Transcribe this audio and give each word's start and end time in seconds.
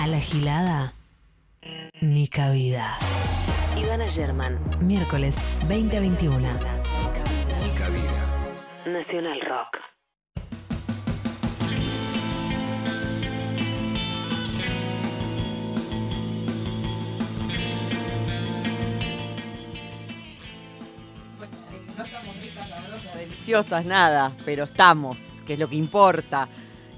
A 0.00 0.06
la 0.06 0.18
gilada, 0.18 0.94
ni 2.00 2.26
cabida. 2.26 2.96
Ivana 3.76 4.08
German, 4.08 4.58
miércoles 4.80 5.36
20 5.68 5.98
a 5.98 6.00
21. 6.00 6.38
Ni 6.38 7.70
cabida. 7.78 8.22
Nacional 8.86 9.42
Rock. 9.42 9.82
No 21.98 22.04
estamos 22.06 22.36
ricas, 22.40 22.70
sabrosas, 22.70 23.14
deliciosas, 23.14 23.84
nada, 23.84 24.32
pero 24.46 24.64
estamos, 24.64 25.18
que 25.44 25.52
es 25.52 25.58
lo 25.58 25.68
que 25.68 25.76
importa. 25.76 26.48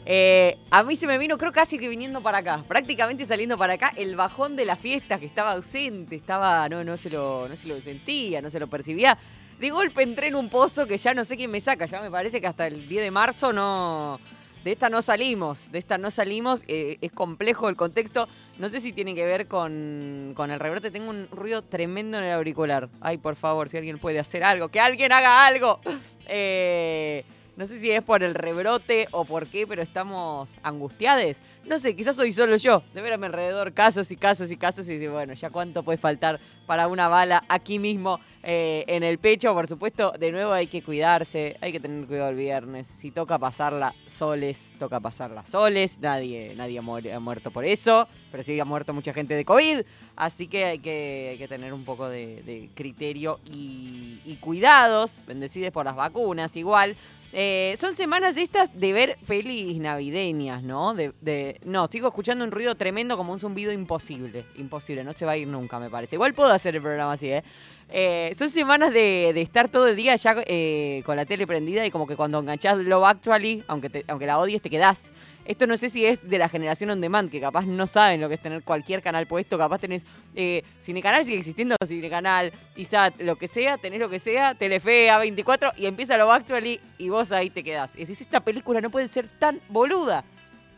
Eh, 0.04 0.58
a 0.70 0.82
mí 0.82 0.96
se 0.96 1.06
me 1.06 1.16
vino, 1.18 1.38
creo 1.38 1.52
casi 1.52 1.78
que 1.78 1.88
viniendo 1.88 2.22
para 2.22 2.38
acá, 2.38 2.64
prácticamente 2.66 3.24
saliendo 3.24 3.56
para 3.56 3.74
acá, 3.74 3.92
el 3.96 4.16
bajón 4.16 4.56
de 4.56 4.64
la 4.64 4.76
fiesta 4.76 5.18
que 5.18 5.26
estaba 5.26 5.52
ausente, 5.52 6.16
estaba, 6.16 6.68
no, 6.68 6.82
no 6.82 6.96
se 6.96 7.10
lo, 7.10 7.48
no 7.48 7.56
se 7.56 7.68
lo 7.68 7.80
sentía, 7.80 8.40
no 8.40 8.50
se 8.50 8.58
lo 8.58 8.66
percibía. 8.66 9.16
De 9.60 9.70
golpe 9.70 10.02
entré 10.02 10.26
en 10.26 10.34
un 10.34 10.48
pozo 10.48 10.86
que 10.86 10.98
ya 10.98 11.14
no 11.14 11.24
sé 11.24 11.36
quién 11.36 11.50
me 11.50 11.60
saca, 11.60 11.86
ya 11.86 12.00
me 12.00 12.10
parece 12.10 12.40
que 12.40 12.48
hasta 12.48 12.66
el 12.66 12.88
10 12.88 13.02
de 13.02 13.10
marzo 13.10 13.52
no. 13.52 14.18
De 14.64 14.70
esta 14.70 14.88
no 14.88 15.02
salimos, 15.02 15.72
de 15.72 15.78
esta 15.80 15.98
no 15.98 16.10
salimos, 16.12 16.62
eh, 16.68 16.96
es 17.00 17.10
complejo 17.10 17.68
el 17.68 17.74
contexto. 17.74 18.28
No 18.58 18.68
sé 18.68 18.80
si 18.80 18.92
tiene 18.92 19.12
que 19.12 19.26
ver 19.26 19.48
con, 19.48 20.34
con 20.36 20.52
el 20.52 20.60
rebrote. 20.60 20.92
Tengo 20.92 21.10
un 21.10 21.26
ruido 21.32 21.62
tremendo 21.62 22.18
en 22.18 22.24
el 22.24 22.32
auricular. 22.32 22.88
Ay, 23.00 23.18
por 23.18 23.34
favor, 23.34 23.68
si 23.68 23.76
alguien 23.76 23.98
puede 23.98 24.20
hacer 24.20 24.44
algo, 24.44 24.68
que 24.68 24.78
alguien 24.78 25.12
haga 25.12 25.46
algo. 25.46 25.80
Eh, 26.34 27.24
no 27.56 27.66
sé 27.66 27.78
si 27.80 27.90
es 27.90 28.02
por 28.02 28.22
el 28.22 28.34
rebrote 28.34 29.08
o 29.10 29.24
por 29.24 29.46
qué, 29.46 29.66
pero 29.66 29.82
estamos 29.82 30.48
angustiados. 30.62 31.36
No 31.66 31.78
sé, 31.78 31.94
quizás 31.94 32.16
soy 32.16 32.32
solo 32.32 32.56
yo. 32.56 32.82
De 32.94 33.02
ver 33.02 33.12
a 33.12 33.18
mi 33.18 33.26
alrededor 33.26 33.72
casos 33.74 34.10
y 34.10 34.16
casos 34.16 34.50
y 34.50 34.56
casos 34.56 34.88
y 34.88 35.06
bueno, 35.06 35.34
ya 35.34 35.50
cuánto 35.50 35.82
puede 35.82 35.98
faltar 35.98 36.40
para 36.66 36.88
una 36.88 37.08
bala 37.08 37.44
aquí 37.48 37.78
mismo 37.78 38.20
eh, 38.42 38.84
en 38.88 39.02
el 39.02 39.18
pecho. 39.18 39.52
Por 39.52 39.68
supuesto, 39.68 40.12
de 40.18 40.32
nuevo 40.32 40.52
hay 40.52 40.66
que 40.66 40.82
cuidarse, 40.82 41.56
hay 41.60 41.72
que 41.72 41.80
tener 41.80 42.06
cuidado 42.06 42.30
el 42.30 42.36
viernes. 42.36 42.86
Si 42.98 43.10
toca 43.10 43.38
pasarla 43.38 43.94
soles, 44.06 44.74
toca 44.78 44.98
pasarla 45.00 45.44
soles. 45.44 45.98
Nadie, 46.00 46.54
nadie 46.56 46.78
ha, 46.78 46.82
muer- 46.82 47.12
ha 47.14 47.20
muerto 47.20 47.50
por 47.50 47.64
eso, 47.66 48.08
pero 48.30 48.42
sí 48.42 48.58
ha 48.58 48.64
muerto 48.64 48.94
mucha 48.94 49.12
gente 49.12 49.34
de 49.34 49.44
COVID. 49.44 49.82
Así 50.16 50.46
que 50.46 50.64
hay 50.64 50.78
que, 50.78 51.44
tener 51.48 51.74
un 51.74 51.84
poco 51.84 52.08
de, 52.08 52.42
de 52.44 52.70
criterio 52.74 53.40
y, 53.52 54.20
y 54.24 54.36
cuidados, 54.36 55.20
bendecides 55.26 55.70
por 55.70 55.84
las 55.84 55.96
vacunas 55.96 56.56
igual. 56.56 56.96
Eh, 57.34 57.76
son 57.80 57.96
semanas 57.96 58.36
estas 58.36 58.78
de 58.78 58.92
ver 58.92 59.18
pelis 59.26 59.78
navideñas, 59.80 60.62
¿no? 60.62 60.94
De, 60.94 61.58
no, 61.64 61.86
sigo 61.86 62.08
escuchando 62.08 62.44
un 62.44 62.50
ruido 62.50 62.74
tremendo 62.74 63.16
como 63.16 63.32
un 63.32 63.38
zumbido 63.38 63.72
imposible. 63.72 64.44
Imposible, 64.56 65.02
no 65.02 65.14
se 65.14 65.24
va 65.24 65.32
a 65.32 65.36
ir 65.38 65.48
nunca, 65.48 65.78
me 65.78 65.88
parece. 65.88 66.16
Igual 66.16 66.34
puedo 66.34 66.52
hacer 66.52 66.76
el 66.76 66.82
programa 66.82 67.12
así, 67.12 67.30
¿eh? 67.30 67.42
Eh, 67.88 68.34
son 68.38 68.50
semanas 68.50 68.92
de, 68.92 69.32
de 69.34 69.42
estar 69.42 69.68
todo 69.68 69.86
el 69.86 69.96
día 69.96 70.16
ya 70.16 70.34
eh, 70.46 71.02
con 71.04 71.16
la 71.16 71.26
tele 71.26 71.46
prendida 71.46 71.84
y 71.84 71.90
como 71.90 72.06
que 72.06 72.16
cuando 72.16 72.38
enganchás 72.38 72.78
Love 72.78 73.04
Actually, 73.04 73.64
aunque, 73.66 74.04
aunque 74.08 74.26
la 74.26 74.38
odies, 74.38 74.62
te 74.62 74.70
quedás. 74.70 75.12
Esto 75.44 75.66
no 75.66 75.76
sé 75.76 75.88
si 75.88 76.06
es 76.06 76.28
de 76.28 76.38
la 76.38 76.48
generación 76.48 76.90
on 76.90 77.00
demand, 77.00 77.30
que 77.30 77.40
capaz 77.40 77.66
no 77.66 77.86
saben 77.86 78.20
lo 78.20 78.28
que 78.28 78.36
es 78.36 78.42
tener 78.42 78.62
cualquier 78.62 79.02
canal 79.02 79.26
puesto, 79.26 79.58
capaz 79.58 79.78
tenés 79.78 80.04
eh, 80.36 80.62
Cinecanal, 80.80 81.24
sigue 81.24 81.38
existiendo 81.38 81.76
Cinecanal, 81.84 82.52
ISAT, 82.76 83.20
lo 83.20 83.36
que 83.36 83.48
sea, 83.48 83.76
tenés 83.76 83.98
lo 83.98 84.08
que 84.08 84.20
sea, 84.20 84.54
Telefe, 84.54 85.08
A24 85.10 85.72
y 85.76 85.86
empieza 85.86 86.16
Love 86.16 86.30
Actually 86.30 86.80
y 86.96 87.08
vos 87.08 87.32
ahí 87.32 87.50
te 87.50 87.64
quedás. 87.64 87.96
Y 87.96 88.00
decís, 88.00 88.20
esta 88.20 88.40
película 88.40 88.80
no 88.80 88.90
puede 88.90 89.08
ser 89.08 89.28
tan 89.38 89.60
boluda. 89.68 90.24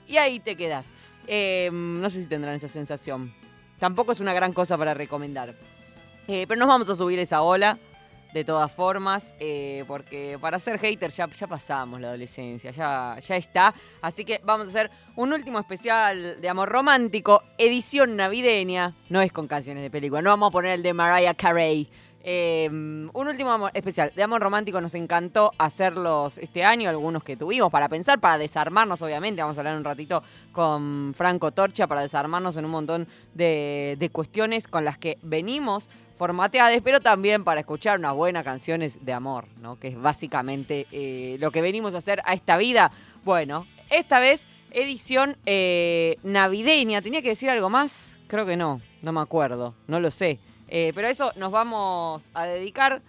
Y 0.07 0.17
ahí 0.17 0.41
te 0.41 0.57
quedás. 0.57 0.93
Eh, 1.27 1.71
no 1.73 2.09
sé 2.11 2.23
si 2.23 2.29
tendrán 2.29 2.55
esa 2.55 2.69
sensación. 2.69 3.35
Tampoco 3.79 4.13
es 4.13 4.21
una 4.21 4.33
gran 4.33 4.53
cosa 4.53 4.79
para 4.79 4.95
recomendar. 4.95 5.55
Eh, 6.27 6.47
pero 6.49 6.59
nos 6.59 6.69
vamos 6.69 6.89
a 6.89 6.95
subir 6.95 7.19
esa 7.19 7.43
ola, 7.43 7.79
de 8.35 8.45
todas 8.45 8.71
formas, 8.73 9.33
eh, 9.39 9.85
porque 9.87 10.37
para 10.41 10.59
ser 10.59 10.79
hater 10.81 11.11
ya, 11.11 11.29
ya 11.29 11.47
pasamos 11.47 12.01
la 12.01 12.09
adolescencia, 12.09 12.73
ya, 12.73 13.17
ya 13.21 13.37
está. 13.37 13.73
Así 14.03 14.25
que 14.25 14.41
vamos 14.45 14.67
a 14.67 14.71
hacer 14.71 14.91
un 15.15 15.33
último 15.33 15.61
especial 15.61 16.41
de 16.41 16.49
amor 16.49 16.69
romántico, 16.69 17.45
edición 17.57 18.17
navideña. 18.17 18.93
No 19.09 19.21
es 19.23 19.31
con 19.31 19.47
canciones 19.47 19.85
de 19.85 19.91
película, 19.91 20.21
no 20.21 20.31
vamos 20.31 20.49
a 20.49 20.51
poner 20.53 20.73
el 20.73 20.83
de 20.83 20.93
Mariah 20.93 21.35
Carey. 21.35 21.89
Eh, 22.27 22.69
un 22.71 23.11
último 23.29 23.53
amor- 23.53 23.71
especial 23.75 24.11
de 24.17 24.23
amor 24.23 24.41
romántico 24.41 24.81
nos 24.81 24.95
encantó 24.95 25.53
hacerlos 25.59 26.39
este 26.39 26.65
año, 26.65 26.89
algunos 26.89 27.23
que 27.23 27.37
tuvimos 27.37 27.71
para 27.71 27.87
pensar, 27.89 28.19
para 28.19 28.39
desarmarnos, 28.39 29.03
obviamente. 29.03 29.43
Vamos 29.43 29.59
a 29.59 29.61
hablar 29.61 29.77
un 29.77 29.85
ratito 29.85 30.23
con 30.51 31.13
Franco 31.15 31.53
Torcha 31.53 31.87
para 31.87 32.01
desarmarnos 32.01 32.57
en 32.57 32.65
un 32.65 32.71
montón 32.71 33.07
de, 33.35 33.97
de 33.99 34.09
cuestiones 34.09 34.67
con 34.67 34.87
las 34.87 34.97
que 34.97 35.19
venimos 35.21 35.91
formateadas, 36.17 36.81
pero 36.83 37.01
también 37.01 37.45
para 37.45 37.61
escuchar 37.61 37.99
unas 37.99 38.15
buenas 38.15 38.45
canciones 38.45 39.05
de 39.05 39.13
amor, 39.13 39.47
¿no? 39.61 39.79
Que 39.79 39.89
es 39.89 40.01
básicamente 40.01 40.87
eh, 40.93 41.37
lo 41.41 41.51
que 41.51 41.63
venimos 41.63 41.95
a 41.95 41.99
hacer 41.99 42.23
a 42.25 42.35
esta 42.35 42.57
vida. 42.57 42.93
Bueno, 43.25 43.67
esta 43.91 44.21
vez 44.21 44.47
edición 44.75 45.37
eh, 45.47 46.19
navideña. 46.23 47.01
¿Tenía 47.01 47.23
que 47.23 47.31
decir 47.31 47.49
algo 47.49 47.71
más? 47.71 48.19
Creo 48.27 48.45
que 48.45 48.57
no, 48.57 48.81
no 49.03 49.13
me 49.13 49.21
acuerdo, 49.21 49.75
no 49.87 50.01
lo 50.01 50.11
sé. 50.11 50.41
Eh, 50.69 50.93
pero 50.95 51.09
a 51.09 51.11
eso 51.11 51.33
nos 51.37 51.51
vamos 51.51 52.31
a 52.35 52.45
dedicar. 52.45 53.01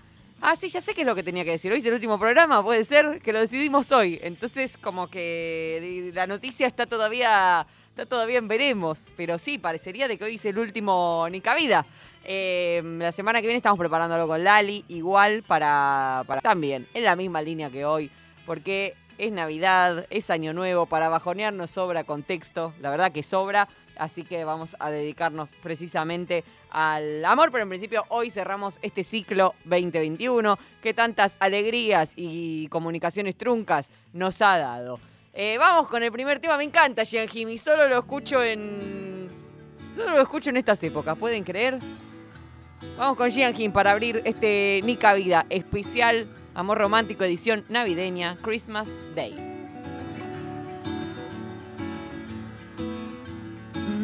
Ah, 0.41 0.55
sí, 0.55 0.69
ya 0.69 0.81
sé 0.81 0.93
qué 0.93 1.01
es 1.01 1.07
lo 1.07 1.15
que 1.15 1.23
tenía 1.23 1.43
que 1.43 1.51
decir. 1.51 1.71
Hoy 1.71 1.79
es 1.79 1.85
el 1.85 1.93
último 1.93 2.19
programa, 2.19 2.63
puede 2.63 2.83
ser 2.83 3.21
que 3.21 3.33
lo 3.33 3.39
decidimos 3.39 3.91
hoy. 3.91 4.19
Entonces, 4.21 4.77
como 4.77 5.07
que 5.07 6.11
la 6.13 6.27
noticia 6.27 6.67
está 6.67 6.85
todavía, 6.85 7.65
está 7.95 8.05
todavía 8.05 8.39
en 8.39 8.49
veremos. 8.49 9.13
Pero 9.15 9.37
sí, 9.37 9.57
parecería 9.57 10.09
de 10.09 10.17
que 10.17 10.25
hoy 10.25 10.35
es 10.35 10.45
el 10.45 10.59
último 10.59 11.25
Ni 11.31 11.39
Cabida. 11.39 11.85
Eh, 12.25 12.81
la 12.83 13.13
semana 13.13 13.39
que 13.39 13.47
viene 13.47 13.57
estamos 13.57 13.79
preparándolo 13.79 14.27
con 14.27 14.43
Lali, 14.43 14.83
igual 14.89 15.43
para, 15.43 16.23
para 16.27 16.41
también, 16.41 16.87
en 16.93 17.05
la 17.05 17.15
misma 17.15 17.41
línea 17.41 17.69
que 17.69 17.85
hoy. 17.85 18.11
Porque 18.45 18.95
es 19.17 19.31
Navidad, 19.31 20.07
es 20.09 20.29
Año 20.29 20.51
Nuevo, 20.51 20.87
para 20.87 21.07
bajonear 21.07 21.53
nos 21.53 21.71
sobra 21.71 22.03
contexto, 22.03 22.73
la 22.81 22.89
verdad 22.89 23.13
que 23.13 23.23
sobra, 23.23 23.69
así 23.95 24.23
que 24.23 24.43
vamos 24.43 24.75
a 24.77 24.89
dedicarnos 24.89 25.53
precisamente 25.63 26.43
al 26.69 27.23
amor, 27.23 27.49
pero 27.49 27.63
en 27.63 27.69
principio 27.69 28.03
hoy 28.09 28.29
cerramos 28.29 28.77
este 28.81 29.05
ciclo 29.05 29.55
2021 29.63 30.59
que 30.81 30.93
tantas 30.93 31.37
alegrías 31.39 32.11
y 32.17 32.67
comunicaciones 32.67 33.37
truncas 33.37 33.89
nos 34.11 34.41
ha 34.41 34.57
dado. 34.57 34.99
Eh, 35.37 35.57
vamos 35.57 35.89
con 35.89 36.01
el 36.01 36.13
primer 36.13 36.39
tema, 36.39 36.55
me 36.55 36.63
encanta 36.63 37.03
Jean 37.03 37.27
Jimmy, 37.27 37.57
solo 37.57 37.89
lo 37.89 37.99
escucho 37.99 38.41
en... 38.41 39.27
Solo 39.97 40.11
lo 40.11 40.21
escucho 40.21 40.49
en 40.49 40.55
estas 40.55 40.81
épocas, 40.81 41.17
¿pueden 41.17 41.43
creer? 41.43 41.77
Vamos 42.97 43.17
con 43.17 43.29
Jean 43.29 43.53
Jim 43.53 43.73
para 43.73 43.91
abrir 43.91 44.21
este 44.23 44.79
Nica 44.85 45.13
Vida 45.13 45.45
especial 45.49 46.27
Amor 46.53 46.77
Romántico 46.77 47.25
edición 47.25 47.65
navideña 47.67 48.37
Christmas 48.41 48.97
Day. 49.13 49.35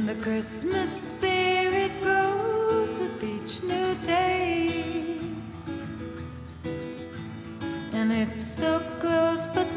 The 0.05 0.15
Christmas 0.21 1.13
grows 2.01 2.99
with 2.99 3.23
each 3.23 3.63
new 3.63 3.95
day. 4.03 5.17
And 7.93 8.11
it's 8.11 8.53
so 8.53 8.81
close 8.99 9.45
but 9.53 9.70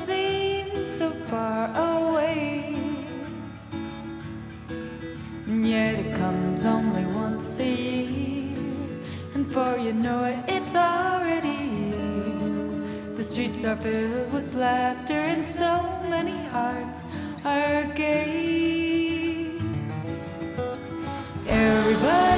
you 9.84 9.92
know 9.92 10.24
it, 10.24 10.38
it's 10.48 10.74
already 10.74 11.56
here. 11.56 13.16
The 13.16 13.22
streets 13.22 13.64
are 13.66 13.76
filled 13.76 14.32
with 14.32 14.54
laughter, 14.54 15.12
and 15.12 15.46
so 15.46 15.72
many 16.08 16.38
hearts 16.48 17.02
are 17.44 17.84
gay. 17.94 19.58
Everybody 21.46 22.33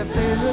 Japan. 0.00 0.49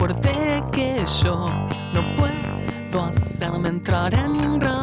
Fuerte 0.00 0.64
que 0.72 1.04
yo. 1.22 1.50
No 1.92 2.16
puedo 2.16 3.04
hacerme 3.04 3.68
entrar 3.68 4.14
en 4.14 4.58
razón. 4.58 4.79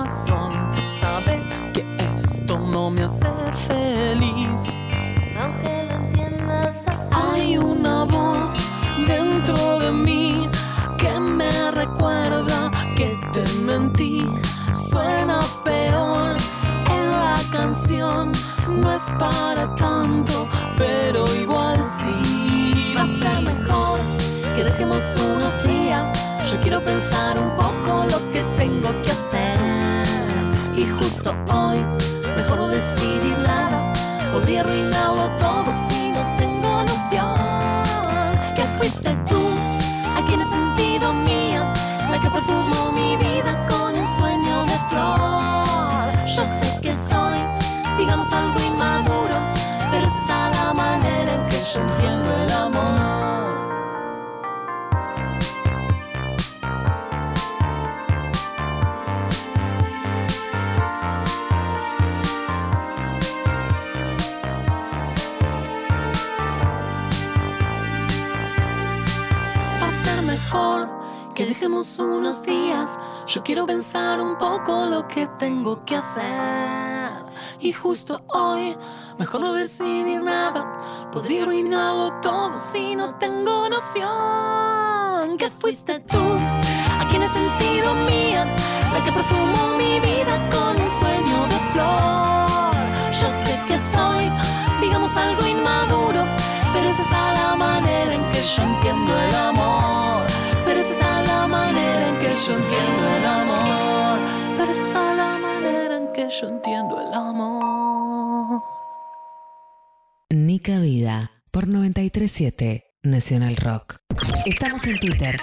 Unos 24.97 25.63
días. 25.63 26.11
Yo 26.51 26.59
quiero 26.61 26.81
pensar 26.81 27.37
un 27.37 27.51
poco 27.55 28.05
lo 28.09 28.31
que 28.31 28.41
tengo 28.57 28.89
que 29.03 29.11
hacer. 29.11 30.07
Y 30.75 30.85
justo 30.87 31.35
hoy, 31.53 31.85
mejor 32.35 32.57
no 32.57 32.67
decidir 32.67 33.37
nada. 33.45 33.93
Podría 34.31 34.61
arruinarlo 34.61 35.29
todo 35.37 35.71
si 35.87 36.09
no 36.09 36.21
tengo 36.37 36.83
noción. 36.83 37.35
Que 38.55 38.63
fuiste 38.79 39.15
tú 39.29 39.41
a 40.17 40.25
quien 40.25 40.41
he 40.41 40.45
sentido 40.45 41.13
mía, 41.13 41.71
la 42.09 42.19
que 42.19 42.29
perfumó 42.31 42.91
mi 42.91 43.17
vida 43.17 43.65
con 43.69 43.93
un 43.93 44.07
sueño 44.17 44.65
de 44.65 44.77
flor. 44.89 46.27
Yo 46.27 46.43
sé 46.43 46.79
que 46.81 46.95
soy, 46.95 47.37
digamos, 47.99 48.31
algo 48.33 48.59
inmaduro, 48.59 49.37
pero 49.91 50.07
esa 50.07 50.49
es 50.49 50.57
la 50.57 50.73
manera 50.73 51.35
en 51.35 51.49
que 51.49 51.59
yo 51.61 51.81
entiendo 51.81 52.35
el 52.43 52.51
amor. 52.51 53.66
Yo 73.27 73.43
quiero 73.43 73.65
pensar 73.65 74.21
un 74.21 74.37
poco 74.37 74.85
lo 74.85 75.05
que 75.05 75.27
tengo 75.37 75.83
que 75.83 75.97
hacer. 75.97 77.11
Y 77.59 77.73
justo 77.73 78.21
hoy, 78.27 78.77
mejor 79.19 79.41
no 79.41 79.53
decidir 79.53 80.23
nada. 80.23 81.09
Podría 81.11 81.43
arruinarlo 81.43 82.13
todo 82.21 82.57
si 82.57 82.95
no 82.95 83.15
tengo 83.15 83.67
noción. 83.67 85.37
Que 85.37 85.49
fuiste 85.49 85.99
tú, 85.99 86.17
a 86.17 87.05
quien 87.09 87.23
he 87.23 87.27
sentido 87.27 87.93
mía, 88.09 88.45
la 88.93 89.03
que 89.03 89.11
perfumó 89.11 89.73
mi 89.77 89.99
vida 89.99 90.16
yo 106.41 106.49
entiendo 106.49 106.99
el 107.01 107.13
amor. 107.13 108.61
Nica 110.29 110.79
Vida 110.79 111.31
por 111.51 111.67
937 111.67 112.95
Nacional 113.03 113.55
Rock. 113.55 113.97
Estamos 114.45 114.85
en 114.85 114.99
Twitter. 114.99 115.37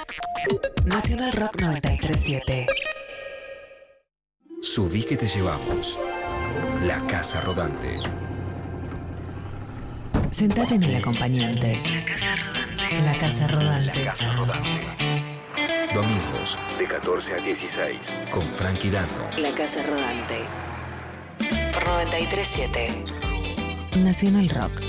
Nacional 0.85 1.33
Rock 1.33 1.61
937. 1.61 2.67
Subí 4.61 5.05
que 5.05 5.17
te 5.17 5.27
llevamos. 5.27 5.99
La 6.83 7.05
casa 7.07 7.41
rodante. 7.41 7.99
Sentate 10.31 10.75
en 10.75 10.83
el 10.85 10.97
acompañante. 10.97 11.83
La 13.05 13.19
casa 13.19 13.49
rodante. 13.49 14.05
Casa 14.05 14.33
rodante. 14.33 14.71
Domingos 15.95 16.59
de 16.79 16.87
14 16.87 17.35
a 17.35 17.37
16 17.37 18.17
con 18.31 18.43
Frankie 18.43 18.91
Dando. 18.91 19.29
La 19.39 19.55
casa 19.55 19.83
rodante. 19.83 20.45
Por 21.73 21.85
937 21.87 23.05
Nacional 23.97 24.49
Rock. 24.49 24.81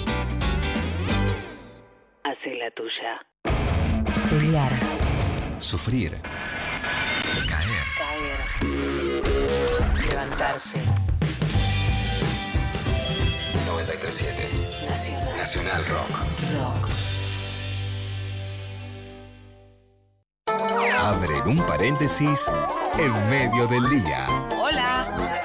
Hace 2.24 2.56
la 2.56 2.72
tuya. 2.72 3.20
Pelear. 4.30 4.72
Sufrir. 5.60 6.22
Caer. 7.48 7.86
Caer. 7.98 8.40
Levantarse. 10.10 10.80
937 13.66 14.50
Nacional 14.90 15.38
Nacional 15.38 15.86
Rock. 15.86 16.10
Rock. 16.58 16.90
Abren 20.98 21.48
un 21.48 21.58
paréntesis 21.66 22.52
en 22.98 23.30
medio 23.30 23.68
del 23.68 23.88
día. 23.90 24.28
Hola. 24.60 25.44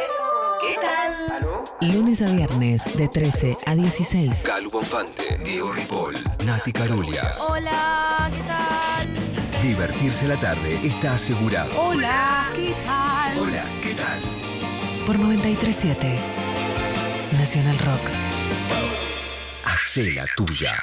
¿Qué 0.60 0.76
tal? 0.80 1.62
Lunes 1.80 2.20
a 2.20 2.26
viernes 2.26 2.96
de 2.96 3.08
13 3.08 3.56
a 3.66 3.74
16. 3.74 4.42
Calu 4.42 4.70
Bonfante, 4.70 5.38
Diego 5.42 5.72
Ripoll, 5.72 6.16
Nati 6.44 6.72
Carulias. 6.72 7.40
Hola, 7.48 8.30
¿qué 8.34 8.42
tal? 8.42 9.62
Divertirse 9.62 10.28
la 10.28 10.38
tarde 10.38 10.78
está 10.84 11.14
asegurado. 11.14 11.70
Hola, 11.80 12.50
¿qué 12.54 12.74
tal? 12.84 13.38
Hola, 13.38 13.64
¿qué 13.82 13.94
tal? 13.94 14.20
Por 15.06 15.18
937 15.18 16.18
Nacional 17.32 17.78
Rock. 17.78 18.10
Hacé 19.64 20.12
la 20.12 20.26
tuya. 20.36 20.76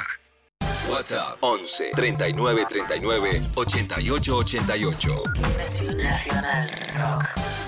WhatsApp 0.89 1.38
11 1.41 1.91
39 1.93 2.65
39 2.67 3.41
88 3.55 4.38
88. 4.38 5.24
Nacional 5.98 6.72
Rock. 6.98 7.66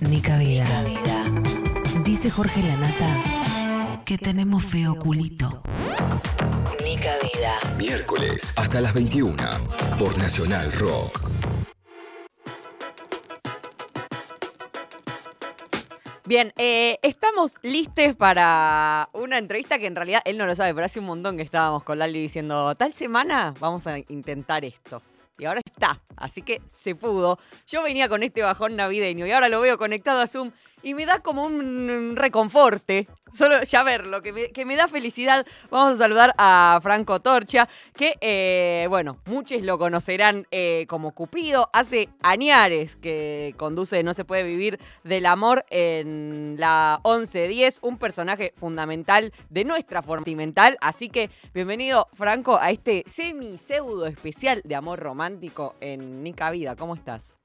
Nica 0.00 0.38
Vida. 0.38 0.66
Dice 2.04 2.30
Jorge 2.30 2.62
Lanata 2.62 4.02
que 4.06 4.16
tenemos 4.16 4.64
feo 4.64 4.96
culito. 4.96 5.62
Nica 6.82 7.12
Vida. 7.22 7.76
Miércoles 7.76 8.54
hasta 8.56 8.80
las 8.80 8.94
21 8.94 9.36
por 9.98 10.16
Nacional 10.16 10.72
Rock. 10.72 11.30
Bien, 16.24 16.52
eh, 16.56 16.98
estamos 17.02 17.54
listos 17.62 18.16
para 18.16 19.10
una 19.12 19.36
entrevista 19.36 19.78
que 19.78 19.86
en 19.86 19.96
realidad 19.96 20.22
él 20.24 20.38
no 20.38 20.46
lo 20.46 20.54
sabe, 20.54 20.72
pero 20.72 20.86
hace 20.86 21.00
un 21.00 21.06
montón 21.06 21.36
que 21.36 21.42
estábamos 21.42 21.82
con 21.84 21.98
Lali 21.98 22.22
diciendo, 22.22 22.74
tal 22.74 22.94
semana 22.94 23.52
vamos 23.60 23.86
a 23.86 23.98
intentar 23.98 24.64
esto. 24.64 25.02
Y 25.40 25.46
ahora 25.46 25.62
está, 25.64 26.02
así 26.16 26.42
que 26.42 26.60
se 26.70 26.94
pudo. 26.94 27.38
Yo 27.66 27.82
venía 27.82 28.10
con 28.10 28.22
este 28.22 28.42
bajón 28.42 28.76
navideño 28.76 29.26
y 29.26 29.30
ahora 29.30 29.48
lo 29.48 29.62
veo 29.62 29.78
conectado 29.78 30.20
a 30.20 30.26
Zoom 30.26 30.52
y 30.82 30.94
me 30.94 31.06
da 31.06 31.20
como 31.20 31.44
un 31.44 32.14
reconforte. 32.16 33.08
Solo 33.32 33.62
ya 33.62 33.84
verlo, 33.84 34.22
que 34.22 34.64
me, 34.64 34.76
da 34.76 34.88
felicidad. 34.88 35.46
Vamos 35.70 35.94
a 35.94 36.04
saludar 36.04 36.34
a 36.36 36.80
Franco 36.82 37.20
Torcha, 37.20 37.68
que, 37.94 38.16
eh, 38.20 38.86
bueno, 38.88 39.18
muchos 39.26 39.62
lo 39.62 39.78
conocerán 39.78 40.46
eh, 40.50 40.84
como 40.88 41.12
Cupido. 41.12 41.70
Hace 41.72 42.08
añares 42.22 42.96
que 42.96 43.54
conduce 43.56 44.02
No 44.02 44.14
se 44.14 44.24
puede 44.24 44.42
vivir 44.42 44.80
del 45.04 45.26
amor 45.26 45.64
en 45.70 46.56
la 46.58 47.00
1110, 47.04 47.80
un 47.82 47.98
personaje 47.98 48.52
fundamental 48.56 49.32
de 49.48 49.64
nuestra 49.64 50.02
forma 50.02 50.20
sentimental. 50.20 50.76
Así 50.80 51.08
que 51.08 51.30
bienvenido, 51.54 52.08
Franco, 52.14 52.58
a 52.60 52.70
este 52.70 53.04
semi-pseudo 53.06 54.06
especial 54.06 54.60
de 54.64 54.74
amor 54.74 54.98
romántico 54.98 55.76
en 55.80 56.22
Nica 56.22 56.50
Vida. 56.50 56.74
¿Cómo 56.74 56.94
estás? 56.94 57.39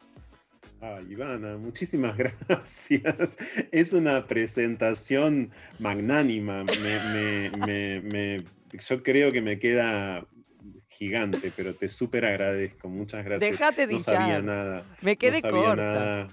Ah, 0.82 1.00
Ivana, 1.10 1.58
muchísimas 1.58 2.15
gracias. 2.48 3.38
Es 3.72 3.94
una 3.94 4.27
presentación 4.27 5.51
magnánima. 5.79 6.63
Me- 6.63 7.00
me- 7.13 7.50
me- 7.65 8.01
me- 8.01 8.44
yo 8.88 9.03
creo 9.03 9.32
que 9.32 9.41
me 9.41 9.58
queda 9.58 10.25
gigante, 10.89 11.51
pero 11.55 11.74
te 11.74 11.89
súper 11.89 12.25
agradezco. 12.25 12.88
Muchas 12.89 13.24
gracias. 13.25 13.51
Dejate 13.51 13.88
de 13.88 13.94
no 13.94 14.00
sabía 14.00 14.41
nada. 14.41 14.86
Me 15.01 15.17
quedé 15.17 15.41
no 15.41 15.50
sabía 15.50 15.65
corta. 15.67 15.75
nada. 15.94 16.27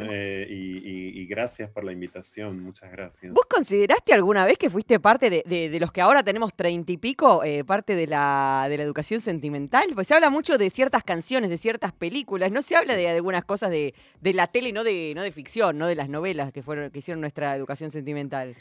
Eh, 0.00 0.46
y, 0.48 0.78
y- 0.78 1.20
y 1.20 1.26
gracias 1.26 1.70
por 1.70 1.84
la 1.84 1.92
invitación. 1.92 2.62
Muchas 2.62 2.90
gracias. 2.90 3.32
¿Vos 3.32 3.46
consideraste 3.46 4.12
alguna 4.14 4.44
vez 4.44 4.56
que 4.58 4.70
fuiste 4.70 4.98
parte 5.00 5.28
de, 5.30 5.42
de- 5.46 5.68
de 5.68 5.80
los 5.80 5.92
que 5.92 6.00
ahora 6.00 6.22
tenemos 6.22 6.54
treinta 6.54 6.92
y 6.92 6.96
pico, 6.96 7.44
eh, 7.44 7.64
parte 7.64 7.94
de 7.94 8.06
la, 8.06 8.66
de 8.68 8.76
la 8.78 8.82
educación 8.82 9.20
sentimental? 9.20 9.84
Pues 9.94 10.08
se 10.08 10.14
habla 10.14 10.30
mucho 10.30 10.56
de 10.58 10.70
ciertas 10.70 11.04
canciones, 11.04 11.50
de 11.50 11.58
ciertas 11.58 11.92
películas, 11.92 12.50
no 12.52 12.62
se 12.62 12.76
habla 12.76 12.96
de 12.96 13.08
algunas 13.08 13.44
cosas 13.44 13.70
de, 13.70 13.94
de 14.20 14.32
la 14.32 14.46
tele, 14.46 14.72
no 14.72 14.84
de, 14.84 15.12
no 15.14 15.22
de 15.22 15.30
ficción, 15.32 15.76
no 15.78 15.86
de 15.86 15.94
las 15.94 16.08
novelas 16.08 16.52
que, 16.52 16.62
fueron, 16.62 16.90
que 16.90 17.00
hicieron 17.00 17.20
nuestra 17.20 17.54
educación 17.56 17.90
sentimental. 17.90 18.54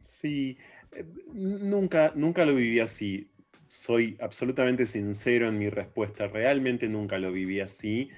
Sí, 0.00 0.58
eh, 0.92 1.04
nunca, 1.32 2.12
nunca 2.14 2.44
lo 2.44 2.54
viví 2.54 2.80
así. 2.80 3.28
Soy 3.68 4.16
absolutamente 4.20 4.84
sincero 4.84 5.48
en 5.48 5.58
mi 5.58 5.70
respuesta. 5.70 6.26
Realmente 6.26 6.88
nunca 6.88 7.18
lo 7.18 7.32
viví 7.32 7.60
así, 7.60 8.10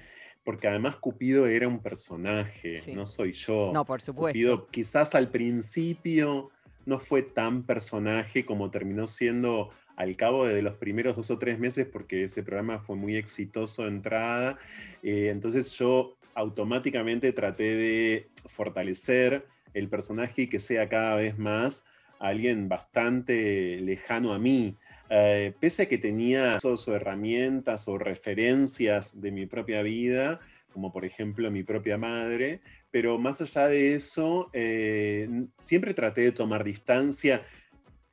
porque 0.45 0.67
además 0.67 0.95
Cupido 0.95 1.47
era 1.47 1.67
un 1.67 1.79
personaje, 1.79 2.77
Sí. 2.77 2.93
no 2.93 3.05
soy 3.05 3.33
yo. 3.33 3.71
No, 3.73 3.83
por 3.83 4.01
supuesto. 4.01 4.33
Cupido 4.37 4.67
quizás 4.67 5.15
al 5.15 5.29
principio 5.29 6.51
no 6.85 6.99
fue 6.99 7.23
tan 7.23 7.63
personaje 7.63 8.45
como 8.45 8.69
terminó 8.69 9.07
siendo 9.07 9.71
al 9.95 10.15
cabo 10.15 10.45
de 10.45 10.61
los 10.61 10.75
primeros 10.75 11.15
dos 11.15 11.31
o 11.31 11.39
tres 11.39 11.57
meses, 11.57 11.87
porque 11.91 12.23
ese 12.23 12.43
programa 12.43 12.79
fue 12.79 12.95
muy 12.95 13.15
exitoso 13.15 13.83
de 13.83 13.89
entrada. 13.89 14.59
Eh, 15.01 15.29
entonces 15.31 15.71
yo 15.71 16.15
automáticamente 16.35 17.31
traté 17.31 17.75
de 17.75 18.29
fortalecer 18.45 19.47
el 19.73 19.89
personaje 19.89 20.43
y 20.43 20.47
que 20.47 20.59
sea 20.59 20.87
cada 20.87 21.15
vez 21.15 21.37
más 21.39 21.85
alguien 22.19 22.69
bastante 22.69 23.79
lejano 23.81 24.33
a 24.33 24.37
mí. 24.39 24.75
Eh, 25.09 25.53
pese 25.59 25.83
a 25.83 25.85
que 25.87 25.97
tenía 25.97 26.57
o 26.63 26.95
herramientas 26.95 27.87
o 27.87 27.97
referencias 27.97 29.19
de 29.21 29.31
mi 29.31 29.45
propia 29.45 29.81
vida, 29.81 30.39
como 30.73 30.91
por 30.91 31.05
ejemplo 31.05 31.49
mi 31.51 31.63
propia 31.63 31.97
madre, 31.97 32.61
pero 32.91 33.17
más 33.17 33.39
allá 33.41 33.67
de 33.67 33.95
eso, 33.95 34.49
eh, 34.53 35.29
siempre 35.63 35.93
traté 35.93 36.21
de 36.21 36.31
tomar 36.31 36.63
distancia, 36.63 37.43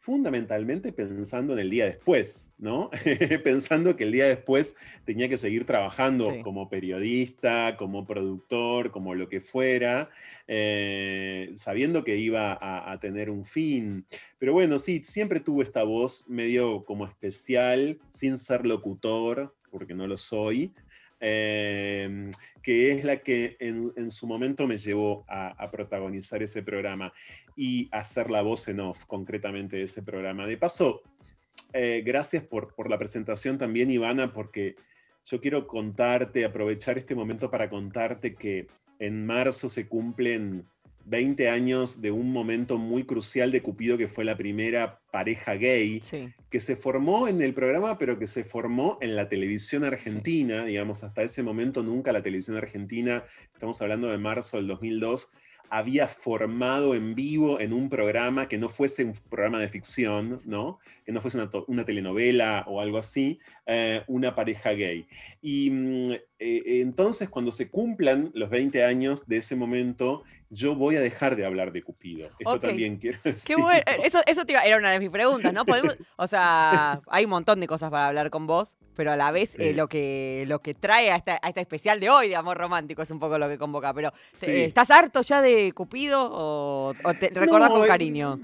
fundamentalmente 0.03 0.93
pensando 0.93 1.53
en 1.53 1.61
el 1.61 1.71
día 1.71 1.85
después, 1.87 2.53
¿no? 2.59 2.91
pensando 3.45 3.95
que 3.95 4.03
el 4.03 4.11
día 4.11 4.27
después 4.27 4.75
tenía 5.05 5.29
que 5.29 5.37
seguir 5.37 5.65
trabajando 5.65 6.33
Sí. 6.33 6.41
como 6.43 6.69
periodista, 6.69 7.77
como 7.79 8.05
productor, 8.05 8.91
como 8.91 9.15
lo 9.15 9.29
que 9.29 9.41
fuera, 9.41 10.11
eh, 10.49 11.51
sabiendo 11.55 12.03
que 12.03 12.17
iba 12.17 12.53
a, 12.53 12.91
a 12.91 12.99
tener 12.99 13.31
un 13.31 13.45
fin. 13.45 14.05
Pero 14.41 14.53
bueno, 14.53 14.81
sí, 14.81 15.05
siempre 15.05 15.39
tuve 15.39 15.63
esta 15.63 15.85
voz 15.85 16.29
medio 16.29 16.85
como 16.85 17.07
especial, 17.07 18.01
sin 18.09 18.39
ser 18.39 18.67
locutor, 18.67 19.55
porque 19.71 19.95
no 19.95 20.09
lo 20.09 20.17
soy, 20.17 20.73
eh, 21.25 22.29
que 22.63 22.91
es 22.91 23.05
la 23.05 23.19
que 23.19 23.57
en, 23.61 24.11
su 24.11 24.27
momento 24.27 24.67
me 24.67 24.77
llevó 24.77 25.25
a, 25.29 25.71
protagonizar 25.71 26.43
ese 26.43 26.63
programa 26.63 27.13
y 27.57 27.89
a 27.93 28.05
ser 28.05 28.29
la 28.29 28.43
voz 28.43 28.67
en 28.69 28.81
off 28.81 29.05
concretamente 29.07 29.77
de 29.77 29.85
ese 29.85 30.03
programa. 30.03 30.47
De 30.47 30.57
paso, 30.57 31.03
eh, 31.73 32.03
gracias 32.05 32.43
por, 32.43 32.75
por 32.75 32.91
la 32.91 32.99
presentación 32.99 33.57
también, 33.57 33.91
Ivana, 33.91 34.33
porque 34.33 34.75
yo 35.25 35.41
quiero 35.41 35.69
contarte, 35.69 36.45
aprovechar 36.45 36.99
este 36.99 37.15
momento 37.15 37.51
para 37.51 37.71
contarte 37.71 38.35
que 38.35 38.67
en 38.99 39.25
marzo 39.25 39.71
se 39.71 39.87
cumplen 39.87 40.67
20 41.05 41.49
años 41.49 42.01
de 42.01 42.11
un 42.11 42.33
momento 42.33 42.79
muy 42.79 43.05
crucial 43.05 43.51
de 43.53 43.63
Cupido, 43.63 43.99
que 43.99 44.09
fue 44.09 44.25
la 44.25 44.37
primera 44.37 45.01
pareja 45.11 45.55
gay, 45.55 46.01
Sí. 46.03 46.31
que 46.51 46.61
se 46.61 46.77
formó 46.77 47.29
en 47.29 47.43
el 47.43 47.55
programa, 47.55 47.99
pero 47.99 48.19
que 48.19 48.27
se 48.27 48.45
formó 48.45 48.99
en 49.01 49.17
la 49.17 49.29
televisión 49.29 49.85
argentina, 49.85 50.65
digamos, 50.65 51.03
hasta 51.05 51.23
ese 51.23 51.43
momento 51.43 51.83
nunca 51.83 52.13
la 52.13 52.23
televisión 52.23 52.57
argentina, 52.57 53.25
estamos 53.53 53.81
hablando 53.83 54.09
de 54.09 54.19
marzo 54.19 54.57
del 54.57 54.67
2002, 54.67 55.31
había 55.75 56.07
formado 56.07 56.95
en 56.95 57.15
vivo 57.15 57.59
en 57.59 57.73
un 57.73 57.89
programa 57.89 58.47
que 58.47 58.59
no 58.59 58.69
fuese 58.69 59.05
un 59.05 59.15
programa 59.31 59.59
de 59.59 59.69
ficción, 59.69 60.39
¿no? 60.45 60.79
Que 61.07 61.13
no 61.13 61.23
fuese 61.23 61.39
una 61.67 61.85
telenovela 61.87 62.67
o 62.69 62.83
algo 62.83 62.99
así, 62.99 63.39
eh, 63.65 64.03
una 64.07 64.35
pareja 64.35 64.73
gay. 64.73 65.07
Y 65.41 65.71
mm, 65.71 66.13
eh, 66.43 66.81
entonces, 66.83 67.29
cuando 67.29 67.53
se 67.53 67.69
cumplan 67.69 68.31
los 68.35 68.51
20 68.51 68.85
años 68.85 69.27
de 69.27 69.39
ese 69.39 69.57
momento, 69.57 70.23
yo 70.51 70.75
voy 70.75 70.97
a 70.97 71.01
dejar 71.01 71.35
de 71.37 71.47
hablar 71.47 71.73
de 71.73 71.83
Cupido. 71.83 72.29
Esto 72.39 72.61
también 72.61 72.99
quiero 72.99 73.19
Qué 73.23 73.31
decir. 73.33 73.57
bueno. 73.57 73.81
eh, 73.87 74.01
Eso, 74.05 74.19
eso 74.27 74.45
te 74.45 74.53
iba- 74.53 74.63
era 74.63 74.77
una 74.77 74.91
de 74.91 74.99
mis 74.99 75.09
preguntas, 75.09 75.53
¿no? 75.53 75.65
Podemos, 75.65 75.97
o 76.17 76.27
sea, 76.27 77.01
hay 77.09 77.25
un 77.25 77.31
montón 77.31 77.59
de 77.61 77.67
cosas 77.67 77.91
para 77.91 78.07
hablar 78.09 78.29
con 78.29 78.47
vos, 78.47 78.77
pero 78.95 79.13
a 79.13 79.17
la 79.17 79.31
vez 79.31 79.51
Sí. 79.57 79.63
eh, 79.63 79.75
lo, 79.75 79.89
que, 79.89 80.45
lo 80.49 80.59
que 80.61 80.75
trae 80.75 81.11
a 81.11 81.17
esta, 81.17 81.39
a 81.43 81.49
esta 81.49 81.61
especial 81.63 82.01
de 82.01 82.11
hoy 82.11 82.29
de 82.29 82.37
amor 82.37 82.59
romántico 82.59 83.01
es 83.01 83.11
un 83.11 83.19
poco 83.19 83.39
lo 83.39 83.49
que 83.49 83.57
convoca. 83.57 83.95
Pero, 83.95 84.13
Sí. 84.33 84.51
eh, 84.51 84.65
¿estás 84.67 84.91
harto 84.91 85.23
ya 85.23 85.41
de 85.41 85.73
Cupido 85.73 86.29
o, 86.31 86.91
o 87.03 87.15
te 87.15 87.31
recordás 87.31 87.71
No, 87.71 87.77
con 87.77 87.87
cariño? 87.87 88.39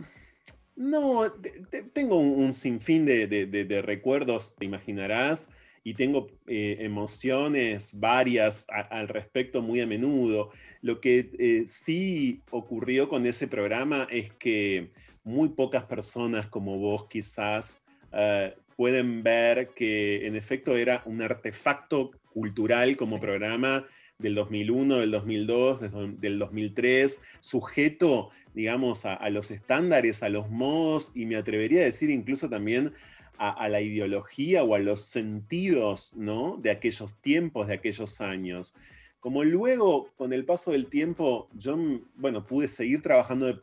No, 0.76 1.30
te- 1.32 1.62
te- 1.70 1.82
tengo 1.82 2.16
un, 2.18 2.42
un 2.44 2.52
sinfín 2.54 3.04
de, 3.04 3.26
de- 3.26 3.46
de- 3.46 3.64
de 3.64 3.82
recuerdos, 3.82 4.54
te 4.56 4.64
imaginarás, 4.64 5.50
y 5.88 5.94
tengo 5.94 6.26
eh, 6.46 6.76
emociones 6.80 7.98
varias 7.98 8.66
a- 8.68 8.80
al 8.98 9.08
respecto 9.08 9.62
muy 9.62 9.80
a 9.80 9.86
menudo. 9.86 10.50
Lo 10.82 11.00
que 11.00 11.30
eh, 11.38 11.64
sí 11.66 12.42
ocurrió 12.50 13.08
con 13.08 13.24
ese 13.24 13.48
programa 13.48 14.06
es 14.10 14.30
que 14.34 14.90
muy 15.24 15.48
pocas 15.48 15.84
personas 15.84 16.46
como 16.46 16.76
vos 16.78 17.06
quizás 17.08 17.82
eh, 18.12 18.54
pueden 18.76 19.22
ver 19.22 19.70
que 19.74 20.26
en 20.26 20.36
efecto 20.36 20.76
era 20.76 21.02
un 21.06 21.22
artefacto 21.22 22.10
cultural 22.34 22.96
como 22.98 23.18
programa 23.18 23.86
del 24.18 24.34
2001, 24.34 24.96
del 24.98 25.10
2002, 25.10 25.80
des- 25.80 26.20
del 26.20 26.38
2003, 26.38 27.22
sujeto 27.40 28.28
digamos, 28.54 29.04
a, 29.06 29.14
a 29.14 29.30
los 29.30 29.50
estándares, 29.52 30.22
a 30.24 30.28
los 30.28 30.50
modos, 30.50 31.12
y 31.14 31.26
me 31.26 31.36
atrevería 31.36 31.82
a 31.82 31.84
decir 31.84 32.10
incluso 32.10 32.48
también 32.48 32.92
a, 33.38 33.68
la 33.68 33.80
ideología 33.80 34.64
o 34.64 34.74
a 34.74 34.78
los 34.78 35.02
sentidos, 35.02 36.14
¿no? 36.16 36.56
De 36.60 36.70
aquellos 36.70 37.14
tiempos, 37.20 37.68
de 37.68 37.74
aquellos 37.74 38.20
años. 38.20 38.74
Como 39.20 39.44
luego, 39.44 40.10
con 40.16 40.32
el 40.32 40.44
paso 40.44 40.72
del 40.72 40.86
tiempo, 40.86 41.48
yo, 41.54 41.76
bueno, 42.16 42.44
pude 42.44 42.68
seguir 42.68 43.02
trabajando 43.02 43.48
y 43.48 43.60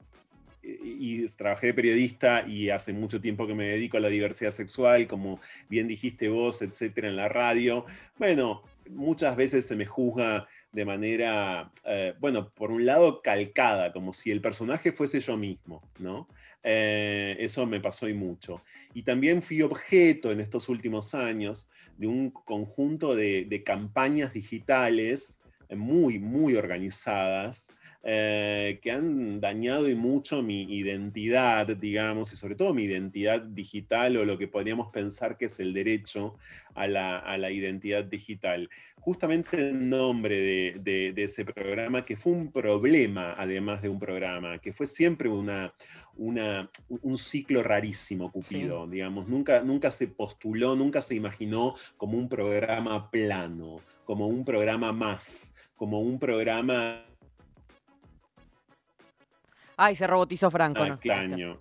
y 0.64 1.26
trabajé 1.28 1.68
de 1.68 1.74
periodista 1.74 2.46
y 2.48 2.70
hace 2.70 2.92
mucho 2.92 3.22
tiempo 3.22 3.46
que 3.46 3.54
me 3.54 3.70
dedico 3.70 3.98
a 3.98 4.00
la 4.00 4.08
diversidad 4.08 4.52
sexual, 4.52 5.08
como 5.08 5.40
bien 5.70 5.88
dijiste 5.88 6.28
vos, 6.28 6.62
etcétera, 6.62 7.08
en 7.08 7.16
la 7.16 7.30
radio. 7.30 7.86
Bueno, 8.18 8.64
muchas 8.90 9.36
veces 9.36 9.68
se 9.68 9.76
me 9.76 9.86
juzga 9.86 10.48
de 10.72 10.86
manera, 10.86 11.72
eh, 11.86 12.16
bueno, 12.20 12.50
por 12.50 12.72
un 12.72 12.86
lado 12.86 13.22
calcada, 13.22 13.94
como 13.94 14.14
si 14.14 14.32
el 14.32 14.42
personaje 14.42 14.92
fuese 14.92 15.20
yo 15.20 15.38
mismo, 15.38 15.82
¿no? 16.00 16.28
Eh, 16.68 17.38
eso 17.40 17.68
me 17.68 17.80
pasó 17.80 18.10
y 18.10 18.16
mucho. 18.16 18.64
Y 18.96 19.04
también 19.04 19.44
fui 19.44 19.62
objeto 19.62 20.32
en 20.32 20.40
estos 20.40 20.68
últimos 20.68 21.14
años 21.14 21.70
de 21.96 22.08
un 22.08 22.32
conjunto 22.32 23.16
de, 23.16 23.46
de 23.46 23.64
campañas 23.64 24.34
digitales 24.34 25.44
eh, 25.70 25.76
muy, 25.76 26.18
muy 26.18 26.56
organizadas 26.56 27.72
eh, 28.08 28.80
que 28.84 28.92
han 28.92 29.42
dañado 29.42 29.90
y 29.90 29.96
mucho 29.96 30.44
mi 30.44 30.62
identidad, 30.64 31.66
digamos, 31.76 32.32
y 32.32 32.36
sobre 32.36 32.54
todo 32.54 32.72
mi 32.72 32.84
identidad 32.84 33.42
digital 33.42 34.16
o 34.18 34.26
lo 34.26 34.38
que 34.38 34.48
podríamos 34.48 34.92
pensar 34.92 35.38
que 35.38 35.46
es 35.46 35.60
el 35.60 35.74
derecho 35.74 36.36
a 36.76 36.86
la, 36.88 37.18
a 37.18 37.38
la 37.40 37.50
identidad 37.50 38.04
digital. 38.04 38.70
Justamente 38.98 39.70
el 39.70 39.90
nombre 39.90 40.36
de, 40.38 40.76
de- 40.84 41.14
de 41.14 41.24
ese 41.24 41.46
programa, 41.46 42.06
que 42.06 42.16
fue 42.16 42.34
un 42.34 42.52
problema, 42.52 43.34
además 43.38 43.82
de 43.82 43.90
un 43.90 44.00
programa, 44.00 44.60
que 44.60 44.72
fue 44.72 44.86
siempre 44.86 45.28
una, 45.30 45.74
una, 46.16 46.70
un 46.90 47.18
ciclo 47.18 47.64
rarísimo, 47.64 48.32
Cupido, 48.32 48.88
digamos, 48.88 49.28
nunca, 49.28 49.64
nunca 49.64 49.90
se 49.90 50.08
postuló, 50.10 50.76
nunca 50.76 51.02
se 51.02 51.16
imaginó 51.16 51.74
como 51.98 52.18
un 52.20 52.30
programa 52.30 53.10
plano, 53.10 53.82
como 54.06 54.28
un 54.28 54.46
programa 54.46 54.92
más, 54.92 55.56
como 55.76 56.02
un 56.02 56.20
programa 56.20 57.05
Ay, 59.78 59.96
se 59.96 60.08
robotizó 60.08 60.50
Franco. 60.52 60.86
no, 60.86 61.00
caño. 61.00 61.58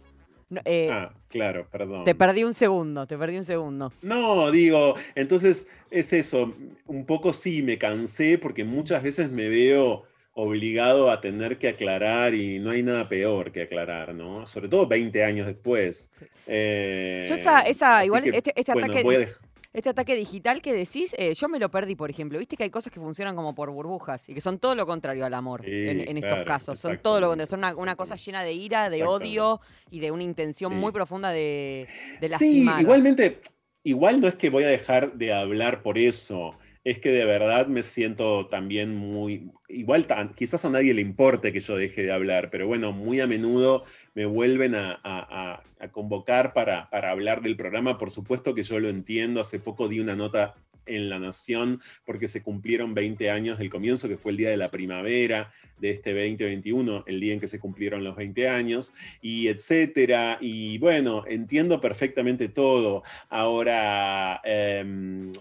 No, 0.50 0.60
eh, 0.64 0.88
Ah, 0.92 1.10
claro, 1.28 1.66
perdón. 1.70 2.04
Te 2.04 2.14
perdí 2.14 2.44
un 2.44 2.54
segundo, 2.54 3.06
te 3.06 3.16
perdí 3.16 3.38
un 3.38 3.44
segundo. 3.44 3.92
No, 4.02 4.50
digo, 4.50 4.94
entonces 5.14 5.68
es 5.90 6.12
eso, 6.12 6.54
un 6.86 7.06
poco 7.06 7.32
sí 7.32 7.62
me 7.62 7.78
cansé 7.78 8.38
porque 8.38 8.62
muchas 8.64 9.02
veces 9.02 9.30
me 9.30 9.48
veo 9.48 10.04
obligado 10.34 11.10
a 11.10 11.20
tener 11.20 11.58
que 11.58 11.68
aclarar 11.68 12.34
y 12.34 12.58
no 12.58 12.70
hay 12.70 12.82
nada 12.82 13.08
peor 13.08 13.52
que 13.52 13.62
aclarar, 13.62 14.14
¿no? 14.14 14.46
Sobre 14.46 14.68
todo 14.68 14.86
20 14.86 15.24
años 15.24 15.46
después. 15.46 16.12
Sí. 16.18 16.24
Eh, 16.48 17.24
Yo 17.28 17.36
esa, 17.36 17.60
esa 17.60 18.04
igual, 18.04 18.24
que, 18.24 18.36
este, 18.36 18.52
este 18.56 18.72
bueno, 18.72 18.86
ataque, 18.86 19.02
voy 19.04 19.14
a 19.14 19.18
di- 19.20 19.24
dej- 19.26 19.36
este 19.74 19.90
ataque 19.90 20.14
digital 20.14 20.62
que 20.62 20.72
decís, 20.72 21.14
eh, 21.18 21.34
yo 21.34 21.48
me 21.48 21.58
lo 21.58 21.68
perdí, 21.68 21.96
por 21.96 22.08
ejemplo. 22.08 22.38
Viste 22.38 22.56
que 22.56 22.62
hay 22.62 22.70
cosas 22.70 22.92
que 22.92 23.00
funcionan 23.00 23.34
como 23.34 23.54
por 23.56 23.70
burbujas 23.70 24.28
y 24.28 24.34
que 24.34 24.40
son 24.40 24.58
todo 24.60 24.74
lo 24.76 24.86
contrario 24.86 25.26
al 25.26 25.34
amor 25.34 25.62
Sí, 25.64 25.70
en, 25.72 26.08
en 26.08 26.16
estos 26.16 26.44
casos. 26.44 26.78
Son 26.78 26.96
todo 27.02 27.20
lo 27.20 27.26
contrario. 27.26 27.46
Son 27.50 27.58
una, 27.82 27.96
cosa 27.96 28.14
llena 28.14 28.42
de 28.44 28.52
ira, 28.52 28.88
de 28.88 29.02
odio 29.04 29.60
y 29.90 29.98
de 29.98 30.12
una 30.12 30.22
intención 30.22 30.72
Sí. 30.72 30.78
muy 30.78 30.92
profunda 30.92 31.30
de, 31.30 31.88
de 32.20 32.26
Sí, 32.28 32.30
lastimar. 32.30 32.80
igualmente, 32.80 33.40
igual 33.82 34.20
no 34.20 34.28
es 34.28 34.36
que 34.36 34.48
voy 34.48 34.62
a 34.62 34.68
dejar 34.68 35.12
de 35.14 35.32
hablar 35.32 35.82
por 35.82 35.98
eso. 35.98 36.54
Es 36.84 36.98
que 36.98 37.10
de 37.10 37.24
verdad 37.24 37.66
me 37.66 37.82
siento 37.82 38.46
también 38.46 38.94
muy, 38.94 39.50
igual 39.68 40.06
quizás 40.36 40.64
a 40.66 40.70
nadie 40.70 40.92
le 40.92 41.00
importe 41.00 41.50
que 41.50 41.60
yo 41.60 41.76
deje 41.76 42.02
de 42.02 42.12
hablar, 42.12 42.50
pero 42.50 42.66
bueno, 42.66 42.92
muy 42.92 43.20
a 43.20 43.26
menudo 43.26 43.84
me 44.14 44.26
vuelven 44.26 44.74
a, 44.74 45.62
convocar 45.92 46.52
para, 46.52 46.88
para 46.90 47.10
hablar 47.10 47.42
del 47.42 47.56
programa. 47.56 47.98
Por 47.98 48.10
supuesto 48.10 48.54
que 48.54 48.62
yo 48.62 48.80
lo 48.80 48.88
entiendo. 48.88 49.40
Hace 49.40 49.58
poco 49.58 49.88
di 49.88 50.00
una 50.00 50.16
nota 50.16 50.54
en 50.86 51.08
La 51.08 51.18
Nación 51.18 51.80
porque 52.04 52.28
se 52.28 52.42
cumplieron 52.42 52.94
20 52.94 53.30
años 53.30 53.58
del 53.58 53.70
comienzo, 53.70 54.08
que 54.08 54.16
fue 54.16 54.32
el 54.32 54.38
día 54.38 54.50
de 54.50 54.56
la 54.56 54.70
primavera 54.70 55.52
de 55.78 55.90
este 55.90 56.12
2021, 56.12 57.04
el 57.06 57.20
día 57.20 57.34
en 57.34 57.40
que 57.40 57.46
se 57.46 57.60
cumplieron 57.60 58.04
los 58.04 58.16
20 58.16 58.48
años, 58.48 58.94
y 59.20 59.48
etcétera. 59.48 60.38
Y 60.40 60.78
bueno, 60.78 61.24
entiendo 61.26 61.80
perfectamente 61.80 62.48
todo. 62.48 63.02
Ahora, 63.28 64.40
em, 64.44 65.32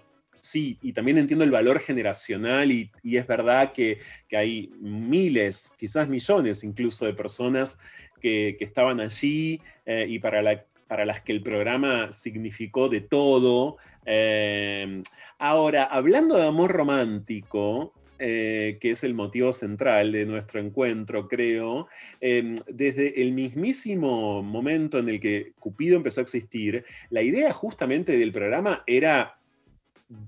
sí, 0.44 0.78
y 0.82 0.92
también 0.92 1.18
entiendo 1.18 1.46
el 1.46 1.52
valor 1.52 1.80
generacional 1.80 2.70
y, 2.70 2.92
es 3.02 3.26
verdad 3.26 3.72
que, 3.72 4.00
que 4.28 4.36
hay 4.36 4.70
miles, 4.82 5.74
quizás 5.80 6.10
millones 6.10 6.66
incluso 6.66 7.06
de 7.06 7.14
personas 7.14 7.80
que, 8.20 8.58
que 8.60 8.66
estaban 8.66 9.00
allí 9.00 9.62
eh, 9.86 10.06
y 10.10 10.20
para, 10.20 10.42
la- 10.42 10.66
para 10.90 11.06
las 11.06 11.22
que 11.22 11.32
el 11.32 11.42
programa 11.42 12.12
significó 12.12 12.90
de 12.90 13.00
todo. 13.00 13.78
Eh, 14.06 15.02
ahora, 15.40 15.86
hablando 15.86 16.36
de 16.36 16.46
amor 16.46 16.74
romántico, 16.74 17.94
eh, 18.20 18.78
que 18.82 18.92
es 18.92 19.06
el 19.06 19.14
motivo 19.14 19.54
central 19.54 20.12
de 20.12 20.26
nuestro 20.26 20.60
encuentro, 20.60 21.30
creo, 21.30 21.88
desde 22.20 23.22
el 23.22 23.32
mismísimo 23.32 24.44
momento 24.44 25.00
en 25.00 25.08
el 25.08 25.22
que 25.22 25.54
Cupido 25.58 25.96
empezó 25.96 26.20
a 26.20 26.24
existir, 26.24 26.84
la 27.10 27.22
idea 27.22 27.54
justamente 27.54 28.18
del 28.18 28.34
programa 28.34 28.84
era 28.86 29.38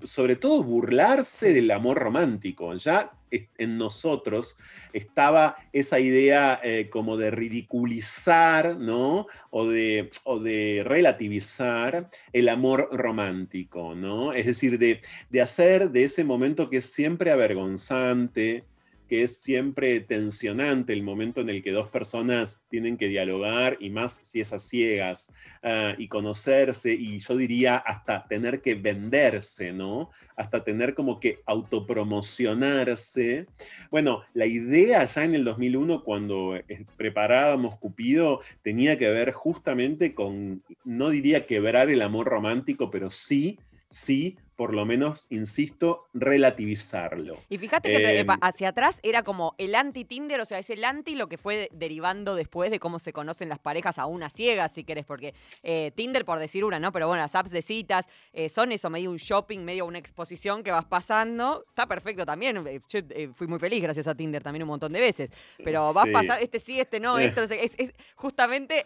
sobre 0.03 0.35
todo 0.35 0.63
burlarse 0.63 1.53
del 1.53 1.71
amor 1.71 1.97
romántico. 1.99 2.73
Ya 2.75 3.11
en 3.31 3.77
nosotros 3.77 4.57
estaba 4.93 5.55
esa 5.73 5.99
idea 5.99 6.59
eh, 6.63 6.89
como 6.89 7.17
de 7.17 7.31
ridiculizar, 7.31 8.77
¿no? 8.77 9.27
O 9.49 9.67
de, 9.67 10.09
o 10.23 10.39
de 10.39 10.83
relativizar 10.85 12.09
el 12.33 12.49
amor 12.49 12.89
romántico, 12.91 13.95
¿no? 13.95 14.33
Es 14.33 14.45
decir, 14.45 14.79
de, 14.79 15.01
de 15.29 15.41
hacer 15.41 15.91
de 15.91 16.05
ese 16.05 16.23
momento 16.23 16.69
que 16.69 16.77
es 16.77 16.85
siempre 16.85 17.31
avergonzante, 17.31 18.63
que 19.07 19.23
es 19.23 19.37
siempre 19.37 19.99
tensionante 19.99 20.93
el 20.93 21.03
momento 21.03 21.41
en 21.41 21.49
el 21.49 21.63
que 21.63 21.71
dos 21.71 21.87
personas 21.87 22.65
tienen 22.69 22.97
que 22.97 23.07
dialogar 23.07 23.77
y 23.79 23.89
más 23.89 24.19
si 24.23 24.41
es 24.41 24.53
a 24.53 24.59
ciegas 24.59 25.33
ah, 25.63 25.95
y 25.97 26.07
conocerse 26.07 26.93
y 26.93 27.19
yo 27.19 27.37
diría 27.37 27.77
hasta 27.77 28.27
tener 28.27 28.61
que 28.61 28.75
venderse, 28.75 29.71
¿no? 29.71 30.09
Hasta 30.35 30.63
tener 30.63 30.95
como 30.95 31.19
que 31.19 31.39
autopromocionarse. 31.45 33.47
Bueno, 33.91 34.23
la 34.33 34.45
idea 34.45 35.05
ya 35.05 35.23
en 35.23 35.35
el 35.35 35.43
2001 35.43 36.03
cuando 36.03 36.55
eh, 36.55 36.85
preparábamos 36.97 37.77
Cupido 37.77 38.41
tenía 38.61 38.97
que 38.97 39.09
ver 39.09 39.31
justamente 39.31 40.13
con, 40.13 40.63
no 40.83 41.09
diría 41.09 41.45
quebrar 41.45 41.89
el 41.89 42.01
amor 42.01 42.27
romántico, 42.27 42.89
pero 42.89 43.09
sí, 43.09 43.59
sí, 43.89 44.37
por 44.55 44.73
lo 44.73 44.85
menos, 44.85 45.27
insisto, 45.31 46.05
relativizarlo. 46.13 47.37
Y 47.49 47.57
fíjate 47.57 47.89
que 47.89 48.19
Eh, 48.19 48.25
pa- 48.25 48.37
hacia 48.41 48.69
atrás 48.69 48.99
era 49.03 49.23
como 49.23 49.53
el 49.57 49.75
anti-Tinder, 49.75 50.39
o 50.39 50.45
sea, 50.45 50.59
es 50.59 50.69
el 50.69 50.83
anti 50.85 51.15
lo 51.15 51.27
que 51.27 51.37
fue 51.37 51.55
de- 51.57 51.69
derivando 51.73 52.35
después 52.35 52.71
de 52.71 52.79
cómo 52.79 52.99
se 52.99 53.11
conocen 53.11 53.49
las 53.49 53.59
parejas 53.59 53.97
a 53.99 54.05
una 54.05 54.29
ciega, 54.29 54.67
si 54.69 54.83
querés, 54.83 55.05
porque 55.05 55.33
eh, 55.63 55.91
Tinder, 55.95 56.23
por 56.23 56.39
decir 56.39 56.63
una, 56.63 56.79
¿no? 56.79 56.91
Pero 56.91 57.07
bueno, 57.07 57.21
las 57.23 57.35
apps 57.35 57.51
de 57.51 57.61
citas 57.61 58.07
eh, 58.33 58.47
son 58.49 58.71
eso, 58.71 58.89
medio 58.89 59.09
un 59.11 59.17
shopping, 59.17 59.59
medio 59.59 59.85
una 59.85 59.97
exposición 59.99 60.63
que 60.63 60.71
vas 60.71 60.85
pasando. 60.85 61.65
Está 61.67 61.87
perfecto 61.87 62.25
también. 62.25 62.65
eh, 62.67 62.79
Yo 62.87 62.99
fui 63.33 63.47
muy 63.47 63.59
feliz 63.59 63.81
gracias 63.83 64.07
a 64.07 64.15
Tinder 64.15 64.41
también 64.41 64.63
un 64.63 64.69
montón 64.69 64.93
de 64.93 65.01
veces. 65.01 65.31
Pero 65.63 65.93
vas 65.93 66.05
Sí. 66.05 66.11
pasando, 66.11 66.43
este 66.43 66.59
sí, 66.59 66.79
este 66.79 66.99
no, 66.99 67.19
esto 67.19 67.41
no 67.41 67.47
sé, 67.47 67.63
es, 67.65 67.73
es 67.77 67.91
justamente 68.15 68.85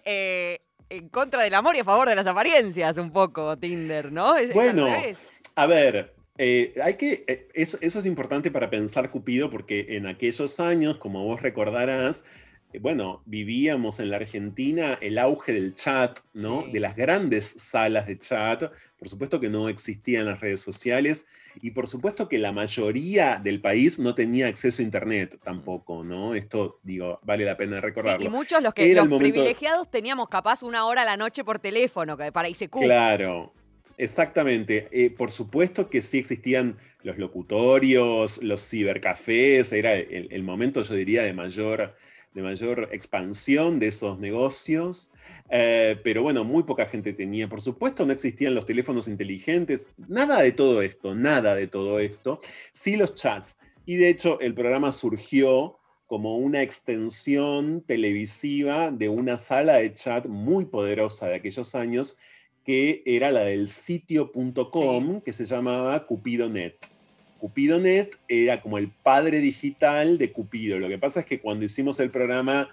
en 0.91 1.07
contra 1.09 1.43
del 1.43 1.53
amor 1.53 1.75
y 1.75 1.79
a 1.79 1.83
favor 1.83 2.09
de 2.09 2.15
las 2.15 2.25
apariencias, 2.25 2.97
un 2.97 3.11
poco, 3.11 3.55
Tinder, 3.57 4.11
¿no? 4.11 4.35
Es, 4.35 4.49
es 4.49 4.55
Bueno, 4.55 4.85
revés. 4.85 5.19
A 5.55 5.65
ver, 5.67 6.13
eh, 6.37 6.73
hay 6.83 6.93
que, 6.95 7.25
eh, 7.27 7.47
eso, 7.53 7.77
eso 7.81 7.99
es 7.99 8.05
importante 8.05 8.49
para 8.51 8.69
pensar 8.69 9.11
Cupido 9.11 9.49
porque 9.49 9.87
en 9.89 10.07
aquellos 10.07 10.59
años, 10.59 10.97
como 10.97 11.23
vos 11.25 11.41
recordarás, 11.41 12.23
eh, 12.71 12.79
bueno, 12.79 13.21
vivíamos 13.25 13.99
en 13.99 14.09
la 14.09 14.17
Argentina 14.17 14.97
el 15.01 15.17
auge 15.17 15.53
del 15.53 15.75
chat, 15.75 16.19
¿no? 16.33 16.63
Sí. 16.65 16.71
De 16.71 16.79
las 16.79 16.95
grandes 16.95 17.45
salas 17.47 18.07
de 18.07 18.19
chat. 18.19 18.63
Por 18.97 19.09
supuesto 19.09 19.39
que 19.39 19.49
no 19.49 19.69
existían 19.69 20.25
las 20.25 20.39
redes 20.39 20.61
sociales 20.61 21.27
y 21.61 21.71
por 21.71 21.87
supuesto 21.87 22.29
que 22.29 22.37
la 22.37 22.51
mayoría 22.51 23.39
del 23.43 23.59
país 23.59 23.97
no 23.97 24.13
tenía 24.13 24.47
acceso 24.47 24.81
a 24.81 24.85
Internet 24.85 25.39
tampoco, 25.43 26.03
¿no? 26.03 26.35
Esto, 26.35 26.79
digo, 26.83 27.19
vale 27.23 27.43
la 27.43 27.57
pena 27.57 27.77
Sí, 27.77 27.81
recordarlo. 27.81 28.25
y 28.25 28.29
muchos 28.29 28.61
los 28.61 28.73
que 28.73 28.89
Era 28.91 29.01
los 29.01 29.09
momento- 29.09 29.33
privilegiados 29.33 29.89
teníamos 29.89 30.29
capaz 30.29 30.61
una 30.63 30.85
hora 30.85 31.01
a 31.01 31.05
la 31.05 31.17
noche 31.17 31.43
por 31.43 31.59
teléfono 31.59 32.17
para 32.31 32.47
ICQ. 32.49 32.79
Claro, 32.81 33.51
exactamente. 33.99 34.87
Eh, 34.91 35.11
por 35.11 35.31
supuesto 35.31 35.89
que 35.89 36.01
sí 36.01 36.17
existían 36.17 36.77
los 37.03 37.17
locutorios, 37.17 38.41
los 38.41 38.67
cibercafés, 38.67 39.71
era 39.71 39.93
el, 39.93 40.43
momento, 40.43 40.81
yo 40.81 40.95
diría, 40.95 41.23
de 41.23 41.33
mayor, 41.33 41.95
de 42.33 42.41
mayor 42.41 42.89
expansión 42.91 43.79
de 43.79 43.87
esos 43.87 44.17
negocios. 44.19 45.11
Eh, 45.51 45.99
pero 46.03 46.23
bueno, 46.23 46.43
muy 46.43 46.63
poca 46.63 46.85
gente 46.85 47.13
tenía. 47.13 47.47
Por 47.47 47.61
supuesto, 47.61 48.05
no 48.05 48.13
existían 48.13 48.55
los 48.55 48.65
teléfonos 48.65 49.07
inteligentes, 49.07 49.89
nada 50.07 50.41
de 50.41 50.51
todo 50.51 50.81
esto, 50.81 51.13
nada 51.13 51.53
de 51.55 51.67
todo 51.67 51.99
esto. 51.99 52.39
Sí 52.71 52.95
los 52.95 53.13
chats. 53.13 53.59
Y 53.85 53.97
de 53.97 54.09
hecho, 54.09 54.39
el 54.39 54.53
programa 54.53 54.91
surgió 54.91 55.79
como 56.09 56.37
una 56.37 56.63
extensión 56.63 57.81
televisiva 57.81 58.89
de 58.89 59.09
una 59.09 59.37
sala 59.37 59.75
de 59.75 59.93
chat 59.93 60.25
muy 60.25 60.65
poderosa 60.65 61.27
de 61.27 61.35
aquellos 61.35 61.75
años, 61.75 62.17
que 62.69 63.01
era 63.03 63.31
la 63.31 63.45
del 63.45 63.67
sitio.com, 63.67 65.21
que 65.21 65.33
se 65.33 65.45
llamaba 65.45 66.05
CupidoNet. 66.05 66.75
CupidoNet 67.39 68.15
era 68.27 68.61
como 68.61 68.77
el 68.77 68.91
padre 68.91 69.39
digital 69.39 70.19
de 70.19 70.31
Cupido. 70.31 70.77
Lo 70.77 70.87
que 70.87 70.99
pasa 70.99 71.21
es 71.21 71.25
que 71.25 71.39
cuando 71.39 71.65
hicimos 71.65 71.99
el 71.99 72.11
programa 72.11 72.69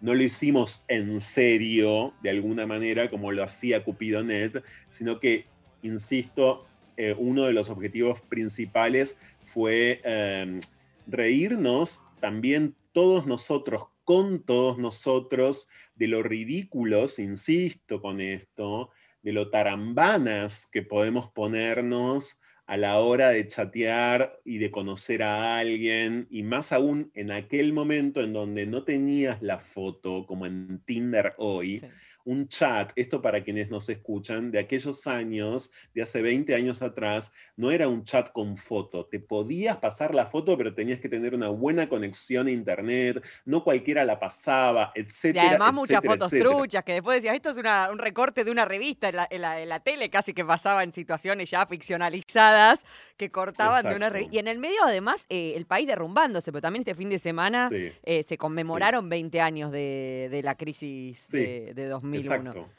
no 0.00 0.14
lo 0.14 0.22
hicimos 0.22 0.84
en 0.86 1.20
serio, 1.20 2.14
de 2.22 2.30
alguna 2.30 2.64
manera, 2.64 3.10
como 3.10 3.32
lo 3.32 3.42
hacía 3.42 3.82
CupidoNet, 3.82 4.62
sino 4.88 5.18
que, 5.18 5.46
insisto, 5.82 6.64
eh, 6.96 7.16
uno 7.18 7.42
de 7.42 7.52
los 7.52 7.70
objetivos 7.70 8.20
principales 8.20 9.18
fue 9.46 10.00
eh, 10.04 10.60
reírnos 11.08 12.04
también 12.20 12.76
todos 12.92 13.26
nosotros, 13.26 13.86
con 14.04 14.44
todos 14.44 14.78
nosotros, 14.78 15.66
de 15.96 16.06
lo 16.06 16.22
ridículos, 16.22 17.18
insisto 17.18 18.00
con 18.00 18.20
esto, 18.20 18.92
de 19.22 19.32
lo 19.32 19.50
tarambanas 19.50 20.68
que 20.70 20.82
podemos 20.82 21.28
ponernos 21.28 22.40
a 22.66 22.76
la 22.76 22.98
hora 23.00 23.30
de 23.30 23.48
chatear 23.48 24.38
y 24.44 24.58
de 24.58 24.70
conocer 24.70 25.24
a 25.24 25.58
alguien, 25.58 26.28
y 26.30 26.44
más 26.44 26.70
aún 26.70 27.10
en 27.14 27.32
aquel 27.32 27.72
momento 27.72 28.20
en 28.20 28.32
donde 28.32 28.64
no 28.66 28.84
tenías 28.84 29.42
la 29.42 29.58
foto, 29.58 30.24
como 30.24 30.46
en 30.46 30.80
Tinder 30.84 31.34
hoy. 31.38 31.82
Un 32.24 32.48
chat, 32.48 32.92
esto 32.96 33.20
para 33.22 33.42
quienes 33.42 33.70
nos 33.70 33.88
escuchan, 33.88 34.50
de 34.50 34.58
aquellos 34.58 35.06
años, 35.06 35.72
de 35.94 36.02
hace 36.02 36.22
20 36.22 36.54
años 36.54 36.82
atrás, 36.82 37.32
no 37.56 37.70
era 37.70 37.88
un 37.88 38.04
chat 38.04 38.30
con 38.32 38.56
foto. 38.56 39.06
Te 39.06 39.20
podías 39.20 39.76
pasar 39.78 40.14
la 40.14 40.26
foto, 40.26 40.56
pero 40.56 40.74
tenías 40.74 41.00
que 41.00 41.08
tener 41.08 41.34
una 41.34 41.48
buena 41.48 41.88
conexión 41.88 42.46
a 42.46 42.50
internet, 42.50 43.22
no 43.44 43.64
cualquiera 43.64 44.04
la 44.04 44.18
pasaba, 44.18 44.92
Y 44.94 45.00
etcétera. 45.00 45.48
además 45.50 45.72
muchas 45.74 46.04
fotos 46.04 46.32
etcétera. 46.32 46.54
truchas, 46.56 46.84
que 46.84 46.92
después 46.94 47.16
decías, 47.16 47.34
esto 47.36 47.50
es 47.50 47.56
una- 47.58 47.88
un 47.90 47.98
recorte 47.98 48.44
de 48.44 48.50
una 48.50 48.64
revista 48.64 49.08
en 49.08 49.16
la, 49.16 49.28
en 49.30 49.40
la- 49.42 49.60
en 49.62 49.68
la 49.68 49.80
tele, 49.80 50.10
casi 50.10 50.34
que 50.34 50.44
pasaba 50.44 50.82
en 50.82 50.92
situaciones 50.92 51.50
ya 51.50 51.66
ficcionalizadas, 51.66 52.84
que 53.16 53.30
cortaban 53.30 53.88
de 53.88 53.94
una 53.94 54.10
revista. 54.10 54.34
Y 54.36 54.38
en 54.38 54.48
el 54.48 54.58
medio, 54.58 54.82
además, 54.84 55.26
eh, 55.28 55.54
el 55.56 55.66
país 55.66 55.86
derrumbándose, 55.86 56.52
pero 56.52 56.62
también 56.62 56.82
este 56.82 56.94
fin 56.94 57.08
de 57.10 57.18
semana 57.18 57.68
Sí, 57.68 57.92
eh, 58.02 58.22
se 58.22 58.36
conmemoraron 58.38 59.08
20 59.08 59.40
años 59.40 59.70
de, 59.72 60.28
de 60.30 60.42
la 60.42 60.56
crisis 60.56 61.18
Sí, 61.28 61.38
de, 61.38 61.72
de 61.74 61.88
2001. 62.18 62.50
exacto. 62.50 62.70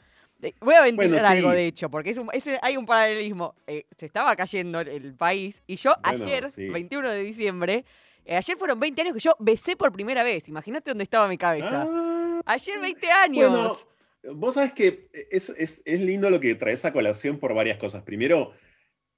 Voy 0.60 0.74
a 0.74 0.82
ventilar 0.82 1.10
Bueno, 1.20 1.26
algo, 1.28 1.50
sí. 1.50 1.56
de 1.56 1.66
hecho, 1.66 1.88
porque 1.88 2.10
es 2.10 2.18
un- 2.18 2.28
es- 2.32 2.48
hay 2.62 2.76
un 2.76 2.84
paralelismo. 2.84 3.54
Eh, 3.66 3.84
se 3.96 4.06
estaba 4.06 4.34
cayendo 4.34 4.80
el, 4.80 4.88
el 4.88 5.14
país 5.14 5.62
y 5.68 5.76
yo 5.76 5.92
Bueno, 6.02 6.24
ayer, 6.24 6.48
sí. 6.48 6.68
21 6.68 7.10
de 7.10 7.22
diciembre, 7.22 7.84
eh, 8.24 8.36
ayer 8.36 8.56
fueron 8.56 8.80
20 8.80 9.02
años 9.02 9.14
que 9.14 9.20
yo 9.20 9.36
besé 9.38 9.76
por 9.76 9.92
primera 9.92 10.24
vez. 10.24 10.48
Imagínate 10.48 10.90
dónde 10.90 11.04
estaba 11.04 11.28
mi 11.28 11.38
cabeza. 11.38 11.86
Ah, 11.88 12.40
Ayer 12.46 12.80
20 12.80 13.08
años. 13.10 13.50
Bueno, 14.22 14.36
vos 14.40 14.54
sabés 14.54 14.72
que 14.72 15.08
es, 15.30 15.48
es- 15.50 15.80
es 15.84 16.00
lindo 16.00 16.28
lo 16.28 16.40
que 16.40 16.56
traes 16.56 16.84
a 16.84 16.92
colación 16.92 17.38
por 17.38 17.54
varias 17.54 17.78
cosas. 17.78 18.02
Primero, 18.02 18.52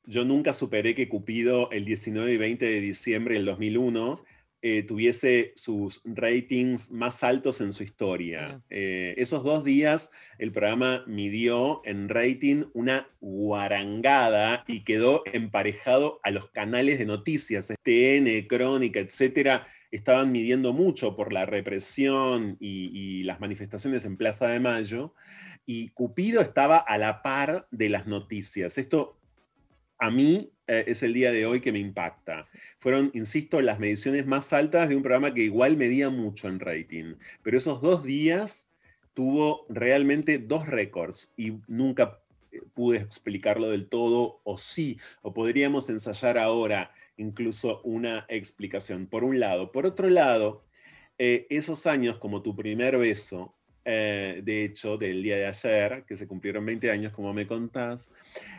yo 0.04 0.26
nunca 0.26 0.52
superé 0.52 0.94
que 0.94 1.08
Cupido 1.08 1.70
el 1.70 1.86
19 1.86 2.34
y 2.34 2.36
20 2.36 2.66
de 2.66 2.80
diciembre 2.80 3.34
del 3.36 3.46
2001 3.46 4.22
eh, 4.66 4.82
tuviese 4.82 5.52
sus 5.56 6.00
ratings 6.06 6.90
más 6.90 7.22
altos 7.22 7.60
en 7.60 7.74
su 7.74 7.82
historia. 7.82 8.62
Eh, 8.70 9.12
esos 9.18 9.44
dos 9.44 9.62
días 9.62 10.10
el 10.38 10.52
programa 10.52 11.04
midió 11.06 11.82
en 11.84 12.08
rating 12.08 12.64
una 12.72 13.06
guarangada 13.20 14.64
y 14.66 14.82
quedó 14.82 15.22
emparejado 15.30 16.18
a 16.22 16.30
los 16.30 16.48
canales 16.48 16.98
de 16.98 17.04
noticias, 17.04 17.74
TN, 17.82 18.46
Crónica, 18.48 19.00
etcétera, 19.00 19.68
estaban 19.90 20.32
midiendo 20.32 20.72
mucho 20.72 21.14
por 21.14 21.34
la 21.34 21.44
represión 21.44 22.56
y, 22.58 22.88
y 22.98 23.22
las 23.24 23.40
manifestaciones 23.40 24.06
en 24.06 24.16
Plaza 24.16 24.48
de 24.48 24.60
Mayo, 24.60 25.12
y 25.66 25.90
Cupido 25.90 26.40
estaba 26.40 26.78
a 26.78 26.96
la 26.96 27.20
par 27.20 27.68
de 27.70 27.90
las 27.90 28.06
noticias. 28.06 28.78
Esto 28.78 29.18
a 29.98 30.10
mí 30.10 30.53
eh, 30.66 30.84
es 30.86 31.02
el 31.02 31.12
día 31.12 31.32
de 31.32 31.46
hoy 31.46 31.60
que 31.60 31.72
me 31.72 31.78
impacta. 31.78 32.46
Fueron, 32.78 33.10
insisto, 33.14 33.60
las 33.60 33.78
mediciones 33.78 34.26
más 34.26 34.52
altas 34.52 34.88
de 34.88 34.96
un 34.96 35.02
programa 35.02 35.34
que 35.34 35.42
igual 35.42 35.76
medía 35.76 36.10
mucho 36.10 36.48
en 36.48 36.60
rating, 36.60 37.14
pero 37.42 37.58
esos 37.58 37.80
dos 37.80 38.02
días 38.04 38.70
tuvo 39.14 39.66
realmente 39.68 40.38
dos 40.38 40.66
récords 40.66 41.32
y 41.36 41.54
nunca 41.68 42.20
eh, 42.52 42.62
pude 42.74 42.98
explicarlo 42.98 43.70
del 43.70 43.88
todo, 43.88 44.40
o 44.44 44.58
sí, 44.58 44.98
o 45.22 45.32
podríamos 45.32 45.88
ensayar 45.88 46.38
ahora 46.38 46.92
incluso 47.16 47.80
una 47.82 48.26
explicación, 48.28 49.06
por 49.06 49.24
un 49.24 49.38
lado. 49.40 49.70
Por 49.70 49.86
otro 49.86 50.08
lado, 50.08 50.64
eh, 51.18 51.46
esos 51.50 51.86
años 51.86 52.18
como 52.18 52.42
tu 52.42 52.56
primer 52.56 52.98
beso, 52.98 53.54
eh, 53.84 54.40
de 54.42 54.64
hecho, 54.64 54.96
del 54.96 55.22
día 55.22 55.36
de 55.36 55.46
ayer, 55.46 56.04
que 56.06 56.16
se 56.16 56.26
cumplieron 56.26 56.64
20 56.64 56.90
años, 56.90 57.12
como 57.12 57.32
me 57.34 57.46
contás, 57.46 58.10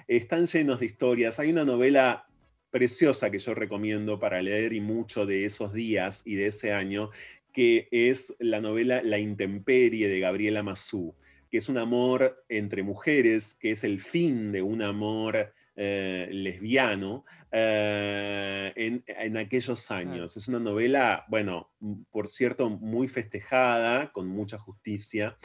están 0.08 0.46
llenos 0.46 0.80
de 0.80 0.86
historias. 0.86 1.40
Hay 1.40 1.52
una 1.52 1.66
novela 1.66 2.28
preciosa 2.70 3.32
que 3.32 3.40
yo 3.40 3.54
recomiendo 3.54 4.20
para 4.20 4.42
leer 4.42 4.74
y 4.74 4.82
mucho 4.82 5.26
de 5.26 5.46
esos 5.46 5.74
días 5.74 6.24
y 6.26 6.36
de 6.36 6.48
ese 6.48 6.74
año, 6.74 7.10
que 7.54 7.88
es 7.92 8.36
la 8.40 8.60
novela 8.60 9.02
La 9.02 9.18
intemperie 9.18 10.10
de 10.10 10.20
Gabriela 10.20 10.62
Mazú, 10.62 11.16
que 11.50 11.58
es 11.58 11.70
un 11.70 11.78
amor 11.78 12.44
entre 12.50 12.84
mujeres, 12.84 13.56
que 13.56 13.72
es 13.72 13.84
el 13.84 14.02
fin 14.02 14.52
de 14.52 14.62
un 14.62 14.82
amor 14.82 15.54
eh, 15.76 16.30
lesbiano 16.32 17.26
eh, 17.52 18.72
en, 18.76 19.04
en 19.08 19.38
aquellos 19.38 19.92
años. 19.92 20.38
Es 20.38 20.48
una 20.48 20.60
novela, 20.60 21.26
bueno, 21.28 21.72
por 22.12 22.28
cierto, 22.28 22.70
muy 22.70 23.08
festejada, 23.08 24.12
con 24.12 24.28
mucha 24.28 24.58
justicia, 24.58 25.38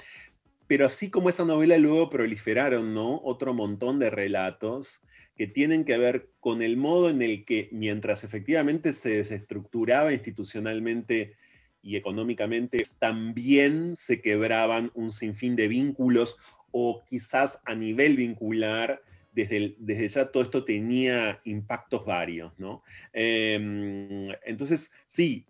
pero 0.67 0.87
así 0.87 1.11
como 1.11 1.29
esa 1.29 1.45
novela 1.45 1.77
luego 1.79 2.11
proliferaron, 2.11 2.95
¿no? 2.95 3.21
Otro 3.25 3.55
montón 3.55 3.99
de 3.99 4.09
relatos 4.09 5.03
que 5.35 5.47
tienen 5.47 5.85
que 5.85 5.99
ver 5.99 6.31
con 6.39 6.63
el 6.63 6.77
modo 6.77 7.09
en 7.09 7.23
el 7.23 7.45
que, 7.45 7.69
mientras 7.73 8.25
efectivamente 8.25 8.93
se 8.93 9.17
desestructuraba 9.17 10.13
institucionalmente 10.13 11.35
y 11.83 11.97
económicamente, 11.97 12.83
también 12.99 13.97
se 13.97 14.21
quebraban 14.21 14.91
un 14.95 15.11
sinfín 15.11 15.57
de 15.57 15.67
vínculos 15.67 16.39
o 16.71 17.03
quizás 17.05 17.63
a 17.65 17.75
nivel 17.75 18.17
vincular, 18.17 19.03
desde, 19.33 19.57
el- 19.57 19.77
desde 19.79 20.09
ya 20.09 20.31
todo 20.31 20.43
esto 20.43 20.65
tenía 20.65 21.41
impactos 21.45 22.05
varios, 22.05 22.53
¿no? 22.59 22.83
Em, 23.13 24.31
entonces, 24.45 24.93
sí, 25.07 25.47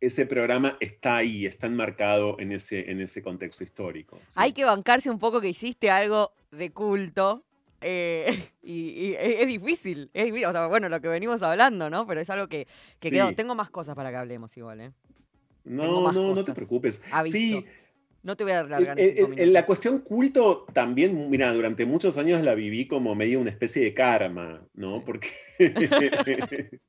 ese 0.00 0.24
programa 0.26 0.76
está 0.80 1.16
ahí, 1.16 1.44
está 1.46 1.66
enmarcado 1.66 2.38
en 2.40 2.52
ese, 2.52 2.90
en 2.90 3.00
ese 3.00 3.22
contexto 3.22 3.64
histórico. 3.64 4.18
sí. 4.28 4.34
Hay 4.36 4.52
que 4.52 4.64
bancarse 4.64 5.10
un 5.10 5.18
poco 5.18 5.40
que 5.40 5.48
hiciste 5.48 5.90
algo 5.90 6.32
de 6.50 6.70
culto. 6.70 7.44
eh, 7.82 8.26
y, 8.62 8.72
y 9.08 9.16
es 9.18 9.46
difícil, 9.46 10.10
es 10.14 10.24
difícil. 10.26 10.46
O 10.46 10.52
sea, 10.52 10.66
bueno, 10.66 10.88
lo 10.88 11.00
que 11.00 11.08
venimos 11.08 11.42
hablando, 11.42 11.88
¿no? 11.90 12.06
Pero 12.06 12.20
es 12.20 12.30
algo 12.30 12.48
que, 12.48 12.66
que 12.98 13.08
Sí. 13.08 13.14
quedó. 13.14 13.34
Tengo 13.34 13.54
más 13.54 13.70
cosas 13.70 13.94
para 13.94 14.10
que 14.10 14.16
hablemos 14.16 14.56
igual, 14.56 14.80
¿eh? 14.80 14.92
No, 15.64 16.10
no, 16.12 16.34
no 16.34 16.44
te 16.44 16.54
preocupes. 16.54 17.02
Aviso. 17.12 17.36
Sí, 17.36 17.64
No 18.22 18.36
te 18.36 18.44
voy 18.44 18.52
a 18.52 18.56
Eh, 18.56 18.58
alargar 18.60 19.00
en 19.00 19.06
eh, 19.06 19.34
eh, 19.36 19.46
la 19.46 19.64
cuestión 19.64 20.00
culto 20.00 20.66
también, 20.72 21.30
mira, 21.30 21.52
durante 21.52 21.86
muchos 21.86 22.18
años 22.18 22.42
la 22.44 22.54
viví 22.54 22.86
como 22.86 23.14
medio 23.14 23.40
una 23.40 23.50
especie 23.50 23.82
de 23.82 23.94
karma, 23.94 24.66
¿no? 24.74 24.98
Sí. 24.98 25.02
Porque, 25.06 25.28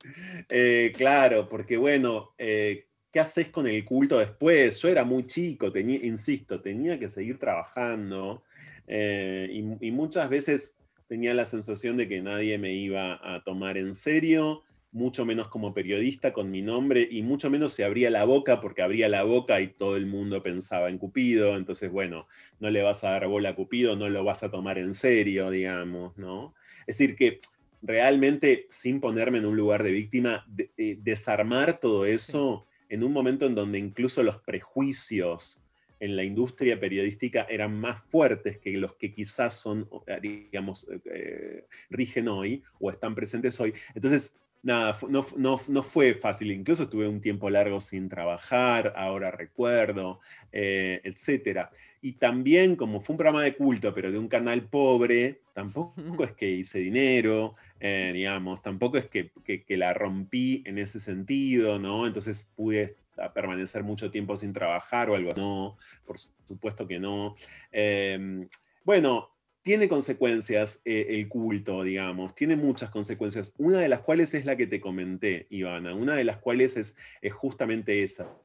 eh, 0.50 0.94
claro, 0.96 1.48
porque 1.48 1.78
bueno, 1.78 2.34
eh, 2.38 2.86
¿qué 3.12 3.20
haces 3.20 3.48
con 3.48 3.67
el 3.67 3.84
culto 3.86 4.20
después? 4.20 4.80
Yo 4.82 4.89
era 4.89 5.04
muy 5.06 5.26
chico, 5.26 5.72
tenía, 5.72 6.06
insisto, 6.06 6.62
tenía 6.62 7.00
que 7.00 7.10
seguir 7.10 7.39
trabajando 7.39 8.44
eh, 8.88 9.48
y, 9.52 9.88
y 9.88 9.91
muchas 9.91 10.30
veces 10.30 10.76
tenía 11.08 11.34
la 11.34 11.46
sensación 11.46 11.98
de 11.98 12.08
que 12.08 12.22
nadie 12.22 12.58
me 12.58 12.74
iba 12.74 13.20
a 13.24 13.44
tomar 13.44 13.78
en 13.78 13.94
serio 13.94 14.63
mucho 14.92 15.26
menos 15.26 15.48
como 15.48 15.74
periodista 15.74 16.34
con 16.34 16.52
mi 16.52 16.62
nombre 16.62 17.08
y 17.10 17.22
mucho 17.22 17.50
menos 17.50 17.74
se 17.74 17.84
abría 17.86 18.10
la 18.10 18.26
boca 18.26 18.60
porque 18.60 18.82
abría 18.82 19.08
la 19.08 19.24
boca 19.24 19.62
y 19.62 19.70
todo 19.70 19.96
el 19.96 20.06
mundo 20.06 20.44
pensaba 20.44 20.90
en 20.90 20.98
Cupido, 20.98 21.56
entonces 21.56 21.90
bueno, 21.90 22.28
no 22.60 22.70
le 22.70 22.82
vas 22.82 23.04
a 23.04 23.12
dar 23.12 23.28
bola 23.28 23.50
a 23.50 23.56
Cupido, 23.56 23.96
no 23.96 24.10
lo 24.10 24.24
vas 24.24 24.44
a 24.44 24.52
tomar 24.52 24.78
en 24.78 24.94
serio, 24.94 25.50
digamos, 25.50 26.18
¿no? 26.18 26.54
Es 26.88 26.98
decir, 26.98 27.16
que 27.16 27.40
realmente 27.82 28.68
sin 28.70 29.00
ponerme 29.00 29.38
en 29.40 29.46
un 29.46 29.56
lugar 29.56 29.82
de 29.84 29.92
víctima, 29.92 30.46
de- 30.48 30.72
eh, 30.78 30.98
desarmar 31.02 31.80
todo 31.80 32.06
eso 32.06 32.68
en 32.90 33.04
un 33.04 33.14
momento 33.14 33.46
en 33.46 33.56
donde 33.56 33.80
incluso 33.80 34.22
los 34.24 34.38
prejuicios 34.40 35.64
en 36.00 36.16
la 36.16 36.24
industria 36.24 36.80
periodística 36.80 37.46
eran 37.50 37.80
más 37.80 38.02
fuertes 38.10 38.58
que 38.58 38.72
los 38.72 38.96
que 38.96 39.14
quizás 39.14 39.54
son, 39.54 39.88
eh, 40.08 40.18
digamos, 40.22 40.88
eh, 41.06 41.66
rigen 41.92 42.28
hoy 42.28 42.64
o 42.80 42.90
están 42.90 43.14
presentes 43.14 43.60
hoy. 43.60 43.74
Entonces, 43.94 44.36
nada, 44.63 44.97
no, 45.10 45.26
no, 45.38 45.60
no 45.67 45.84
fue 45.84 46.13
fácil. 46.13 46.52
Incluso 46.52 46.84
estuve 46.84 47.08
un 47.08 47.21
tiempo 47.21 47.50
largo 47.50 47.82
sin 47.82 48.10
trabajar, 48.10 48.93
ahora 48.95 49.32
recuerdo, 49.32 50.19
eh, 50.52 51.02
etcétera. 51.04 51.71
Y 52.02 52.13
también, 52.13 52.76
como 52.76 53.00
fue 53.00 53.13
un 53.13 53.17
programa 53.17 53.43
de 53.43 53.56
culto, 53.56 53.93
pero 53.93 54.12
de 54.12 54.17
un 54.17 54.28
canal 54.28 54.63
pobre, 54.67 55.41
tampoco 55.54 56.24
es 56.24 56.32
que 56.34 56.50
hice 56.50 56.80
dinero. 56.80 57.56
eh, 57.84 58.12
digamos, 58.13 58.62
tampoco 58.62 58.97
es 59.00 59.08
que, 59.08 59.32
que- 59.43 59.63
que 59.63 59.76
la 59.78 59.91
rompí 59.93 60.62
en 60.67 60.78
ese 60.78 61.00
sentido, 61.00 61.80
¿no? 61.80 62.06
Entonces 62.06 62.47
pude 62.56 62.95
permanecer 63.34 63.84
mucho 63.84 64.12
tiempo 64.12 64.38
sin 64.38 64.54
trabajar 64.54 65.10
o 65.10 65.15
algo. 65.15 65.32
No, 65.36 65.78
por 66.06 66.17
supuesto 66.19 66.88
que 66.88 67.00
no. 67.00 67.36
Eh, 67.71 68.47
bueno, 68.84 69.30
tiene 69.63 69.88
consecuencias 69.88 70.82
eh, 70.86 71.08
el 71.10 71.28
culto, 71.28 71.84
digamos, 71.84 72.34
tiene 72.34 72.56
muchas 72.56 72.89
consecuencias, 72.89 73.54
una 73.58 73.80
de 73.80 73.89
las 73.89 74.00
cuales 74.00 74.34
es 74.34 74.45
la 74.45 74.56
que 74.58 74.65
te 74.65 74.82
comenté, 74.82 75.45
Ivana, 75.50 75.93
una 75.93 76.15
de 76.15 76.24
las 76.24 76.38
cuales 76.38 76.78
es, 76.78 76.97
es 77.21 77.34
justamente 77.34 78.02
esa, 78.02 78.36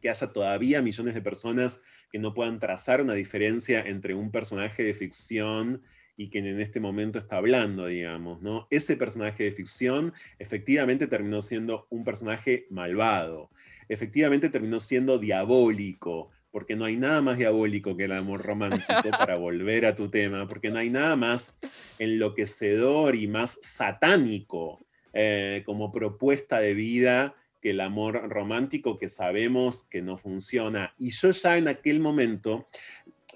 que 0.00 0.08
haya 0.08 0.32
todavía 0.32 0.80
millones 0.80 1.14
de 1.14 1.20
personas 1.20 1.82
que 2.10 2.18
no 2.18 2.32
puedan 2.32 2.60
trazar 2.60 3.02
una 3.02 3.14
diferencia 3.14 3.80
entre 3.80 4.14
un 4.14 4.30
personaje 4.30 4.82
de 4.82 4.94
ficción 4.94 5.82
y 6.16 6.30
quien 6.30 6.46
en 6.46 6.60
este 6.60 6.80
momento 6.80 7.18
está 7.18 7.36
hablando, 7.36 7.86
digamos, 7.86 8.40
¿no? 8.40 8.66
Ese 8.70 8.96
personaje 8.96 9.44
de 9.44 9.52
ficción 9.52 10.14
efectivamente 10.38 11.06
terminó 11.06 11.42
siendo 11.42 11.86
un 11.90 12.04
personaje 12.04 12.66
malvado, 12.70 13.50
efectivamente 13.88 14.48
terminó 14.48 14.80
siendo 14.80 15.18
diabólico, 15.18 16.30
porque 16.54 16.76
no 16.76 16.84
hay 16.84 16.96
nada 16.96 17.20
más 17.20 17.36
diabólico 17.36 17.96
que 17.96 18.04
el 18.04 18.12
amor 18.12 18.40
romántico, 18.40 19.10
para 19.10 19.34
volver 19.34 19.86
a 19.86 19.96
tu 19.96 20.08
tema, 20.08 20.46
porque 20.46 20.70
no 20.70 20.78
hay 20.78 20.88
nada 20.88 21.16
más 21.16 21.58
enloquecedor 21.98 23.16
y 23.16 23.26
más 23.26 23.58
satánico 23.60 24.78
eh, 25.12 25.64
como 25.66 25.90
propuesta 25.90 26.60
de 26.60 26.74
vida 26.74 27.34
que 27.60 27.70
el 27.70 27.80
amor 27.80 28.28
romántico 28.30 28.98
que 28.98 29.08
sabemos 29.08 29.82
que 29.90 30.00
no 30.00 30.16
funciona. 30.16 30.94
Y 30.96 31.10
yo 31.10 31.32
ya 31.32 31.58
en 31.58 31.66
aquel 31.66 31.98
momento 31.98 32.68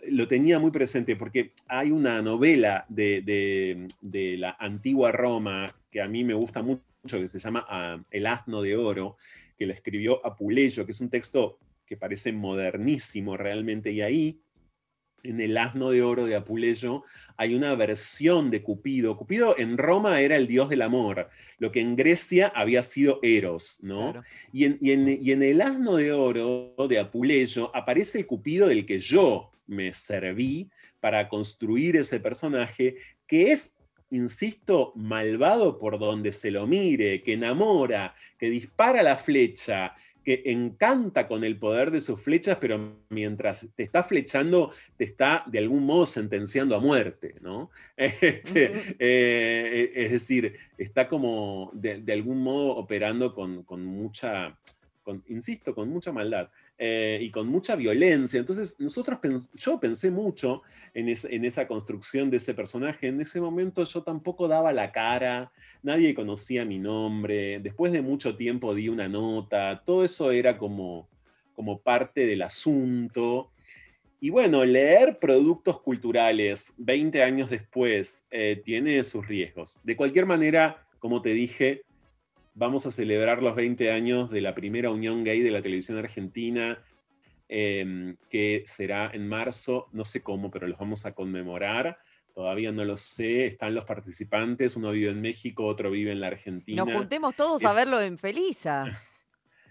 lo 0.08 0.28
tenía 0.28 0.60
muy 0.60 0.70
presente 0.70 1.16
porque 1.16 1.54
hay 1.66 1.90
una 1.90 2.22
novela 2.22 2.86
de, 2.88 3.20
de- 4.00 4.36
la 4.38 4.56
antigua 4.60 5.10
Roma 5.10 5.74
que 5.90 6.00
a 6.00 6.06
mí 6.06 6.22
me 6.22 6.34
gusta 6.34 6.62
mucho, 6.62 6.82
que 7.02 7.26
se 7.26 7.40
llama 7.40 7.66
ah, 7.68 8.00
El 8.12 8.28
asno 8.28 8.62
de 8.62 8.76
oro, 8.76 9.16
que 9.58 9.66
la 9.66 9.74
escribió 9.74 10.24
Apuleyo, 10.24 10.86
que 10.86 10.92
es 10.92 11.00
un 11.00 11.10
texto 11.10 11.58
que 11.88 11.96
parece 11.96 12.32
modernísimo 12.32 13.36
realmente, 13.36 13.90
y 13.92 14.02
ahí, 14.02 14.40
en 15.22 15.40
el 15.40 15.56
asno 15.56 15.90
de 15.90 16.02
oro 16.02 16.26
de 16.26 16.36
Apuleyo, 16.36 17.02
hay 17.36 17.54
una 17.54 17.74
versión 17.74 18.50
de 18.50 18.62
Cupido. 18.62 19.16
Cupido 19.16 19.56
en 19.58 19.76
Roma 19.78 20.20
era 20.20 20.36
el 20.36 20.46
dios 20.46 20.68
del 20.68 20.82
amor, 20.82 21.28
lo 21.58 21.72
que 21.72 21.80
en 21.80 21.96
Grecia 21.96 22.52
había 22.54 22.82
sido 22.82 23.18
Eros, 23.22 23.78
¿no? 23.82 24.12
Claro. 24.12 24.26
Y 24.52 24.64
en, 24.66 24.78
y 24.80 24.92
en- 24.92 25.18
y 25.20 25.32
en 25.32 25.42
el 25.42 25.60
asno 25.60 25.96
de 25.96 26.12
oro 26.12 26.74
de 26.88 26.98
Apuleyo 26.98 27.74
aparece 27.74 28.18
el 28.18 28.26
Cupido 28.26 28.68
del 28.68 28.86
que 28.86 28.98
yo 28.98 29.50
me 29.66 29.92
serví 29.92 30.68
para 31.00 31.28
construir 31.28 31.96
ese 31.96 32.20
personaje, 32.20 32.96
que 33.26 33.52
es, 33.52 33.76
insisto, 34.10 34.92
malvado 34.96 35.78
por 35.78 35.98
donde 35.98 36.32
se 36.32 36.50
lo 36.50 36.66
mire, 36.66 37.22
que 37.22 37.34
enamora, 37.34 38.14
que 38.38 38.50
dispara 38.50 39.02
la 39.02 39.16
flecha, 39.16 39.94
que 40.28 40.42
encanta 40.52 41.26
con 41.26 41.42
el 41.42 41.58
poder 41.58 41.90
de 41.90 42.02
sus 42.02 42.20
flechas, 42.20 42.58
pero 42.60 42.98
mientras 43.08 43.66
te 43.74 43.82
está 43.82 44.04
flechando, 44.04 44.72
te 44.98 45.04
está 45.04 45.42
de 45.46 45.58
algún 45.58 45.84
modo 45.84 46.04
sentenciando 46.04 46.76
a 46.76 46.80
muerte, 46.80 47.36
¿no? 47.40 47.70
Este, 47.96 48.94
eh, 48.98 49.90
es 49.94 50.10
decir, 50.12 50.54
está 50.76 51.08
como 51.08 51.70
de, 51.72 52.02
de 52.02 52.12
algún 52.12 52.42
modo 52.42 52.76
operando 52.76 53.34
con, 53.34 53.62
con 53.62 53.82
mucha, 53.86 54.58
con- 55.02 55.24
insisto, 55.28 55.74
con 55.74 55.88
mucha 55.88 56.12
maldad 56.12 56.50
eh, 56.78 57.18
y 57.20 57.30
con 57.30 57.48
mucha 57.48 57.74
violencia. 57.74 58.38
Entonces, 58.38 58.78
nosotros 58.78 59.18
yo 59.54 59.80
pensé 59.80 60.12
mucho 60.12 60.62
en, 60.94 61.08
en 61.08 61.44
esa 61.44 61.66
construcción 61.66 62.30
de 62.30 62.36
ese 62.36 62.54
personaje. 62.54 63.08
En 63.08 63.20
ese 63.20 63.40
momento 63.40 63.84
yo 63.84 64.02
tampoco 64.04 64.46
daba 64.46 64.72
la 64.72 64.92
cara, 64.92 65.50
nadie 65.82 66.14
conocía 66.14 66.64
mi 66.64 66.78
nombre. 66.78 67.58
Después 67.60 67.92
de 67.92 68.00
mucho 68.00 68.36
tiempo 68.36 68.74
di 68.74 68.88
una 68.88 69.08
nota, 69.08 69.82
todo 69.84 70.04
eso 70.04 70.30
era 70.30 70.56
como, 70.56 71.08
como 71.54 71.80
parte 71.80 72.26
del 72.26 72.42
asunto. 72.42 73.50
Y 74.20 74.30
bueno, 74.30 74.64
leer 74.64 75.18
productos 75.18 75.80
culturales 75.80 76.74
20 76.78 77.22
años 77.22 77.50
después 77.50 78.26
eh, 78.30 78.60
tiene 78.64 79.02
sus 79.02 79.26
riesgos. 79.26 79.80
De 79.82 79.96
cualquier 79.96 80.26
manera, 80.26 80.86
como 81.00 81.22
te 81.22 81.30
dije, 81.30 81.82
vamos 82.58 82.86
a 82.86 82.90
celebrar 82.90 83.42
los 83.42 83.54
20 83.54 83.92
años 83.92 84.30
de 84.30 84.40
la 84.40 84.54
primera 84.54 84.90
unión 84.90 85.22
gay 85.22 85.40
de 85.40 85.52
la 85.52 85.62
televisión 85.62 85.96
argentina, 85.96 86.82
eh, 87.48 88.16
que 88.28 88.64
será 88.66 89.10
en 89.12 89.28
marzo, 89.28 89.88
no 89.92 90.04
sé 90.04 90.22
cómo, 90.22 90.50
pero 90.50 90.66
los 90.66 90.78
vamos 90.78 91.06
a 91.06 91.14
conmemorar. 91.14 91.98
Todavía 92.34 92.72
no 92.72 92.84
lo 92.84 92.96
sé, 92.96 93.46
están 93.46 93.74
los 93.74 93.84
participantes, 93.84 94.76
uno 94.76 94.90
vive 94.90 95.10
en 95.10 95.20
México, 95.20 95.64
otro 95.66 95.90
vive 95.90 96.12
en 96.12 96.20
la 96.20 96.28
Argentina. 96.28 96.84
Nos 96.84 96.94
juntemos 96.94 97.34
todos 97.34 97.64
a 97.64 97.72
verlo 97.72 98.00
en 98.00 98.18
Felisa. 98.18 98.86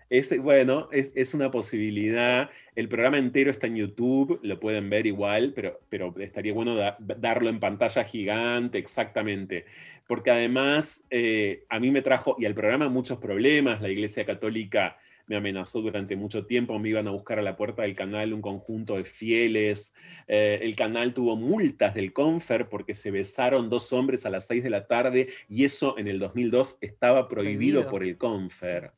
Es, 0.09 0.37
bueno, 0.41 0.87
es, 0.91 1.11
es 1.15 1.33
una 1.33 1.51
posibilidad. 1.51 2.49
El 2.75 2.87
programa 2.87 3.17
entero 3.17 3.51
está 3.51 3.67
en 3.67 3.75
YouTube, 3.75 4.39
lo 4.41 4.59
pueden 4.59 4.89
ver 4.89 5.05
igual, 5.05 5.51
pero, 5.55 5.79
pero 5.89 6.13
estaría 6.19 6.53
bueno 6.53 6.75
da- 6.75 6.97
darlo 6.99 7.49
en 7.49 7.59
pantalla 7.59 8.03
gigante, 8.05 8.77
exactamente. 8.77 9.65
Porque 10.07 10.31
además 10.31 11.05
eh, 11.09 11.63
a 11.69 11.79
mí 11.79 11.91
me 11.91 12.01
trajo, 12.01 12.35
y 12.39 12.45
al 12.45 12.53
programa, 12.55 12.87
muchos 12.87 13.17
problemas. 13.17 13.81
La 13.81 13.89
Iglesia 13.89 14.25
Católica 14.25 14.97
me 15.29 15.35
amenazó 15.35 15.81
durante 15.81 16.15
mucho 16.15 16.45
tiempo, 16.45 16.79
me 16.79 16.87
iban 16.87 17.05
a 17.09 17.11
buscar 17.11 17.37
a 17.37 17.41
la 17.41 17.57
puerta 17.57 17.81
del 17.81 17.95
canal 17.95 18.31
un 18.33 18.41
conjunto 18.41 18.95
de 18.95 19.03
fieles. 19.03 19.93
Eh, 20.29 20.59
el 20.61 20.73
canal 20.77 21.13
tuvo 21.13 21.35
multas 21.35 21.93
del 21.93 22.13
Confer 22.13 22.69
porque 22.69 22.95
se 22.95 23.11
besaron 23.11 23.69
dos 23.69 23.91
hombres 23.91 24.25
a 24.25 24.29
las 24.29 24.47
6 24.47 24.63
de 24.63 24.69
la 24.69 24.87
tarde 24.87 25.27
y 25.49 25.65
eso 25.65 25.97
en 25.97 26.07
el 26.07 26.19
2002 26.19 26.77
estaba 26.79 27.27
prohibido, 27.27 27.81
Prohibido. 27.81 27.89
por 27.91 28.03
el 28.05 28.17
Confer. 28.17 28.91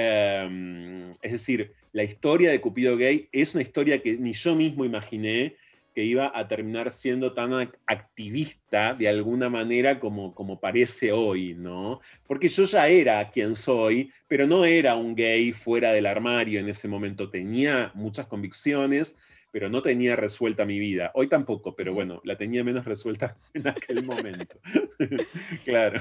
Eh, 0.00 1.12
es 1.22 1.32
decir, 1.32 1.72
la 1.92 2.04
historia 2.04 2.50
de 2.50 2.60
Cupido 2.60 2.96
Gay 2.96 3.28
es 3.32 3.54
una 3.54 3.62
historia 3.62 4.00
que 4.00 4.16
ni 4.16 4.32
yo 4.32 4.54
mismo 4.54 4.84
imaginé 4.84 5.56
que 5.94 6.04
iba 6.04 6.30
a 6.32 6.46
terminar 6.46 6.92
siendo 6.92 7.32
tan 7.32 7.50
ac- 7.50 7.74
activista 7.86 8.94
de 8.94 9.08
alguna 9.08 9.48
manera 9.50 9.98
como, 9.98 10.32
como 10.32 10.60
parece 10.60 11.10
hoy, 11.10 11.54
¿no? 11.54 12.00
Porque 12.26 12.48
yo 12.48 12.62
ya 12.64 12.86
era 12.86 13.28
quien 13.30 13.56
soy, 13.56 14.12
pero 14.28 14.46
no 14.46 14.64
era 14.64 14.94
un 14.94 15.16
gay 15.16 15.52
fuera 15.52 15.92
del 15.92 16.06
armario 16.06 16.60
en 16.60 16.68
ese 16.68 16.86
momento. 16.86 17.30
Tenía 17.30 17.90
muchas 17.94 18.26
convicciones, 18.28 19.18
pero 19.50 19.68
no 19.68 19.80
tenía 19.82 20.14
resuelta 20.16 20.64
mi 20.64 20.78
vida. 20.78 21.10
Hoy 21.14 21.28
tampoco, 21.28 21.74
pero 21.74 21.94
bueno, 21.94 22.20
la 22.24 22.36
tenía 22.36 22.62
menos 22.64 22.84
resuelta 22.84 23.36
en 23.54 23.66
aquel 23.68 24.04
momento. 24.04 24.58
claro. 25.64 25.98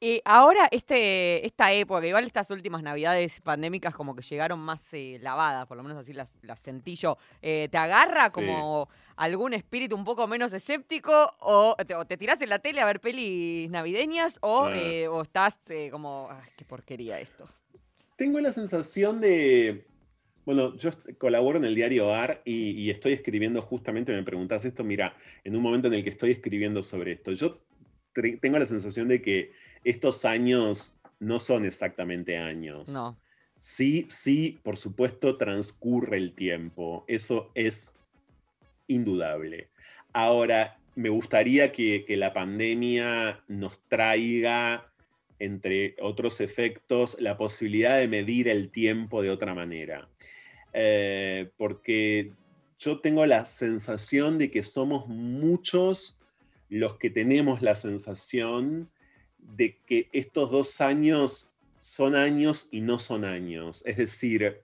Y 0.00 0.20
ahora, 0.24 0.68
este, 0.70 1.44
esta 1.46 1.72
época, 1.72 2.06
igual 2.06 2.24
estas 2.24 2.50
últimas 2.50 2.82
navidades 2.82 3.40
pandémicas 3.40 3.94
como 3.94 4.14
que 4.14 4.22
llegaron 4.22 4.58
más 4.58 4.92
eh, 4.94 5.18
lavadas, 5.20 5.66
por 5.66 5.76
lo 5.76 5.82
menos 5.82 5.98
así 5.98 6.12
las, 6.12 6.34
las 6.42 6.60
sentí 6.60 6.94
yo. 6.94 7.16
Eh, 7.42 7.68
¿Te 7.70 7.78
agarra 7.78 8.28
Sí. 8.28 8.34
como 8.34 8.88
algún 9.16 9.54
espíritu 9.54 9.96
un 9.96 10.04
poco 10.04 10.26
menos 10.26 10.52
escéptico 10.52 11.34
o 11.40 11.76
te, 11.86 11.94
o 11.94 12.04
te 12.06 12.16
tirás 12.16 12.40
en 12.42 12.48
la 12.50 12.58
tele 12.58 12.80
a 12.80 12.84
ver 12.84 13.00
pelis 13.00 13.70
navideñas 13.70 14.38
o, 14.42 14.64
Ah. 14.66 14.72
eh, 14.76 15.08
o 15.08 15.22
estás 15.22 15.58
como, 15.90 16.28
"Ay, 16.30 16.50
qué 16.56 16.64
porquería 16.64 17.18
esto? 17.20 17.44
Tengo 18.16 18.38
la 18.40 18.52
sensación 18.52 19.20
de. 19.20 19.86
Bueno, 20.52 20.76
yo 20.78 20.90
colaboro 21.16 21.58
en 21.58 21.64
el 21.64 21.76
diario 21.76 22.12
AR 22.12 22.42
y, 22.44 22.72
y 22.72 22.90
estoy 22.90 23.12
escribiendo 23.12 23.62
justamente, 23.62 24.10
me 24.10 24.24
preguntás 24.24 24.64
esto, 24.64 24.82
mira, 24.82 25.16
en 25.44 25.54
un 25.54 25.62
momento 25.62 25.86
en 25.86 25.94
el 25.94 26.02
que 26.02 26.10
estoy 26.10 26.32
escribiendo 26.32 26.82
sobre 26.82 27.12
esto, 27.12 27.30
yo 27.30 27.60
tengo 28.40 28.58
la 28.58 28.66
sensación 28.66 29.06
de 29.06 29.22
que 29.22 29.52
estos 29.84 30.24
años 30.24 30.98
no 31.20 31.38
son 31.38 31.64
exactamente 31.66 32.36
años. 32.36 32.88
No. 32.88 33.16
Sí, 33.60 34.06
sí, 34.08 34.58
por 34.64 34.76
supuesto, 34.76 35.36
transcurre 35.36 36.16
el 36.16 36.32
tiempo. 36.32 37.04
Eso 37.06 37.52
es 37.54 37.94
indudable. 38.88 39.68
Ahora, 40.12 40.80
me 40.96 41.10
gustaría 41.10 41.70
que, 41.70 42.04
que 42.04 42.16
la 42.16 42.32
pandemia 42.32 43.44
nos 43.46 43.78
traiga, 43.86 44.90
entre 45.38 45.94
otros 46.00 46.40
efectos, 46.40 47.18
la 47.20 47.36
posibilidad 47.36 47.98
de 47.98 48.08
medir 48.08 48.48
el 48.48 48.70
tiempo 48.70 49.22
de 49.22 49.30
otra 49.30 49.54
manera. 49.54 50.08
Eh, 50.72 51.50
porque 51.56 52.32
yo 52.78 53.00
tengo 53.00 53.26
la 53.26 53.44
sensación 53.44 54.38
de 54.38 54.50
que 54.50 54.62
somos 54.62 55.08
muchos 55.08 56.18
los 56.68 56.96
que 56.98 57.10
tenemos 57.10 57.62
la 57.62 57.74
sensación 57.74 58.88
de 59.38 59.76
que 59.86 60.08
estos 60.12 60.50
dos 60.50 60.80
años 60.80 61.50
son 61.80 62.14
años 62.14 62.68
y 62.70 62.80
no 62.80 62.98
son 62.98 63.24
años. 63.24 63.82
Es 63.84 63.96
decir, 63.96 64.62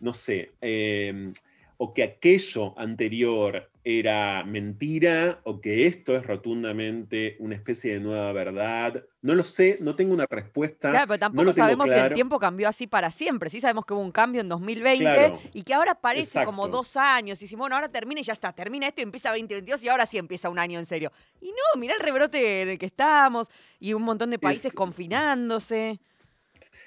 no 0.00 0.12
sé, 0.12 0.52
eh, 0.60 1.32
o 1.78 1.94
que 1.94 2.02
aquello 2.02 2.78
anterior 2.78 3.71
era 3.84 4.44
mentira 4.44 5.40
o 5.42 5.60
que 5.60 5.86
esto 5.88 6.14
es 6.16 6.24
rotundamente 6.24 7.34
una 7.40 7.56
especie 7.56 7.94
de 7.94 8.00
nueva 8.00 8.30
verdad. 8.32 9.04
No 9.22 9.34
lo 9.34 9.44
sé, 9.44 9.78
no 9.80 9.96
tengo 9.96 10.14
una 10.14 10.26
respuesta. 10.30 10.90
Claro, 10.90 11.06
pero 11.08 11.16
no 11.16 11.20
tampoco 11.20 11.42
tengo 11.52 11.64
sabemos 11.66 11.90
si 11.90 11.96
el 11.98 12.14
tiempo 12.14 12.38
cambió 12.38 12.68
así 12.68 12.86
para 12.86 13.10
siempre. 13.10 13.50
Sí 13.50 13.60
sabemos 13.60 13.84
que 13.84 13.92
hubo 13.94 14.00
un 14.00 14.12
cambio 14.12 14.40
en 14.40 14.48
2020 14.48 15.02
Claro. 15.02 15.40
y 15.52 15.62
que 15.62 15.74
ahora 15.74 15.96
parece 15.96 16.44
como 16.44 16.68
dos 16.68 16.96
años. 16.96 17.40
Y 17.42 17.44
decimos, 17.46 17.64
bueno, 17.64 17.74
ahora 17.76 17.88
termina 17.88 18.20
y 18.20 18.24
ya 18.24 18.32
está. 18.34 18.52
Termina 18.52 18.86
esto 18.86 19.00
y 19.00 19.04
empieza 19.04 19.30
2022 19.30 19.82
y 19.82 19.88
ahora 19.88 20.06
sí 20.06 20.16
empieza 20.18 20.48
un 20.48 20.60
año 20.60 20.78
en 20.78 20.86
serio. 20.86 21.10
Y 21.40 21.46
no, 21.48 21.80
mirá 21.80 21.94
el 21.94 22.00
rebrote 22.00 22.62
en 22.62 22.68
el 22.68 22.78
que 22.78 22.86
estamos 22.86 23.48
y 23.80 23.94
un 23.94 24.02
montón 24.02 24.30
de 24.30 24.38
países 24.38 24.66
Es- 24.66 24.74
confinándose. 24.74 25.98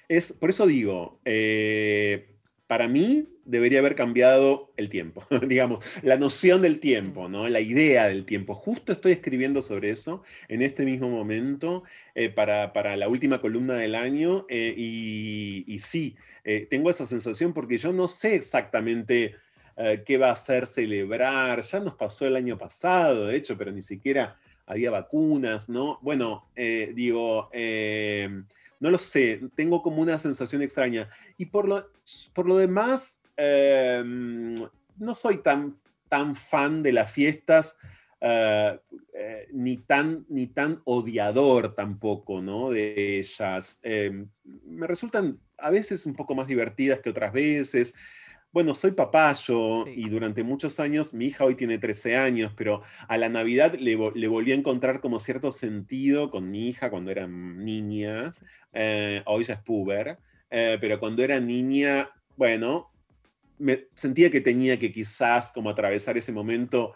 Es, 0.08 0.32
por 0.34 0.50
eso 0.52 0.66
digo, 0.68 1.20
eh, 1.26 2.35
para 2.68 2.88
mí 2.88 3.28
debería 3.46 3.80
haber 3.80 3.96
cambiado 3.96 4.74
el 4.76 4.90
tiempo, 4.90 5.24
digamos, 5.48 5.86
la 6.02 6.18
noción 6.18 6.62
del 6.62 6.80
tiempo, 6.80 7.30
¿no? 7.30 7.48
la 7.48 7.60
idea 7.60 8.08
del 8.08 8.26
tiempo. 8.26 8.56
Justo 8.56 8.92
estoy 8.92 9.12
escribiendo 9.14 9.62
sobre 9.62 9.92
eso 9.92 10.24
en 10.48 10.62
este 10.64 10.84
mismo 10.84 11.10
momento 11.10 11.84
eh, 12.16 12.30
para, 12.30 12.74
para 12.74 12.98
la 12.98 13.08
última 13.08 13.40
columna 13.40 13.76
del 13.76 13.94
año 13.94 14.48
eh, 14.50 14.74
y, 14.76 15.64
y 15.68 15.80
sí, 15.80 16.16
eh, 16.44 16.68
tengo 16.70 16.90
esa 16.90 17.06
sensación 17.06 17.54
porque 17.54 17.78
yo 17.78 17.94
no 17.94 18.08
sé 18.08 18.36
exactamente 18.36 19.36
qué 20.06 20.18
va 20.18 20.30
a 20.30 20.32
hacer 20.32 20.68
celebrar. 20.68 21.62
Ya 21.62 21.82
nos 21.82 21.96
pasó 21.96 22.26
el 22.26 22.38
año 22.38 22.58
pasado, 22.58 23.28
de 23.28 23.36
hecho, 23.36 23.58
pero 23.58 23.74
ni 23.74 23.82
siquiera 23.82 24.38
había 24.66 24.90
vacunas, 24.90 25.68
¿no? 25.68 26.00
Bueno, 26.02 26.48
digo... 26.56 27.50
no 28.80 28.90
lo 28.90 28.98
sé, 28.98 29.42
tengo 29.54 29.84
como 29.84 30.02
una 30.02 30.18
sensación 30.18 30.62
extraña. 30.62 31.10
Y 31.38 31.46
por 31.48 31.68
lo, 31.68 31.90
por 32.34 32.46
lo 32.48 32.58
demás, 32.58 33.24
eh, 33.38 34.02
no 34.98 35.16
soy 35.16 35.38
tan, 35.42 35.78
tan 36.10 36.36
fan 36.36 36.82
de 36.84 36.94
las 36.94 37.12
fiestas, 37.12 37.78
eh, 38.22 38.80
eh, 39.14 39.48
ni, 39.52 39.78
tan, 39.78 40.26
ni 40.30 40.48
tan 40.48 40.82
odiador 40.86 41.76
tampoco, 41.76 42.42
¿no? 42.42 42.70
De 42.70 43.20
ellas. 43.20 43.80
Eh, 43.84 44.26
me 44.66 44.88
resultan 44.88 45.40
a 45.58 45.70
veces 45.70 46.06
un 46.06 46.16
poco 46.16 46.36
más 46.36 46.48
divertidas 46.48 47.00
que 47.00 47.10
otras 47.10 47.34
veces. 47.34 47.94
Bueno, 48.52 48.74
soy 48.74 48.92
papayo 48.92 49.84
Sí. 49.84 49.94
y 49.98 50.10
durante 50.10 50.42
muchos 50.42 50.80
años, 50.80 51.14
mi 51.14 51.26
hija 51.26 51.44
hoy 51.44 51.56
tiene 51.56 51.78
13 51.78 52.16
años, 52.16 52.54
pero 52.56 52.82
a 53.10 53.18
la 53.18 53.28
Navidad 53.28 53.74
le 53.76 53.96
volví 54.28 54.54
a 54.54 54.56
encontrar 54.56 55.02
como 55.02 55.20
cierto 55.20 55.52
sentido 55.52 56.32
con 56.32 56.50
mi 56.50 56.70
hija 56.70 56.90
cuando 56.90 57.12
era 57.12 57.28
niña. 57.28 58.32
Eh, 58.72 59.22
hoy 59.26 59.44
ya 59.44 59.56
es 59.56 59.62
puber, 59.62 60.18
eh, 60.58 60.78
pero 60.80 60.98
cuando 61.02 61.22
era 61.22 61.38
niña, 61.38 62.10
bueno, 62.38 62.90
me 63.58 63.88
sentía 63.94 64.32
que 64.32 64.40
tenía 64.40 64.80
que 64.80 64.90
quizás 64.90 65.52
como 65.52 65.70
atravesar 65.70 66.16
ese 66.16 66.32
momento 66.32 66.94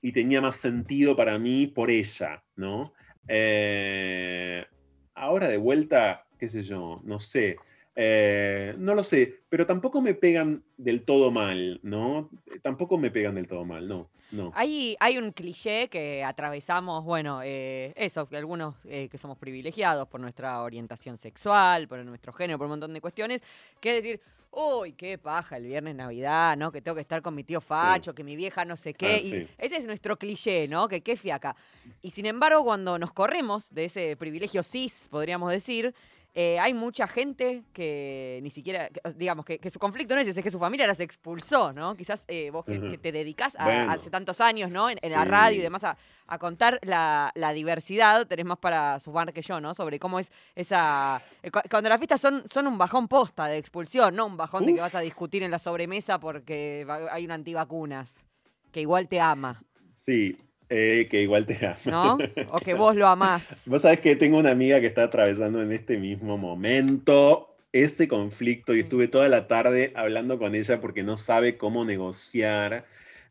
y 0.00 0.12
tenía 0.12 0.40
más 0.40 0.54
sentido 0.54 1.16
para 1.16 1.36
mí 1.36 1.66
por 1.66 1.90
ella, 1.90 2.44
¿no? 2.54 2.92
Eh, 3.26 4.64
ahora 5.12 5.48
de 5.48 5.56
vuelta, 5.56 6.24
qué 6.38 6.48
sé 6.48 6.62
yo, 6.62 7.00
no 7.02 7.18
sé. 7.18 7.56
Eh, 7.96 8.76
no 8.78 8.94
lo 8.94 9.02
sé, 9.02 9.40
pero 9.48 9.66
tampoco 9.66 10.00
me 10.00 10.14
pegan 10.14 10.62
del 10.76 11.02
todo 11.02 11.32
mal, 11.32 11.80
¿no? 11.82 12.30
Tampoco 12.62 12.96
me 12.96 13.10
pegan 13.10 13.34
del 13.34 13.48
todo 13.48 13.64
mal, 13.64 13.88
no, 13.88 14.08
no. 14.34 14.52
Hay, 14.54 14.96
hay 15.00 15.18
un 15.18 15.32
cliché 15.32 15.88
que 15.88 16.24
atravesamos, 16.24 17.04
bueno, 17.04 17.40
eh, 17.42 17.92
eso, 17.96 18.26
que 18.28 18.36
algunos 18.36 18.74
eh, 18.84 19.08
que 19.10 19.18
somos 19.18 19.38
privilegiados 19.38 20.08
por 20.08 20.20
nuestra 20.20 20.62
orientación 20.62 21.16
sexual, 21.16 21.88
por 21.88 22.04
nuestro 22.04 22.32
género, 22.32 22.58
por 22.58 22.66
un 22.66 22.72
montón 22.72 22.92
de 22.92 23.00
cuestiones, 23.00 23.42
que 23.80 23.96
es 23.96 24.02
decir, 24.02 24.20
uy, 24.50 24.92
qué 24.92 25.18
paja 25.18 25.56
el 25.56 25.64
viernes 25.64 25.94
Navidad, 25.94 26.56
¿no? 26.56 26.70
Que 26.70 26.80
tengo 26.80 26.94
que 26.94 27.00
estar 27.00 27.22
con 27.22 27.34
mi 27.34 27.44
tío 27.44 27.60
Facho, 27.60 28.14
que 28.14 28.24
mi 28.24 28.36
vieja 28.36 28.64
no 28.64 28.76
sé 28.76 28.94
qué. 28.94 29.06
Ah, 29.06 29.18
y 29.18 29.30
sí. 29.30 29.46
ese 29.58 29.76
es 29.76 29.86
nuestro 29.86 30.16
cliché, 30.16 30.68
¿no? 30.68 30.88
Que 30.88 31.00
qué 31.00 31.16
fiaca. 31.16 31.56
Y 32.02 32.10
sin 32.10 32.26
embargo, 32.26 32.64
cuando 32.64 32.98
nos 32.98 33.12
corremos 33.12 33.72
de 33.74 33.86
ese 33.86 34.16
privilegio 34.16 34.62
cis, 34.62 35.08
podríamos 35.10 35.50
decir, 35.50 35.94
eh, 36.36 36.58
hay 36.58 36.74
mucha 36.74 37.06
gente 37.06 37.62
que 37.72 38.40
ni 38.42 38.50
siquiera, 38.50 38.88
que, 38.90 39.00
digamos, 39.14 39.44
que, 39.44 39.58
que 39.58 39.70
su 39.70 39.78
conflicto 39.78 40.14
no 40.14 40.20
es 40.20 40.26
ese, 40.26 40.40
es 40.40 40.44
que 40.44 40.50
su 40.50 40.58
familia 40.58 40.86
las 40.86 40.98
expulsó, 40.98 41.72
¿no? 41.72 41.96
Quizás 41.96 42.24
eh, 42.26 42.50
vos 42.50 42.64
que, 42.64 42.98
te 42.98 43.12
dedicás 43.12 43.54
a- 43.58 43.64
Bueno. 43.64 43.92
hace 43.92 44.10
tantos 44.10 44.40
años, 44.40 44.70
¿no? 44.70 44.90
En, 44.90 44.98
en 45.00 45.12
la 45.12 45.24
radio 45.24 45.58
y 45.60 45.62
demás 45.62 45.84
a, 45.84 45.96
a 46.26 46.38
contar 46.38 46.78
la, 46.82 47.30
la 47.36 47.52
diversidad, 47.52 48.26
tenés 48.26 48.46
más 48.46 48.58
para 48.58 48.98
sumar 48.98 49.32
que 49.32 49.42
yo, 49.42 49.60
¿no? 49.60 49.74
Sobre 49.74 49.98
cómo 50.00 50.18
es 50.18 50.32
esa... 50.56 51.22
eh, 51.42 51.50
cu- 51.50 51.60
Cuando 51.70 51.88
las 51.88 51.98
fiestas 51.98 52.20
son, 52.20 52.42
son 52.48 52.66
un 52.66 52.78
bajón 52.78 53.06
posta 53.06 53.46
de 53.46 53.58
expulsión, 53.58 54.16
no 54.16 54.26
un 54.26 54.36
bajón 54.36 54.66
de 54.66 54.74
que 54.74 54.80
vas 54.80 54.94
a 54.96 55.00
discutir 55.00 55.42
en 55.44 55.50
la 55.52 55.58
sobremesa 55.60 56.18
porque 56.18 56.84
hay 57.12 57.24
una 57.26 57.34
antivacunas, 57.34 58.24
que 58.72 58.80
igual 58.80 59.06
te 59.08 59.20
ama, 59.20 59.62
Sí, 59.94 60.36
eh, 60.76 61.06
que 61.08 61.22
igual 61.22 61.46
te 61.46 61.64
amo. 61.64 61.76
¿no? 61.86 62.18
O 62.50 62.58
que 62.58 62.74
vos 62.74 62.96
lo 62.96 63.06
amás. 63.06 63.62
Vos 63.66 63.82
sabés 63.82 64.00
que 64.00 64.16
tengo 64.16 64.38
una 64.38 64.50
amiga 64.50 64.80
que 64.80 64.86
está 64.86 65.04
atravesando 65.04 65.62
en 65.62 65.70
este 65.70 65.96
mismo 65.98 66.36
momento 66.36 67.54
ese 67.72 68.08
conflicto 68.08 68.74
y 68.74 68.80
estuve 68.80 69.08
toda 69.08 69.28
la 69.28 69.46
tarde 69.46 69.92
hablando 69.94 70.38
con 70.38 70.54
ella 70.54 70.80
porque 70.80 71.02
no 71.02 71.16
sabe 71.16 71.56
cómo 71.56 71.84
negociar 71.84 72.84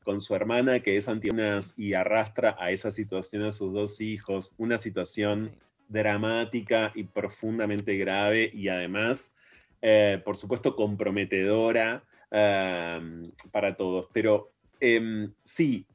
con 0.03 0.21
su 0.21 0.35
hermana 0.35 0.79
que 0.79 0.97
es 0.97 1.07
antiunas 1.07 1.73
y 1.77 1.93
arrastra 1.93 2.55
a 2.59 2.71
esa 2.71 2.91
situación 2.91 3.43
a 3.43 3.51
sus 3.51 3.73
dos 3.73 3.99
hijos, 4.01 4.53
una 4.57 4.79
situación 4.79 5.51
Sí. 5.53 5.59
dramática 5.89 6.91
y 6.95 7.03
profundamente 7.03 7.97
grave 7.97 8.49
y 8.53 8.67
además, 8.69 9.35
eh, 9.81 10.21
por 10.23 10.37
supuesto, 10.37 10.75
comprometedora 10.75 12.03
eh, 12.31 13.29
para 13.51 13.75
todos. 13.75 14.07
Pero 14.11 14.51
em, 14.79 15.31
sí, 15.43 15.85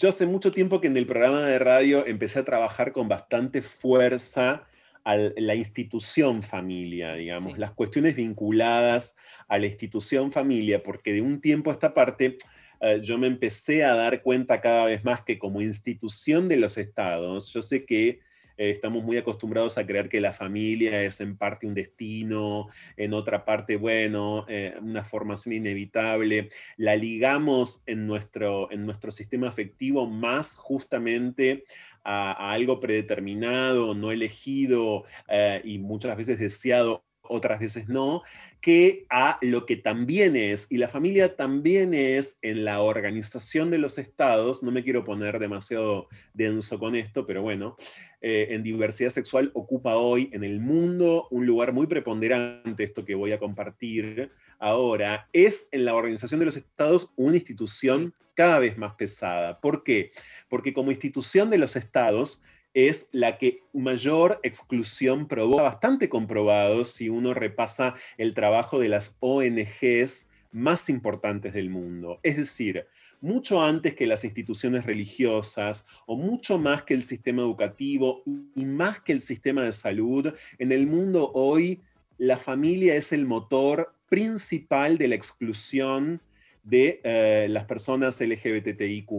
yo 0.00 0.08
hace 0.08 0.24
mucho 0.24 0.50
tiempo 0.50 0.80
que 0.80 0.86
en 0.86 0.96
el 0.96 1.04
programa 1.04 1.42
de 1.42 1.58
radio 1.58 2.06
empecé 2.06 2.38
a 2.38 2.44
trabajar 2.44 2.92
con 2.92 3.06
bastante 3.06 3.60
fuerza 3.60 4.66
a 5.04 5.16
la 5.16 5.54
institución 5.54 6.42
familia, 6.42 7.14
digamos, 7.14 7.52
Sí. 7.52 7.58
las 7.58 7.72
cuestiones 7.72 8.16
vinculadas 8.16 9.16
a 9.46 9.58
la 9.58 9.66
institución 9.66 10.32
familia, 10.32 10.82
porque 10.82 11.12
de 11.12 11.20
un 11.20 11.40
tiempo 11.40 11.70
a 11.70 11.74
esta 11.74 11.92
parte 11.92 12.38
eh, 12.80 13.00
yo 13.02 13.18
me 13.18 13.26
empecé 13.26 13.84
a 13.84 13.94
dar 13.94 14.22
cuenta 14.22 14.62
cada 14.62 14.86
vez 14.86 15.04
más 15.04 15.20
que 15.20 15.38
como 15.38 15.60
institución 15.60 16.48
de 16.48 16.56
los 16.56 16.78
estados, 16.78 17.52
yo 17.52 17.60
sé 17.60 17.84
que 17.84 18.20
eh, 18.60 18.68
estamos 18.68 19.02
muy 19.02 19.16
acostumbrados 19.16 19.78
a 19.78 19.86
creer 19.86 20.10
que 20.10 20.20
la 20.20 20.34
familia 20.34 21.02
es 21.02 21.22
en 21.22 21.38
parte 21.38 21.66
un 21.66 21.72
destino, 21.72 22.68
en 22.94 23.14
otra 23.14 23.46
parte, 23.46 23.76
bueno, 23.76 24.44
eh, 24.48 24.74
una 24.82 25.02
formación 25.02 25.54
inevitable. 25.54 26.50
La 26.76 26.94
ligamos 26.94 27.82
en 27.86 28.06
nuestro, 28.06 28.70
en 28.70 28.84
nuestro 28.84 29.12
sistema 29.12 29.48
afectivo 29.48 30.06
más 30.06 30.56
justamente 30.56 31.64
a, 32.04 32.52
algo 32.52 32.80
predeterminado, 32.80 33.94
no 33.94 34.12
elegido 34.12 35.04
eh, 35.28 35.62
y 35.64 35.78
muchas 35.78 36.14
veces 36.14 36.38
deseado, 36.38 37.02
otras 37.30 37.60
veces 37.60 37.88
no, 37.88 38.22
que 38.60 39.06
a 39.08 39.38
lo 39.40 39.64
que 39.64 39.76
también 39.76 40.36
es, 40.36 40.66
y 40.68 40.76
la 40.76 40.88
familia 40.88 41.36
también 41.36 41.94
es 41.94 42.38
en 42.42 42.64
la 42.64 42.82
organización 42.82 43.70
de 43.70 43.78
los 43.78 43.98
estados, 43.98 44.62
no 44.62 44.70
me 44.70 44.84
quiero 44.84 45.04
poner 45.04 45.38
demasiado 45.38 46.08
denso 46.34 46.78
con 46.78 46.94
esto, 46.94 47.26
pero 47.26 47.42
bueno, 47.42 47.76
eh, 48.20 48.48
en 48.50 48.62
diversidad 48.62 49.10
sexual 49.10 49.50
ocupa 49.54 49.96
hoy 49.96 50.28
en 50.32 50.44
el 50.44 50.60
mundo 50.60 51.26
un 51.30 51.46
lugar 51.46 51.72
muy 51.72 51.86
preponderante, 51.86 52.84
esto 52.84 53.04
que 53.04 53.14
voy 53.14 53.32
a 53.32 53.38
compartir 53.38 54.30
ahora, 54.58 55.28
es 55.32 55.68
en 55.72 55.84
la 55.84 55.94
organización 55.94 56.40
de 56.40 56.46
los 56.46 56.56
estados 56.56 57.12
una 57.16 57.36
institución 57.36 58.14
cada 58.34 58.58
vez 58.58 58.76
más 58.78 58.94
pesada. 58.94 59.60
¿Por 59.60 59.82
qué? 59.84 60.12
Porque 60.48 60.72
como 60.72 60.90
institución 60.90 61.50
de 61.50 61.58
los 61.58 61.76
estados 61.76 62.42
es 62.74 63.08
la 63.12 63.38
que 63.38 63.62
mayor 63.72 64.40
exclusión 64.42 65.26
provoca, 65.26 65.62
bastante 65.62 66.08
comprobado 66.08 66.84
si 66.84 67.08
uno 67.08 67.34
repasa 67.34 67.94
el 68.16 68.34
trabajo 68.34 68.78
de 68.78 68.88
las 68.88 69.16
ONGs 69.20 70.30
más 70.52 70.88
importantes 70.88 71.52
del 71.52 71.70
mundo. 71.70 72.20
Es 72.22 72.36
decir, 72.36 72.86
mucho 73.20 73.62
antes 73.62 73.94
que 73.94 74.06
las 74.06 74.24
instituciones 74.24 74.84
religiosas 74.84 75.86
o 76.06 76.16
mucho 76.16 76.58
más 76.58 76.82
que 76.82 76.94
el 76.94 77.02
sistema 77.02 77.42
educativo 77.42 78.22
y 78.24 78.64
más 78.64 79.00
que 79.00 79.12
el 79.12 79.20
sistema 79.20 79.62
de 79.62 79.72
salud, 79.72 80.32
en 80.58 80.72
el 80.72 80.86
mundo 80.86 81.30
hoy 81.34 81.80
la 82.18 82.38
familia 82.38 82.94
es 82.94 83.12
el 83.12 83.26
motor 83.26 83.94
principal 84.08 84.98
de 84.98 85.08
la 85.08 85.14
exclusión 85.14 86.20
de 86.62 87.00
eh, 87.04 87.46
las 87.48 87.64
personas 87.64 88.20
LGBTIQ. 88.20 89.10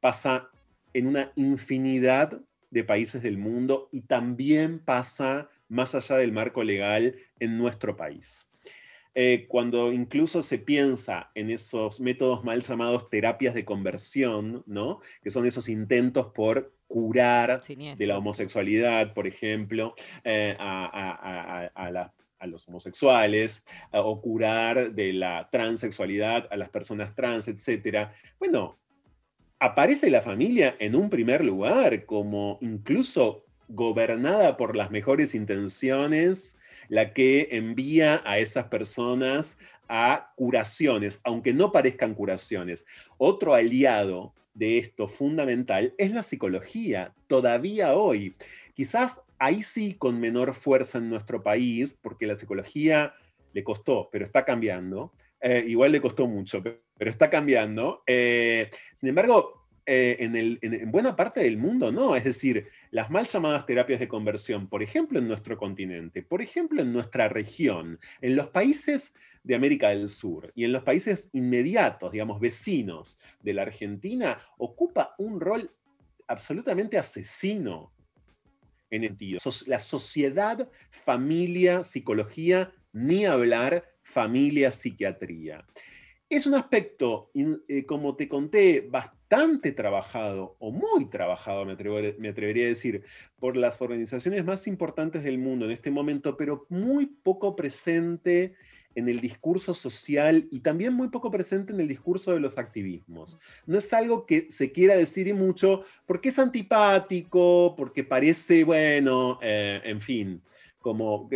Pasa 0.00 0.50
en 0.94 1.06
una 1.06 1.32
infinidad 1.36 2.40
de 2.70 2.84
países 2.84 3.22
del 3.22 3.38
mundo 3.38 3.88
y 3.92 4.02
también 4.02 4.78
pasa 4.78 5.48
más 5.68 5.94
allá 5.94 6.16
del 6.16 6.32
marco 6.32 6.62
legal 6.64 7.16
en 7.40 7.56
nuestro 7.58 7.96
país. 7.96 8.50
Eh, 9.14 9.46
cuando 9.48 9.92
incluso 9.92 10.42
se 10.42 10.58
piensa 10.58 11.30
en 11.34 11.50
esos 11.50 11.98
métodos 11.98 12.44
mal 12.44 12.60
llamados 12.62 13.08
terapias 13.10 13.54
de 13.54 13.64
conversión, 13.64 14.62
¿no? 14.66 15.00
que 15.22 15.30
son 15.30 15.44
esos 15.46 15.68
intentos 15.68 16.26
por 16.34 16.72
curar 16.86 17.62
Siniestro. 17.64 17.98
de 17.98 18.06
la 18.06 18.18
homosexualidad, 18.18 19.12
por 19.14 19.26
ejemplo, 19.26 19.94
eh, 20.24 20.54
a, 20.58 20.84
a- 20.86 21.64
a- 21.64 21.86
a 21.86 21.90
la- 21.90 22.14
a 22.38 22.46
los 22.46 22.68
homosexuales, 22.68 23.64
a- 23.90 24.00
o 24.02 24.20
curar 24.20 24.92
de 24.92 25.12
la 25.12 25.48
transexualidad 25.50 26.46
a 26.50 26.56
las 26.56 26.68
personas 26.68 27.14
trans, 27.14 27.48
etc. 27.48 28.10
Bueno, 28.38 28.78
aparece 29.60 30.10
la 30.10 30.22
familia 30.22 30.76
en 30.78 30.94
un 30.94 31.10
primer 31.10 31.44
lugar, 31.44 32.04
como 32.04 32.58
incluso 32.60 33.44
gobernada 33.68 34.56
por 34.56 34.76
las 34.76 34.90
mejores 34.90 35.34
intenciones, 35.34 36.58
la 36.88 37.12
que 37.12 37.48
envía 37.52 38.22
a 38.24 38.38
esas 38.38 38.64
personas 38.64 39.58
a 39.88 40.32
curaciones, 40.36 41.20
aunque 41.24 41.52
no 41.52 41.72
parezcan 41.72 42.14
curaciones. 42.14 42.86
Otro 43.16 43.54
aliado 43.54 44.34
de 44.54 44.78
esto 44.78 45.06
fundamental 45.06 45.94
es 45.98 46.12
la 46.12 46.22
psicología, 46.22 47.14
todavía 47.26 47.94
hoy. 47.94 48.36
Quizás 48.74 49.22
ahí 49.38 49.62
sí 49.62 49.94
con 49.94 50.20
menor 50.20 50.54
fuerza 50.54 50.98
en 50.98 51.08
nuestro 51.10 51.42
país, 51.42 51.98
porque 52.02 52.26
la 52.26 52.36
psicología 52.36 53.14
le 53.52 53.64
costó, 53.64 54.08
pero 54.12 54.24
está 54.24 54.44
cambiando. 54.44 55.12
Eh, 55.40 55.64
igual 55.68 55.92
le 55.92 56.00
costó 56.00 56.26
mucho, 56.26 56.62
pe- 56.62 56.82
pero 56.98 57.10
está 57.10 57.30
cambiando. 57.30 58.02
Eh, 58.06 58.70
sin 58.98 59.10
embargo, 59.10 59.68
eh, 59.86 60.16
en, 60.60 60.90
buena 60.90 61.14
parte 61.14 61.38
del 61.38 61.56
mundo 61.56 61.92
no. 61.92 62.16
Es 62.16 62.24
decir, 62.24 62.66
las 62.90 63.10
mal 63.10 63.26
llamadas 63.26 63.64
terapias 63.64 64.00
de 64.00 64.08
conversión, 64.08 64.68
por 64.68 64.82
ejemplo, 64.82 65.20
en 65.20 65.28
nuestro 65.28 65.56
continente, 65.56 66.20
por 66.20 66.42
ejemplo, 66.42 66.82
en 66.82 66.92
nuestra 66.92 67.28
región, 67.28 68.00
en 68.20 68.34
los 68.34 68.48
países 68.48 69.14
de 69.44 69.54
América 69.54 69.90
del 69.90 70.08
Sur 70.08 70.50
y 70.56 70.64
en 70.64 70.72
los 70.72 70.82
países 70.82 71.30
inmediatos, 71.32 72.10
digamos, 72.10 72.40
vecinos 72.40 73.20
de 73.40 73.54
la 73.54 73.62
Argentina, 73.62 74.40
ocupa 74.56 75.14
un 75.16 75.38
rol 75.38 75.72
absolutamente 76.26 76.98
asesino 76.98 77.92
en 78.90 79.04
el 79.04 79.10
sentido. 79.10 79.38
La 79.68 79.78
sociedad, 79.78 80.68
familia, 80.90 81.84
psicología, 81.84 82.72
ni 82.92 83.26
hablar, 83.26 83.88
familia, 84.02 84.72
psiquiatría. 84.72 85.64
Es 86.30 86.46
un 86.46 86.54
aspecto, 86.54 87.30
eh, 87.34 87.86
como 87.86 88.14
te 88.14 88.28
conté, 88.28 88.86
bastante 88.90 89.72
trabajado, 89.72 90.56
o 90.58 90.70
muy 90.70 91.06
trabajado, 91.08 91.64
me, 91.64 91.72
atrevería 91.72 92.66
a 92.66 92.68
decir, 92.68 93.02
por 93.38 93.56
las 93.56 93.80
organizaciones 93.80 94.44
más 94.44 94.66
importantes 94.66 95.24
del 95.24 95.38
mundo 95.38 95.64
en 95.64 95.70
este 95.70 95.90
momento, 95.90 96.36
pero 96.36 96.66
muy 96.68 97.06
poco 97.06 97.56
presente 97.56 98.54
en 98.94 99.08
el 99.08 99.20
discurso 99.20 99.74
social 99.74 100.48
y 100.50 100.60
también 100.60 100.92
muy 100.92 101.08
poco 101.08 101.30
presente 101.30 101.72
en 101.72 101.80
el 101.80 101.88
discurso 101.88 102.34
de 102.34 102.40
los 102.40 102.58
activismos. 102.58 103.38
No 103.64 103.78
es 103.78 103.90
algo 103.94 104.26
que 104.26 104.50
se 104.50 104.70
quiera 104.70 104.96
decir 104.96 105.34
mucho 105.34 105.84
porque 106.04 106.28
es 106.28 106.38
antipático, 106.38 107.74
porque 107.74 108.04
parece, 108.04 108.64
bueno, 108.64 109.38
eh, 109.40 109.80
en 109.82 110.00
fin, 110.02 110.42
como 110.80 111.30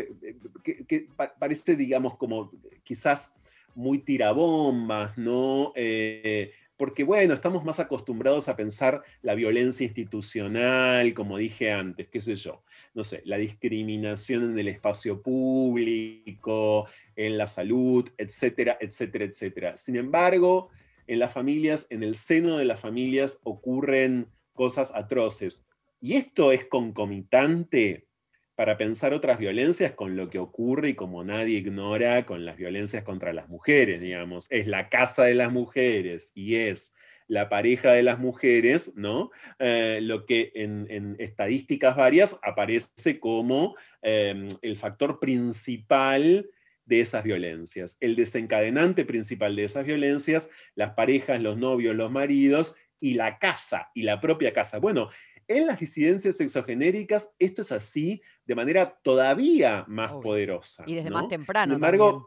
parece, 1.39 1.77
digamos, 1.77 2.17
como 2.17 2.51
quizás 2.83 3.35
muy 3.75 3.99
tirabombas, 3.99 5.17
¿no? 5.19 5.73
Eh, 5.75 6.53
porque, 6.77 7.05
bueno, 7.05 7.35
estamos 7.35 7.65
más 7.65 7.79
acostumbrados 7.79 8.49
a 8.49 8.57
pensar 8.57 9.03
la 9.23 9.35
violencia 9.35 9.85
institucional, 9.85 11.15
como 11.15 11.39
dije 11.39 11.71
antes, 11.71 12.09
qué 12.09 12.21
sé 12.21 12.35
yo, 12.35 12.63
no 12.95 13.05
sé, 13.05 13.23
la 13.25 13.37
discriminación 13.37 14.43
en 14.43 14.59
el 14.59 14.69
espacio 14.69 15.23
público, 15.23 16.89
en 17.15 17.39
la 17.39 17.47
salud, 17.47 18.09
etcétera, 18.19 18.79
etcétera, 18.81 19.25
etcétera. 19.27 19.77
Sin 19.77 19.97
embargo, 19.97 20.71
en 21.07 21.19
las 21.19 21.33
familias, 21.33 21.87
en 21.91 22.03
el 22.03 22.17
seno 22.17 22.57
de 22.57 22.65
las 22.65 22.81
familias 22.81 23.41
ocurren 23.45 24.27
cosas 24.53 24.93
atroces. 24.95 25.65
Y 26.01 26.15
esto 26.15 26.51
es 26.51 26.65
concomitante 26.65 28.09
para 28.63 28.79
pensar 28.79 29.13
otras 29.13 29.41
violencias 29.41 29.91
con 29.91 30.15
lo 30.15 30.31
que 30.31 30.39
ocurre 30.39 30.91
y 30.91 30.95
como 30.95 31.25
nadie 31.25 31.59
ignora 31.59 32.25
con 32.25 32.45
las 32.45 32.57
violencias 32.57 33.03
contra 33.03 33.33
las 33.33 33.49
mujeres, 33.49 34.03
digamos. 34.03 34.47
Es 34.51 34.69
la 34.69 34.89
casa 34.89 35.25
de 35.25 35.35
las 35.35 35.51
mujeres 35.51 36.31
y 36.37 36.55
es 36.55 36.95
la 37.27 37.49
pareja 37.49 37.91
de 37.91 38.05
las 38.05 38.21
mujeres, 38.21 38.93
¿no? 38.95 39.33
Eh, 39.59 39.99
lo 40.01 40.27
que 40.27 40.53
en, 40.55 40.87
en 40.91 41.17
estadísticas 41.19 41.97
varias 41.97 42.39
aparece 42.45 43.19
como 43.19 43.75
eh, 44.01 44.47
el 44.63 44.77
factor 44.77 45.19
principal 45.19 46.49
de 46.85 47.01
esas 47.01 47.25
violencias. 47.25 47.97
El 47.99 48.15
desencadenante 48.15 49.05
principal 49.05 49.57
de 49.57 49.65
esas 49.65 49.85
violencias, 49.85 50.51
las 50.77 50.91
parejas, 50.91 51.43
los 51.43 51.59
novios, 51.59 51.97
los 51.97 52.13
maridos 52.13 52.77
y 53.01 53.15
la 53.15 53.41
casa, 53.41 53.91
y 53.93 54.05
la 54.05 54.21
propia 54.21 54.53
casa. 54.53 54.79
Bueno, 54.79 55.11
en 55.49 55.67
las 55.67 55.79
disidencias 55.79 56.37
sexogenéricas 56.37 57.35
esto 57.39 57.63
es 57.63 57.73
así 57.73 58.23
de 58.45 58.55
manera 58.55 58.99
todavía 59.03 59.85
más 59.89 60.13
Obvio. 60.13 60.23
poderosa. 60.23 60.85
Y 60.87 60.95
desde 60.95 61.11
¿no? 61.11 61.17
más 61.17 61.29
temprano. 61.29 61.71
Sin 61.71 61.75
embargo, 61.75 62.11
también. 62.11 62.27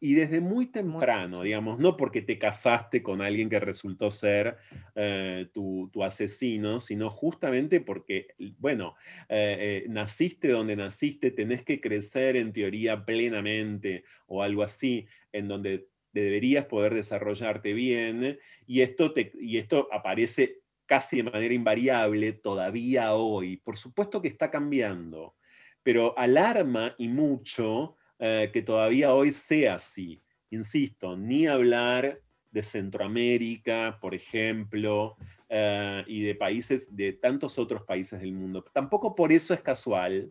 y 0.00 0.14
desde 0.14 0.40
muy 0.40 0.66
temprano, 0.66 1.42
digamos, 1.42 1.78
no 1.78 1.96
porque 1.96 2.22
te 2.22 2.38
casaste 2.38 3.02
con 3.02 3.22
alguien 3.22 3.48
que 3.48 3.60
resultó 3.60 4.10
ser 4.10 4.56
eh, 4.94 5.48
tu, 5.52 5.90
tu 5.92 6.02
asesino, 6.02 6.80
sino 6.80 7.10
justamente 7.10 7.80
porque, 7.80 8.28
bueno, 8.58 8.96
eh, 9.28 9.84
eh, 9.84 9.86
naciste 9.88 10.48
donde 10.48 10.76
naciste, 10.76 11.30
tenés 11.30 11.62
que 11.62 11.80
crecer 11.80 12.36
en 12.36 12.52
teoría 12.52 13.04
plenamente 13.04 14.04
o 14.26 14.42
algo 14.42 14.62
así, 14.62 15.06
en 15.32 15.48
donde 15.48 15.88
deberías 16.12 16.66
poder 16.66 16.94
desarrollarte 16.94 17.72
bien, 17.72 18.38
y 18.66 18.82
esto, 18.82 19.12
te, 19.12 19.32
y 19.40 19.56
esto 19.56 19.88
aparece 19.92 20.61
casi 20.92 21.16
de 21.16 21.22
manera 21.22 21.54
invariable 21.54 22.34
todavía 22.34 23.14
hoy. 23.14 23.56
Por 23.56 23.78
supuesto 23.78 24.20
que 24.20 24.28
está 24.28 24.50
cambiando, 24.50 25.34
pero 25.82 26.12
alarma 26.18 26.94
y 26.98 27.08
mucho 27.08 27.96
eh, 28.18 28.50
que 28.52 28.60
todavía 28.60 29.14
hoy 29.14 29.32
sea 29.32 29.76
así. 29.76 30.20
Insisto, 30.50 31.16
ni 31.16 31.46
hablar 31.46 32.20
de 32.50 32.62
Centroamérica, 32.62 33.96
por 34.02 34.14
ejemplo, 34.14 35.16
eh, 35.48 36.04
y 36.06 36.24
de 36.24 36.34
países, 36.34 36.94
de 36.94 37.14
tantos 37.14 37.58
otros 37.58 37.84
países 37.84 38.20
del 38.20 38.34
mundo. 38.34 38.62
Tampoco 38.70 39.14
por 39.14 39.32
eso 39.32 39.54
es 39.54 39.62
casual 39.62 40.30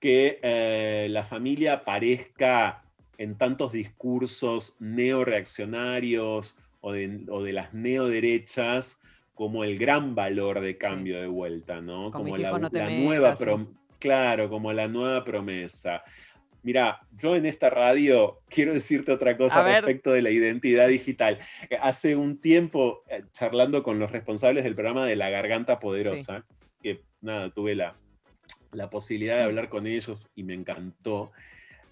que 0.00 0.40
eh, 0.42 1.06
la 1.10 1.22
familia 1.22 1.74
aparezca 1.74 2.82
en 3.18 3.38
tantos 3.38 3.70
discursos 3.70 4.74
neoreaccionarios 4.80 6.58
o 6.80 6.90
de, 6.90 7.24
o 7.28 7.44
de 7.44 7.52
las 7.52 7.72
neoderechas 7.72 8.98
como 9.34 9.64
el 9.64 9.78
gran 9.78 10.14
valor 10.14 10.60
de 10.60 10.76
cambio 10.78 11.20
de 11.20 11.26
vuelta, 11.26 11.80
¿no? 11.80 12.10
Con 12.10 12.22
como 12.22 12.36
la, 12.36 12.48
hijos 12.48 12.60
no 12.60 12.70
te 12.70 12.78
la 12.78 12.84
metas, 12.86 13.04
nueva 13.04 13.36
sí. 13.36 13.44
prom- 13.44 13.74
claro, 13.98 14.48
como 14.48 14.72
la 14.72 14.86
nueva 14.88 15.24
promesa. 15.24 16.04
Mira, 16.62 17.00
yo 17.18 17.36
en 17.36 17.44
esta 17.44 17.68
radio 17.68 18.38
quiero 18.48 18.72
decirte 18.72 19.12
otra 19.12 19.36
cosa 19.36 19.60
A 19.60 19.62
ver. 19.64 19.84
respecto 19.84 20.12
de 20.12 20.22
la 20.22 20.30
identidad 20.30 20.88
digital. 20.88 21.38
Eh, 21.68 21.76
Hace 21.80 22.16
un 22.16 22.40
tiempo, 22.40 23.02
eh, 23.08 23.24
charlando 23.32 23.82
con 23.82 23.98
los 23.98 24.10
responsables 24.12 24.64
del 24.64 24.74
programa 24.74 25.06
de 25.06 25.16
La 25.16 25.28
Garganta 25.30 25.78
Poderosa, 25.78 26.46
que 26.82 27.02
nada, 27.20 27.50
tuve 27.50 27.74
la, 27.74 27.96
la 28.72 28.88
posibilidad 28.88 29.36
de 29.36 29.42
hablar 29.42 29.68
con 29.68 29.86
ellos 29.86 30.26
y 30.34 30.42
me 30.44 30.54
encantó, 30.54 31.32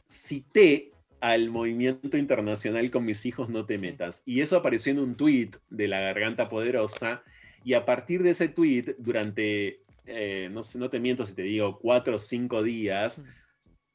cité 0.07 0.92
al 1.23 1.51
movimiento 1.51 2.19
internacional 2.19 2.91
con 2.91 3.05
mis 3.05 3.25
hijos 3.27 3.49
no 3.49 3.65
te 3.65 3.79
metas. 3.79 4.25
Y 4.27 4.41
eso 4.41 4.57
apareció 4.57 4.91
en 4.93 4.99
un 4.99 5.15
tweet 5.17 5.51
de 5.71 5.87
La 5.87 6.01
Garganta 6.01 6.49
Poderosa. 6.49 7.23
Y 7.65 7.75
a 7.75 7.85
partir 7.87 8.25
de 8.25 8.31
ese 8.31 8.49
tweet, 8.49 8.97
durante, 8.99 9.83
eh, 10.05 10.49
no 10.51 10.65
sé, 10.65 10.81
no 10.81 10.91
te 10.91 10.99
miento 10.99 11.25
si 11.25 11.35
te 11.37 11.43
digo, 11.43 11.79
cuatro 11.79 12.17
o 12.17 12.19
cinco 12.19 12.65
días, 12.65 13.25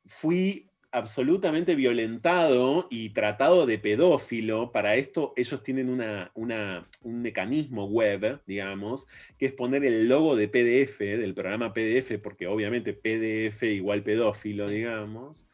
fui 0.05 0.69
absolutamente 0.89 1.75
violentado 1.75 2.87
y 2.89 3.09
tratado 3.09 3.65
de 3.65 3.77
pedófilo. 3.77 4.71
Para 4.71 4.95
esto 4.95 5.33
ellos 5.35 5.61
tienen 5.61 5.89
una, 5.89 6.31
una- 6.33 6.87
un 7.01 7.21
mecanismo 7.21 7.87
web, 7.87 8.39
digamos, 8.47 9.07
que 9.37 9.47
es 9.47 9.51
poner 9.51 9.83
el 9.83 10.07
logo 10.07 10.37
de 10.37 10.47
PDF, 10.47 11.17
del 11.17 11.33
programa 11.33 11.73
PDF, 11.73 12.19
porque 12.19 12.47
obviamente 12.47 12.93
PDF 12.93 13.63
igual 13.63 14.01
pedófilo, 14.01 14.69
Sí. 14.69 14.75
digamos. 14.75 15.45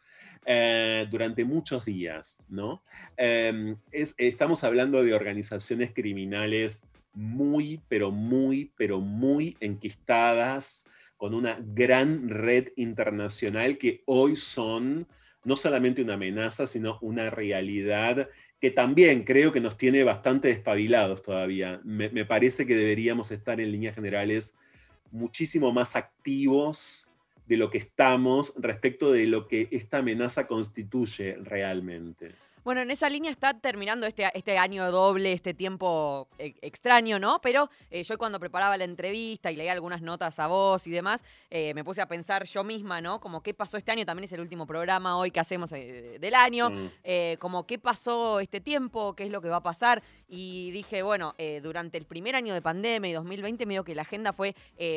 Eh, 0.46 1.08
durante 1.10 1.46
muchos 1.46 1.86
días, 1.86 2.44
¿no? 2.50 2.82
Es- 3.18 4.16
estamos 4.18 4.64
hablando 4.64 5.04
de 5.04 5.14
organizaciones 5.14 5.92
criminales 5.94 6.90
muy, 7.14 7.82
pero 7.88 8.12
muy, 8.12 8.72
pero 8.76 9.00
muy 9.00 9.56
enquistadas, 9.60 10.90
con 11.18 11.34
una 11.34 11.58
gran 11.62 12.28
red 12.28 12.70
internacional 12.76 13.78
que 13.78 14.04
hoy 14.06 14.36
son 14.36 15.08
no 15.46 15.56
solamente 15.56 16.02
una 16.02 16.16
amenaza, 16.16 16.68
sino 16.68 16.98
una 17.02 17.30
realidad 17.30 18.30
que 18.60 18.72
también 18.72 19.24
creo 19.24 19.52
que 19.52 19.60
nos 19.60 19.78
tiene 19.78 20.04
bastante 20.04 20.48
despabilados 20.48 21.22
todavía. 21.22 21.82
Me 21.84 22.26
parece 22.26 22.66
que 22.66 22.76
deberíamos 22.76 23.32
estar 23.32 23.60
en 23.60 23.72
líneas 23.72 23.96
generales 23.96 24.58
muchísimo 25.12 25.72
más 25.72 25.96
activos 25.96 27.13
de 27.46 27.58
lo 27.58 27.70
que 27.70 27.78
estamos 27.78 28.54
respecto 28.58 29.12
de 29.12 29.26
lo 29.26 29.48
que 29.48 29.68
esta 29.72 30.00
amenaza 30.00 30.48
constituye 30.48 31.36
realmente. 31.42 32.32
Bueno, 32.64 32.80
en 32.80 32.92
esa 32.92 33.10
línea 33.10 33.30
está 33.30 33.54
terminando 33.60 34.08
este, 34.08 34.26
este 34.34 34.58
año 34.58 34.90
doble, 34.90 35.34
este 35.34 35.54
tiempo 35.54 36.30
eh, 36.38 36.54
extraño, 36.62 37.20
¿no? 37.20 37.42
Pero 37.42 37.70
eh, 37.92 38.04
yo 38.04 38.18
cuando 38.18 38.40
preparaba 38.40 38.78
la 38.78 38.86
entrevista 38.86 39.52
y 39.52 39.58
leía 39.58 39.74
algunas 39.74 40.02
notas 40.02 40.40
a 40.40 40.48
vos 40.48 40.88
y 40.88 40.92
demás, 40.92 41.26
eh, 41.50 41.74
me 41.74 41.84
puse 41.84 42.02
a 42.02 42.06
pensar 42.08 42.46
yo 42.46 42.64
misma, 42.64 43.02
¿no? 43.02 43.20
Como 43.20 43.42
qué 43.44 43.54
pasó 43.54 43.76
este 43.76 43.92
año, 43.92 44.06
también 44.06 44.24
es 44.24 44.32
el 44.32 44.40
último 44.40 44.66
programa 44.66 45.18
hoy 45.18 45.30
que 45.30 45.42
hacemos 45.42 45.74
eh, 45.74 46.18
del 46.22 46.36
año, 46.36 46.70
Mm. 46.70 47.38
como 47.40 47.68
qué 47.68 47.78
pasó 47.80 48.40
este 48.40 48.62
tiempo, 48.62 49.14
qué 49.14 49.24
es 49.26 49.30
lo 49.30 49.42
que 49.42 49.50
va 49.50 49.58
a 49.58 49.64
pasar. 49.64 50.02
Y 50.30 50.72
dije, 50.72 51.04
bueno, 51.04 51.36
durante 51.62 51.98
el 51.98 52.06
primer 52.06 52.36
año 52.36 52.54
de 52.54 52.62
pandemia 52.62 53.10
y 53.10 53.14
2020, 53.14 53.66
medio 53.66 53.84
que 53.84 53.94
la 53.94 54.04
agenda 54.04 54.32
fue 54.32 54.56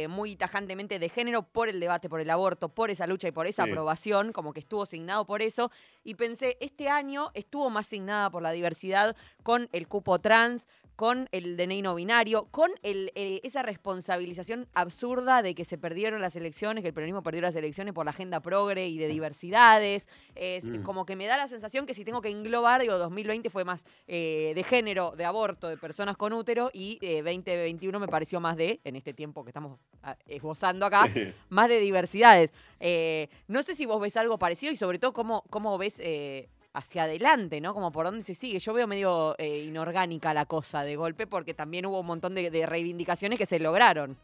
muy 0.09 0.37
tajantemente 0.37 0.99
de 0.99 1.09
género 1.09 1.43
por 1.43 1.69
el 1.69 1.81
debate 1.81 2.09
por 2.09 2.21
el 2.21 2.31
aborto, 2.31 2.69
por 2.69 2.91
esa 2.91 3.07
lucha 3.07 3.29
y 3.29 3.33
por 3.33 3.47
esa 3.47 3.65
Sí. 3.65 3.71
aprobación, 3.71 4.33
como 4.33 4.53
que 4.53 4.61
estuvo 4.61 4.87
signado 4.87 5.25
por 5.27 5.43
eso. 5.43 5.71
Y 6.05 6.15
pensé, 6.15 6.57
este 6.61 6.89
año 6.89 7.31
estuvo 7.35 7.56
más 7.71 7.87
signada 7.87 8.31
por 8.31 8.43
la 8.43 8.51
diversidad 8.53 9.17
con 9.43 9.69
el 9.73 9.89
cupo 9.89 10.19
trans, 10.19 10.69
con 10.97 11.29
el 11.31 11.59
DNI 11.59 11.83
no 11.83 11.95
binario, 11.95 12.47
con 12.51 12.71
el, 12.83 13.13
eh, 13.17 13.41
esa 13.45 13.63
responsabilización 13.63 14.67
absurda 14.73 15.43
de 15.43 15.55
que 15.55 15.65
se 15.67 15.77
perdieron 15.77 16.23
las 16.23 16.37
elecciones, 16.37 16.81
que 16.83 16.89
el 16.89 16.95
peronismo 16.95 17.23
perdió 17.23 17.43
las 17.43 17.55
elecciones 17.57 17.93
por 17.93 18.07
la 18.07 18.11
agenda 18.13 18.41
progre 18.41 18.87
y 18.89 18.97
de 18.97 19.09
diversidades. 19.09 20.09
Es 20.35 20.65
Mm. 20.65 20.83
como 20.83 21.05
que 21.05 21.17
me 21.17 21.27
da 21.27 21.37
la 21.37 21.49
sensación 21.49 21.85
que 21.87 21.93
si 21.95 22.05
tengo 22.05 22.23
que 22.23 22.31
englobar, 22.31 22.81
digo, 22.81 22.97
2020 22.99 23.51
fue 23.51 23.65
más 23.65 23.85
eh, 24.07 24.53
de 24.55 24.63
género, 24.65 25.13
de 25.17 25.25
aborto, 25.25 25.69
de 25.69 25.77
personas 25.77 26.17
con 26.17 26.33
útero 26.33 26.71
y 26.73 26.99
eh, 27.03 27.23
2021 27.23 27.99
me 28.01 28.09
pareció 28.09 28.41
más 28.41 28.57
de, 28.57 28.81
en 28.85 28.97
este 28.97 29.13
tiempo 29.13 29.45
que 29.45 29.51
estamos 29.51 29.79
ah, 30.03 30.17
esbozando 30.27 30.87
acá, 30.87 31.11
Sí. 31.13 31.33
más 31.51 31.69
de 31.69 31.81
diversidades. 31.81 32.53
Eh, 32.81 33.29
no 33.49 33.63
sé 33.63 33.75
si 33.75 33.87
vos 33.87 34.01
ves 34.01 34.17
algo 34.17 34.39
parecido 34.39 34.73
y 34.73 34.77
sobre 34.77 34.99
todo 34.99 35.13
cómo, 35.13 35.45
cómo 35.51 35.77
ves 35.79 36.01
eh, 36.03 36.49
hacia 36.77 37.05
adelante, 37.05 37.61
¿no? 37.61 37.75
Como 37.75 37.91
por 37.91 38.07
dónde 38.07 38.23
se 38.23 38.35
sigue. 38.35 38.59
Yo 38.59 38.73
veo 38.73 38.87
medio 38.87 39.35
eh, 39.39 39.65
inorgánica 39.65 40.35
la 40.35 40.47
cosa 40.47 40.83
de 40.85 40.97
golpe 40.97 41.27
porque 41.27 41.55
también 41.55 41.87
hubo 41.87 42.01
un 42.01 42.07
montón 42.07 42.35
de, 42.35 42.51
de 42.51 42.67
reivindicaciones 42.67 43.39
que 43.39 43.47
se 43.47 43.59
lograron. 43.59 44.17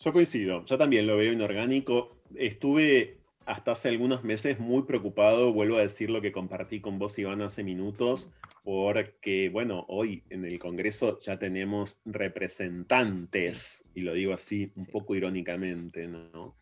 Yo 0.00 0.12
coincido, 0.12 0.64
yo 0.64 0.76
también 0.76 1.06
lo 1.06 1.16
veo 1.16 1.32
inorgánico. 1.32 2.18
Estuve 2.36 3.18
hasta 3.46 3.72
hace 3.72 3.88
algunos 3.88 4.24
meses 4.24 4.58
muy 4.58 4.82
preocupado, 4.82 5.52
vuelvo 5.52 5.76
a 5.76 5.80
decir 5.82 6.10
lo 6.10 6.20
que 6.20 6.32
compartí 6.32 6.80
con 6.80 6.98
vos, 6.98 7.18
Iván, 7.18 7.42
hace 7.42 7.62
minutos, 7.62 8.32
porque, 8.62 9.50
bueno, 9.50 9.84
hoy 9.88 10.22
en 10.30 10.44
el 10.46 10.58
Congreso 10.58 11.20
ya 11.20 11.38
tenemos 11.38 12.00
representantes, 12.06 13.88
y 13.94 14.00
lo 14.00 14.14
digo 14.14 14.32
así 14.32 14.72
un 14.76 14.86
Sí. 14.86 14.92
poco 14.92 15.14
irónicamente, 15.14 16.06
¿no? 16.08 16.54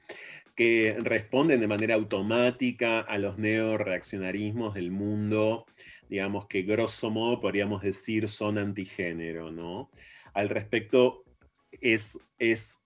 Que 0.54 0.96
responden 1.00 1.60
de 1.60 1.68
manera 1.68 1.94
automática 1.94 3.00
a 3.00 3.18
los 3.18 3.38
neoreaccionarismos 3.38 4.74
del 4.74 4.90
mundo, 4.90 5.66
digamos 6.08 6.46
que 6.46 6.62
grosso 6.62 7.10
modo 7.10 7.40
podríamos 7.40 7.82
decir 7.82 8.28
son 8.28 8.58
antigénero, 8.58 9.50
¿no? 9.50 9.90
Al 10.34 10.48
respecto, 10.48 11.24
es, 11.80 12.18
es 12.38 12.84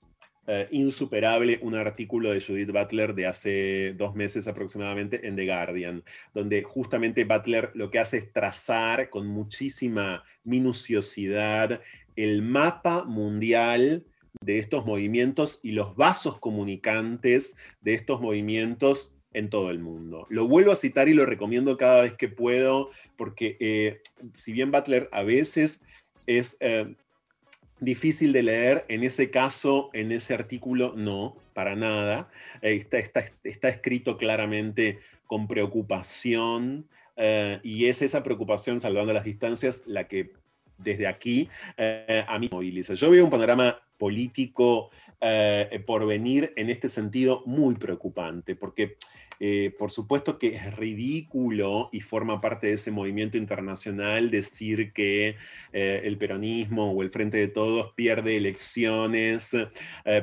eh, 0.49 0.69
insuperable 0.71 1.59
un 1.62 1.75
artículo 1.75 2.31
de 2.31 2.41
Judith 2.41 2.71
Butler 2.71 3.14
de 3.14 3.27
hace 3.27 3.95
dos 3.97 4.14
meses 4.14 4.47
aproximadamente 4.47 5.27
en 5.27 5.35
The 5.35 5.45
Guardian, 5.45 6.05
donde 6.35 6.62
justamente 6.62 7.25
Butler 7.25 7.73
lo 7.75 7.91
que 7.91 7.99
hace 7.99 8.19
es 8.19 8.33
trazar 8.33 9.11
con 9.11 9.27
muchísima 9.27 10.23
minuciosidad 10.45 11.81
el 12.14 12.43
mapa 12.43 13.05
mundial 13.05 14.05
de 14.41 14.59
estos 14.59 14.84
movimientos 14.87 15.61
y 15.62 15.72
los 15.72 15.97
vasos 15.97 16.39
comunicantes 16.39 17.57
de 17.80 17.95
estos 17.95 18.20
movimientos 18.20 19.16
en 19.32 19.51
todo 19.51 19.70
el 19.70 19.78
mundo. 19.80 20.26
Lo 20.30 20.49
vuelvo 20.49 20.72
a 20.72 20.76
citar 20.76 21.09
y 21.09 21.14
lo 21.14 21.26
recomiendo 21.26 21.76
cada 21.76 22.03
vez 22.03 22.14
que 22.14 22.28
puedo, 22.28 22.91
porque 23.16 23.57
eh, 23.61 24.01
si 24.32 24.53
bien 24.53 24.70
Butler 24.70 25.09
a 25.12 25.22
veces 25.22 25.82
es 26.26 26.57
eh, 26.61 26.95
difícil 27.80 28.32
de 28.32 28.43
leer, 28.43 28.84
en 28.89 29.05
ese 29.05 29.30
caso, 29.30 29.91
en 29.93 30.11
ese 30.12 30.32
artículo, 30.32 30.95
no, 30.97 31.37
para 31.53 31.76
nada. 31.76 32.30
Eh, 32.62 32.74
está, 32.76 32.99
está- 32.99 33.24
está 33.45 33.68
escrito 33.68 34.16
claramente 34.16 35.01
con 35.26 35.49
preocupación 35.49 36.89
y 37.62 37.87
es 37.87 38.03
esa 38.03 38.22
preocupación, 38.22 38.78
salvando 38.78 39.14
las 39.14 39.24
distancias, 39.24 39.84
la 39.87 40.07
que 40.07 40.32
desde 40.79 41.07
aquí 41.07 41.49
eh, 41.77 42.24
a 42.27 42.39
mí 42.39 42.49
moviliza. 42.51 42.95
Yo 42.95 43.11
veo 43.11 43.24
un 43.24 43.31
panorama 43.31 43.81
político 43.97 44.91
eh, 45.20 45.83
por 45.87 46.07
venir 46.07 46.53
en 46.57 46.70
este 46.70 46.89
sentido 46.89 47.43
muy 47.47 47.74
preocupante, 47.74 48.55
porque 48.55 48.97
eh, 49.39 49.74
por 49.79 49.91
supuesto 49.91 50.39
que 50.39 50.55
es 50.55 50.74
ridículo 50.77 51.91
y 51.93 52.01
forma 52.01 52.41
parte 52.41 52.68
de 52.68 52.72
ese 52.74 52.91
movimiento 52.91 53.37
internacional 53.37 54.31
decir 54.31 54.95
que 54.95 55.37
eh, 55.74 56.01
el 56.05 56.16
peronismo 56.16 56.93
o 56.93 57.03
el 57.03 57.11
Frente 57.11 57.37
de 57.37 57.49
Todos 57.49 57.93
pierde 57.95 58.37
elecciones 58.37 59.55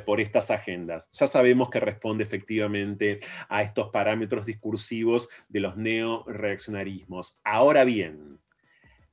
por 0.05 0.19
estas 0.19 0.49
agendas. 0.49 1.11
Ya 1.11 1.27
sabemos 1.27 1.69
que 1.69 1.79
responde 1.79 2.23
efectivamente 2.23 3.19
a 3.49 3.61
estos 3.61 3.89
parámetros 3.89 4.45
discursivos 4.45 5.29
de 5.49 5.59
los 5.59 5.77
neoreaccionarismos. 5.77 7.39
Ahora 7.43 7.83
bien, 7.83 8.39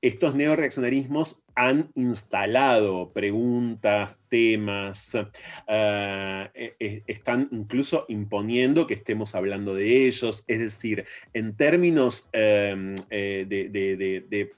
estos 0.03 0.35
neoreaccionarismos 0.35 1.43
han 1.55 1.91
instalado 1.95 3.13
preguntas, 3.13 4.17
temas, 4.29 5.15
eh, 5.69 6.75
eh, 6.79 7.03
están 7.07 7.49
incluso 7.53 8.07
imponiendo 8.09 8.87
que 8.87 8.95
estemos 8.95 9.35
hablando 9.35 9.75
de 9.75 10.07
ellos, 10.07 10.45
es 10.47 10.59
decir, 10.59 11.05
en 11.35 11.55
términos 11.55 12.31
eh, 12.33 12.95
eh, 13.11 14.49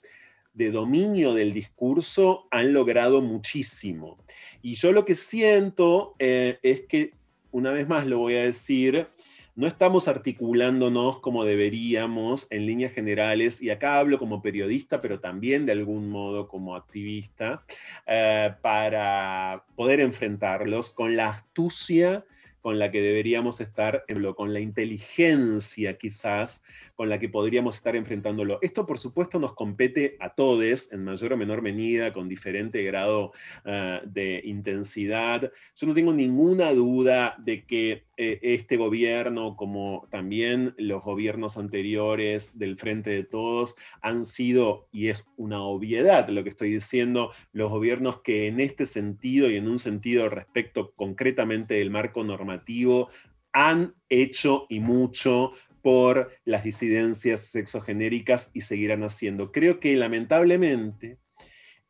de 0.55 0.71
dominio 0.71 1.35
del 1.35 1.53
discurso 1.53 2.47
han 2.51 2.73
logrado 2.73 3.23
muchísimo. 3.23 4.19
Y 4.61 4.75
yo 4.75 4.93
lo 4.93 5.05
que 5.05 5.15
siento 5.15 6.15
eh, 6.19 6.59
es 6.63 6.83
que, 6.83 7.13
una 7.51 7.73
vez 7.73 7.89
más 7.89 8.07
lo 8.07 8.19
voy 8.19 8.37
a 8.37 8.43
decir, 8.43 9.09
no 9.55 9.67
estamos 9.67 10.09
articulándonos 10.09 11.19
como 11.19 11.45
deberíamos 11.45 12.47
en 12.51 12.67
líneas 12.67 12.93
generales, 12.93 13.61
y 13.63 13.71
acá 13.71 13.99
hablo 13.99 14.19
como 14.19 14.43
periodista, 14.43 15.01
pero 15.01 15.21
también 15.21 15.67
de 15.67 15.73
algún 15.73 16.09
modo 16.09 16.49
como 16.49 16.75
activista, 16.75 17.65
eh, 18.07 18.55
para 18.63 19.65
poder 19.77 20.01
enfrentarlos 20.01 20.91
con 20.91 21.17
la 21.17 21.29
astucia 21.29 22.25
con 22.63 22.79
la 22.79 22.93
que 22.93 23.03
deberíamos 23.03 23.61
estar, 23.61 24.05
con 24.37 24.55
la 24.55 24.61
inteligencia 24.61 25.99
quizás, 25.99 26.63
con 27.03 27.09
la 27.09 27.19
que 27.19 27.29
podríamos 27.29 27.75
estar 27.75 27.97
enfrentándolo. 27.97 28.61
Esto, 28.63 28.87
por 28.87 28.97
supuesto, 28.97 29.41
nos 29.41 29.55
compete 29.55 30.17
a 30.21 30.37
todos, 30.37 30.93
en 30.93 31.03
mayor 31.03 31.33
o 31.33 31.37
menor 31.37 31.61
medida, 31.61 32.13
con 32.13 32.29
diferente 32.29 32.81
grado 32.85 33.33
uh, 33.65 34.07
de 34.09 34.41
intensidad. 34.45 35.51
Yo 35.75 35.87
no 35.89 35.95
tengo 35.95 36.13
ninguna 36.13 36.73
duda 36.73 37.35
de 37.39 37.65
que 37.65 38.05
eh, 38.17 38.39
este 38.43 38.77
gobierno, 38.77 39.57
como 39.57 40.07
también 40.13 40.77
los 40.79 41.03
gobiernos 41.03 41.57
anteriores 41.57 42.57
del 42.61 42.79
Frente 42.79 43.11
de 43.11 43.25
Todos, 43.25 43.75
han 44.01 44.25
sido, 44.25 44.87
y 44.93 45.09
es 45.09 45.27
una 45.37 45.61
obviedad 45.61 46.29
lo 46.29 46.45
que 46.45 46.51
estoy 46.51 46.71
diciendo, 46.71 47.33
los 47.53 47.69
gobiernos 47.69 48.21
que 48.21 48.47
en 48.47 48.61
este 48.61 48.87
sentido 48.87 49.51
y 49.51 49.57
en 49.57 49.67
un 49.67 49.81
sentido 49.81 50.29
respecto 50.29 50.93
concretamente 50.95 51.75
del 51.75 51.91
marco 51.91 52.23
normativo, 52.23 53.09
han 53.53 53.93
hecho 54.09 54.67
y 54.69 54.79
mucho 54.79 55.53
por 55.83 56.33
las 56.45 56.65
disidencias 56.65 57.41
sexogenéricas 57.41 58.51
y 58.55 58.63
seguirán 58.63 59.03
haciendo. 59.03 59.53
Creo 59.53 59.81
que 59.81 59.97
lamentablemente 59.97 61.19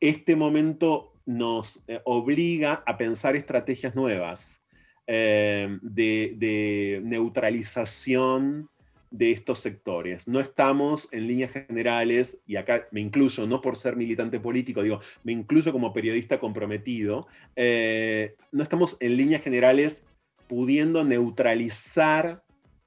este 0.01 0.35
momento 0.35 1.13
nos 1.25 1.85
eh, 1.87 2.01
obliga 2.05 2.83
a 2.87 2.97
pensar 2.97 3.37
estrategias 3.37 3.95
nuevas 3.95 4.65
eh, 5.07 5.79
de, 5.83 7.01
neutralización 7.05 8.69
de 9.11 9.31
estos 9.31 9.61
sectores. 9.61 10.27
No 10.27 10.41
estamos 10.41 11.13
en 11.13 11.27
líneas 11.27 11.53
generales, 11.53 12.43
y 12.47 12.57
acá 12.57 12.89
me 12.93 13.01
incluyo, 13.01 13.47
no 13.47 13.61
por 13.61 13.77
ser 13.77 13.95
militante 13.95 14.41
político, 14.41 14.83
digo, 14.83 15.01
me 15.23 15.33
incluyo 15.33 15.71
como 15.71 15.93
periodista 15.93 16.41
comprometido, 16.41 17.27
eh, 17.55 18.37
no 18.53 18.63
estamos 18.63 18.97
en 19.01 19.17
líneas 19.17 19.43
generales 19.43 20.07
pudiendo 20.49 21.05
neutralizar 21.05 22.43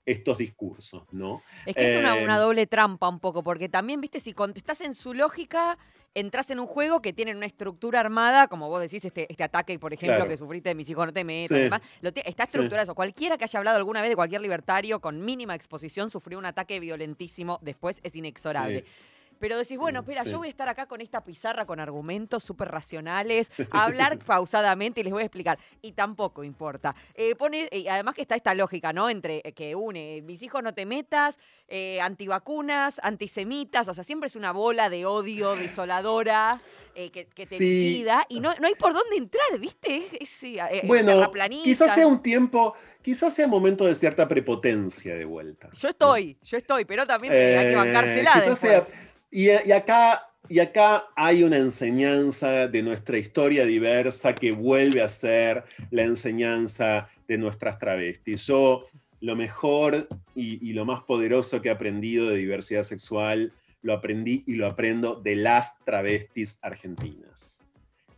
estos 0.05 0.37
discursos, 0.37 1.03
¿no? 1.11 1.41
Es 1.65 1.75
que 1.75 1.83
eh, 1.83 1.93
es 1.93 1.99
una, 1.99 2.15
una, 2.15 2.37
doble 2.37 2.67
trampa 2.67 3.09
un 3.09 3.19
poco, 3.19 3.43
porque 3.43 3.69
también, 3.69 4.01
viste, 4.01 4.19
si 4.19 4.33
contestás 4.33 4.81
en 4.81 4.93
su 4.93 5.13
lógica, 5.13 5.77
entras 6.13 6.49
en 6.49 6.59
un 6.59 6.67
juego 6.67 7.01
que 7.01 7.11
tiene 7.11 7.35
una 7.35 7.45
estructura 7.45 7.99
armada, 7.99 8.47
como 8.47 8.69
vos 8.69 8.81
decís, 8.81 9.03
este, 9.03 9.27
este 9.29 9.43
ataque, 9.43 9.77
por 9.77 9.93
ejemplo, 9.93 10.15
claro. 10.15 10.29
que 10.29 10.37
sufriste 10.37 10.69
de 10.69 10.75
mis 10.75 10.89
hijos 10.89 11.05
no 11.05 11.13
te 11.13 11.23
metas, 11.23 11.57
sí. 11.57 11.63
demás, 11.63 11.81
lo 12.01 12.09
está 12.09 12.43
estructurado 12.43 12.85
sí. 12.85 12.89
eso. 12.89 12.95
Cualquiera 12.95 13.37
que 13.37 13.43
haya 13.43 13.59
hablado 13.59 13.77
alguna 13.77 14.01
vez 14.01 14.09
de 14.09 14.15
cualquier 14.15 14.41
libertario 14.41 15.01
con 15.01 15.23
mínima 15.23 15.55
exposición 15.55 16.09
sufrió 16.09 16.39
un 16.39 16.45
ataque 16.45 16.79
violentísimo, 16.79 17.59
después 17.61 17.99
es 18.03 18.15
inexorable. 18.15 18.85
Sí. 18.85 18.91
Pero 19.39 19.57
decís, 19.57 19.77
bueno, 19.77 19.99
espera, 19.99 20.23
sí. 20.23 20.31
yo 20.31 20.37
voy 20.39 20.47
a 20.47 20.49
estar 20.49 20.67
acá 20.69 20.85
con 20.87 21.01
esta 21.01 21.23
pizarra 21.23 21.65
con 21.65 21.79
argumentos 21.79 22.43
súper 22.43 22.69
racionales, 22.69 23.51
a 23.71 23.83
hablar 23.85 24.17
pausadamente 24.19 25.01
y 25.01 25.03
les 25.03 25.13
voy 25.13 25.23
a 25.23 25.25
explicar. 25.25 25.57
Y 25.81 25.91
tampoco 25.93 26.43
importa. 26.43 26.95
Eh, 27.13 27.35
pone, 27.35 27.67
y 27.71 27.87
además 27.87 28.15
que 28.15 28.21
está 28.21 28.35
esta 28.35 28.53
lógica, 28.53 28.93
¿no? 28.93 29.09
Entre 29.09 29.41
eh, 29.43 29.51
que 29.53 29.75
une, 29.75 30.21
mis 30.23 30.41
hijos 30.41 30.63
no 30.63 30.73
te 30.73 30.85
metas, 30.85 31.37
eh, 31.67 31.99
antivacunas, 32.01 32.99
antisemitas, 33.03 33.87
o 33.87 33.93
sea, 33.93 34.03
siempre 34.03 34.27
es 34.27 34.35
una 34.35 34.51
bola 34.51 34.89
de 34.89 35.05
odio 35.05 35.55
desoladora 35.55 36.61
eh, 36.95 37.11
que, 37.11 37.25
que 37.27 37.45
te 37.45 37.57
Sí. 37.57 37.63
liquida 37.65 38.25
y 38.29 38.39
no, 38.39 38.53
no 38.59 38.67
hay 38.67 38.75
por 38.75 38.93
dónde 38.93 39.15
entrar, 39.17 39.59
¿viste? 39.59 39.97
Es, 39.97 40.13
es, 40.21 40.43
eh, 40.43 40.57
eh, 40.71 40.81
Bueno, 40.85 41.31
quizás 41.63 41.93
sea 41.93 42.07
un 42.07 42.21
tiempo, 42.21 42.73
quizás 43.01 43.33
sea 43.33 43.47
momento 43.47 43.85
de 43.85 43.95
cierta 43.95 44.27
prepotencia 44.27 45.15
de 45.15 45.25
vuelta. 45.25 45.69
Yo 45.73 45.89
estoy, 45.89 46.37
yo 46.43 46.57
estoy, 46.57 46.85
pero 46.85 47.05
también 47.05 47.33
eh, 47.33 47.57
hay 47.57 47.65
que 47.67 47.71
Eh, 47.73 47.75
bancársela 47.75 48.31
quizás 48.33 48.59
sea- 48.59 48.71
después. 48.79 49.14
Y, 49.37 49.49
acá, 49.49 50.29
y 50.47 50.59
acá 50.59 51.07
hay 51.13 51.43
una 51.43 51.57
enseñanza 51.57 52.69
de 52.69 52.81
nuestra 52.81 53.17
historia 53.17 53.65
diversa 53.65 54.33
que 54.33 54.53
vuelve 54.53 55.01
a 55.01 55.09
ser 55.09 55.65
la 55.91 56.03
enseñanza 56.03 57.09
de 57.27 57.37
nuestras 57.37 57.77
travestis. 57.77 58.45
Yo 58.45 58.83
lo 59.19 59.35
mejor 59.35 60.07
y, 60.35 60.65
y 60.65 60.71
lo 60.71 60.85
más 60.85 61.03
poderoso 61.03 61.61
que 61.61 61.67
he 61.67 61.71
aprendido 61.73 62.29
de 62.29 62.37
diversidad 62.37 62.83
sexual, 62.83 63.51
lo 63.81 63.91
aprendí 63.91 64.45
y 64.47 64.55
lo 64.55 64.67
aprendo 64.67 65.15
de 65.15 65.35
las 65.35 65.83
travestis 65.83 66.57
argentinas. 66.61 67.65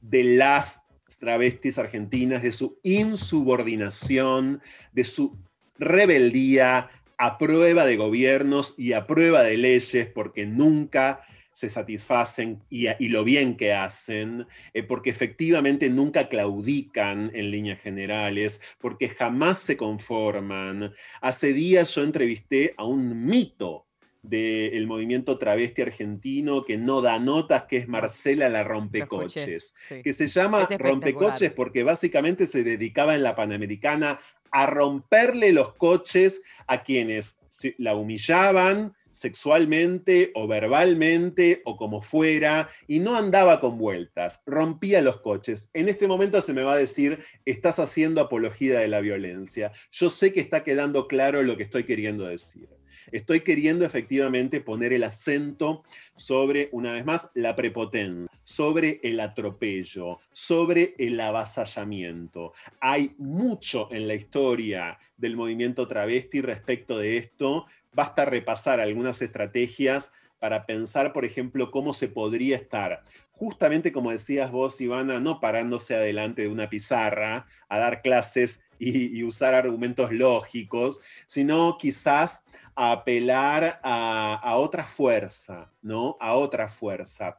De 0.01 0.23
las 0.23 0.83
travestis 1.19 1.79
argentinas, 1.79 2.43
de 2.43 2.51
su 2.51 2.77
insubordinación, 2.83 4.61
de 4.93 5.03
su 5.03 5.35
rebeldía 5.79 6.91
a 7.17 7.37
prueba 7.37 7.85
de 7.85 7.97
gobiernos 7.97 8.75
y 8.77 8.93
a 8.93 9.07
prueba 9.07 9.43
de 9.43 9.57
leyes, 9.57 10.07
porque 10.13 10.45
nunca 10.45 11.21
se 11.57 11.71
satisfacen 11.71 12.61
y, 12.69 12.85
y 12.99 13.09
lo 13.09 13.23
bien 13.23 13.57
que 13.57 13.73
hacen, 13.73 14.45
eh, 14.75 14.83
porque 14.83 15.09
efectivamente 15.09 15.89
nunca 15.89 16.29
claudican 16.29 17.31
en 17.33 17.49
líneas 17.49 17.79
generales, 17.81 18.61
porque 18.77 19.09
jamás 19.09 19.57
se 19.57 19.75
conforman. 19.75 20.93
Hace 21.19 21.53
días 21.53 21.95
yo 21.95 22.03
entrevisté 22.03 22.75
a 22.77 22.85
un 22.85 23.25
mito 23.25 23.87
del 24.21 24.87
movimiento 24.87 25.37
travesti 25.37 25.81
argentino 25.81 26.65
que 26.65 26.77
no 26.77 27.01
da 27.01 27.19
notas, 27.19 27.63
que 27.63 27.77
es 27.77 27.87
Marcela 27.87 28.49
la 28.49 28.61
escuché, 28.61 28.73
rompecoches 28.73 29.75
sí. 29.87 30.01
que 30.03 30.13
se 30.13 30.27
llama 30.27 30.67
rompecoches 30.77 31.51
porque 31.51 31.83
básicamente 31.83 32.45
se 32.45 32.63
dedicaba 32.63 33.15
en 33.15 33.23
la 33.23 33.35
Panamericana 33.35 34.19
a 34.51 34.65
romperle 34.65 35.51
los 35.51 35.73
coches 35.73 36.41
a 36.67 36.83
quienes 36.83 37.39
la 37.77 37.95
humillaban 37.95 38.93
sexualmente 39.17 40.31
o 40.35 40.47
verbalmente 40.47 41.63
o 41.65 41.75
como 41.75 42.01
fuera 42.01 42.69
y 42.87 42.99
no 42.99 43.15
andaba 43.15 43.59
con 43.59 43.79
vueltas, 43.79 44.43
rompía 44.45 45.01
los 45.01 45.21
coches. 45.21 45.71
En 45.73 45.89
este 45.89 46.07
momento 46.07 46.39
se 46.41 46.53
me 46.53 46.61
va 46.61 46.73
a 46.73 46.77
decir, 46.77 47.23
estás 47.43 47.79
haciendo 47.79 48.21
apología 48.21 48.79
de 48.79 48.87
la 48.87 48.99
violencia. 48.99 49.71
Yo 49.91 50.11
sé 50.11 50.33
que 50.33 50.39
está 50.39 50.63
quedando 50.63 51.07
claro 51.07 51.41
lo 51.41 51.57
que 51.57 51.63
estoy 51.63 51.83
queriendo 51.85 52.27
decir. 52.27 52.76
Estoy 53.11 53.41
queriendo 53.41 53.85
efectivamente 53.85 54.61
poner 54.61 54.93
el 54.93 55.03
acento 55.03 55.83
sobre, 56.15 56.69
una 56.71 56.91
vez 56.91 57.05
más, 57.05 57.31
la 57.35 57.55
prepotencia, 57.55 58.29
sobre 58.43 58.99
el 59.03 59.19
atropello, 59.19 60.19
sobre 60.31 60.95
el 60.97 61.19
avasallamiento. 61.19 62.53
Hay 62.79 63.15
mucho 63.17 63.87
en 63.91 64.07
la 64.07 64.15
historia 64.15 64.97
del 65.17 65.35
movimiento 65.35 65.87
travesti 65.87 66.41
respecto 66.41 66.97
de 66.97 67.17
esto. 67.17 67.65
Basta 67.93 68.25
repasar 68.25 68.79
algunas 68.79 69.21
estrategias 69.21 70.11
para 70.39 70.65
pensar, 70.65 71.13
por 71.13 71.25
ejemplo, 71.25 71.71
cómo 71.71 71.93
se 71.93 72.07
podría 72.07 72.55
estar, 72.55 73.03
justamente 73.37 73.91
como 73.91 74.11
decías 74.11 74.51
vos, 74.51 74.81
Ivana, 74.81 75.19
no 75.19 75.39
parándose 75.39 75.95
adelante 75.95 76.43
de 76.43 76.47
una 76.47 76.69
pizarra 76.69 77.47
a 77.69 77.77
dar 77.77 78.01
clases 78.01 78.61
y, 78.79 79.23
usar 79.23 79.53
argumentos 79.53 80.11
lógicos, 80.11 81.01
sino 81.25 81.77
quizás 81.77 82.45
a 82.75 82.91
apelar 82.91 83.79
a, 83.83 84.35
a 84.35 84.55
otra 84.57 84.83
fuerza, 84.83 85.71
¿no? 85.81 86.17
A 86.19 86.35
otra 86.35 86.69
fuerza. 86.69 87.37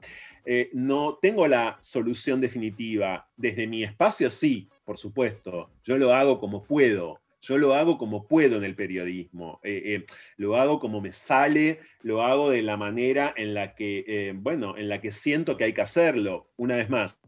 Eh, 0.51 0.71
no 0.73 1.19
tengo 1.21 1.47
la 1.47 1.77
solución 1.81 2.41
definitiva. 2.41 3.29
Desde 3.37 3.67
mi 3.67 3.85
espacio, 3.85 4.31
sí, 4.31 4.67
por 4.85 4.97
supuesto. 4.97 5.71
Yo 5.85 5.99
lo 5.99 6.15
hago 6.15 6.41
como 6.41 6.65
puedo. 6.65 7.21
Yo 7.41 7.57
lo 7.57 7.75
hago 7.75 7.99
como 7.99 8.27
puedo 8.27 8.57
en 8.57 8.65
el 8.65 8.75
periodismo. 8.75 9.61
Eh, 9.63 9.83
eh, 9.85 10.05
lo 10.37 10.57
hago 10.57 10.81
como 10.81 11.01
me 11.01 11.13
sale, 11.13 11.81
lo 12.03 12.23
hago 12.23 12.51
de 12.51 12.63
la 12.63 12.77
manera 12.77 13.33
en 13.37 13.55
la 13.55 13.75
que, 13.75 14.05
eh, 14.07 14.33
bueno, 14.35 14.77
en 14.77 14.89
la 14.89 15.01
que 15.01 15.13
siento 15.13 15.57
que 15.57 15.65
hay 15.65 15.73
que 15.73 15.81
hacerlo. 15.81 16.51
Una 16.57 16.77
vez 16.77 16.91
más, 16.91 17.21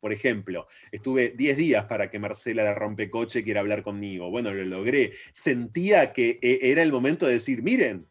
por 0.00 0.12
ejemplo, 0.12 0.68
estuve 0.90 1.34
10 1.36 1.56
días 1.56 1.84
para 1.84 2.10
que 2.10 2.18
Marcela 2.18 2.64
la 2.64 2.74
rompecoche 2.74 3.44
quiera 3.44 3.60
hablar 3.60 3.82
conmigo. 3.82 4.30
Bueno, 4.30 4.52
lo 4.54 4.64
logré. 4.64 5.12
Sentía 5.32 6.12
que 6.12 6.38
era 6.40 6.82
el 6.82 6.92
momento 6.92 7.26
de 7.26 7.34
decir, 7.34 7.62
miren, 7.62 8.06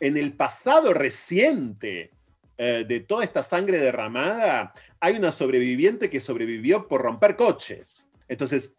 en 0.00 0.16
el 0.16 0.32
pasado 0.34 0.92
reciente 0.92 2.10
de 2.58 3.00
toda 3.00 3.24
esta 3.24 3.42
sangre 3.42 3.78
derramada, 3.78 4.74
hay 4.98 5.16
una 5.16 5.32
sobreviviente 5.32 6.10
que 6.10 6.20
sobrevivió 6.20 6.88
por 6.88 7.00
romper 7.00 7.34
coches. 7.36 8.10
Entonces, 8.28 8.74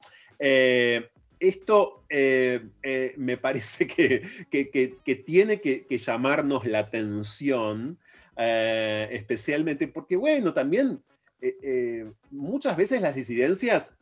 esto 1.41 2.03
eh, 2.07 2.61
eh, 2.83 3.13
me 3.17 3.35
parece 3.35 3.87
que, 3.87 4.21
que- 4.49 5.15
tiene 5.15 5.59
que, 5.59 5.85
llamarnos 5.97 6.65
la 6.65 6.79
atención, 6.79 7.97
eh, 8.37 9.09
especialmente 9.11 9.87
porque, 9.87 10.15
bueno, 10.15 10.53
también 10.53 11.01
muchas 12.29 12.77
veces 12.77 13.01
las 13.01 13.15
disidencias 13.15 13.95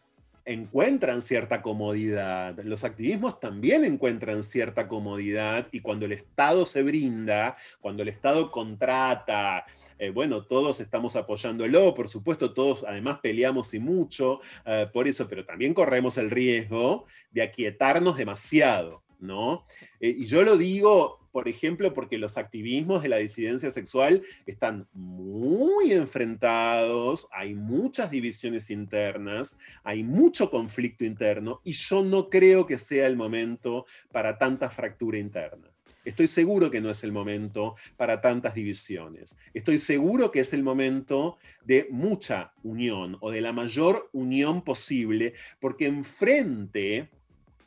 encuentran 0.43 1.21
cierta 1.21 1.61
comodidad, 1.61 2.57
los 2.63 2.83
activismos 2.83 3.39
también 3.39 3.85
encuentran 3.85 4.43
cierta 4.43 4.87
comodidad 4.87 5.67
y 5.71 5.79
cuando 5.79 6.05
el 6.05 6.11
Estado 6.11 6.65
se 6.65 6.83
brinda, 6.83 7.55
cuando 7.79 8.03
el 8.03 8.09
Estado 8.09 8.51
contrata, 8.51 9.65
eh, 9.99 10.11
bueno, 10.11 10.45
todos 10.45 10.79
estamos 10.79 11.17
apoyándolo, 11.17 11.93
por 11.93 12.07
supuesto, 12.07 12.53
todos 12.53 12.85
además 12.87 13.19
peleamos 13.21 13.73
y 13.73 13.79
mucho 13.79 14.39
eh, 14.65 14.87
por 14.93 15.09
eso, 15.09 15.27
pero 15.27 15.45
también 15.45 15.73
corremos 15.73 16.17
el 16.17 16.31
riesgo 16.31 17.05
de 17.31 17.41
aquietarnos 17.41 18.15
demasiado, 18.15 19.03
¿no? 19.19 19.65
Eh, 19.99 20.15
y 20.17 20.25
yo 20.25 20.43
lo 20.43 20.55
digo, 20.55 21.27
por 21.33 21.49
ejemplo, 21.49 21.93
porque 21.93 22.17
los 22.17 22.37
activismos 22.37 23.03
de 23.03 23.09
la 23.09 23.17
disidencia 23.17 23.71
sexual 23.71 24.23
están 24.45 24.87
muy 24.93 25.91
enfrentados, 25.91 27.27
hay 27.31 27.53
muchas 27.53 28.09
divisiones 28.09 28.69
internas, 28.69 29.57
hay 29.83 30.03
mucho 30.03 30.49
conflicto 30.49 31.03
interno 31.03 31.59
y 31.65 31.73
yo 31.73 32.03
no 32.03 32.29
creo 32.29 32.65
que 32.65 32.77
sea 32.77 33.05
el 33.05 33.17
momento 33.17 33.85
para 34.13 34.37
tanta 34.37 34.69
fractura 34.69 35.17
interna. 35.17 35.69
Estoy 36.09 36.27
seguro 36.27 36.71
que 36.71 36.81
no 36.81 36.89
es 36.89 37.03
el 37.03 37.11
momento 37.11 37.75
para 37.95 38.19
tantas 38.19 38.55
divisiones. 38.55 39.37
Estoy 39.53 39.77
seguro 39.77 40.31
que 40.31 40.39
es 40.39 40.53
el 40.53 40.63
momento 40.63 41.37
de 41.63 41.85
mucha 41.91 42.51
unión 42.63 43.17
o 43.19 43.29
de 43.29 43.41
la 43.41 43.53
mayor 43.53 44.09
unión 44.11 44.63
posible, 44.63 45.35
porque 45.59 45.85
enfrente 45.85 47.09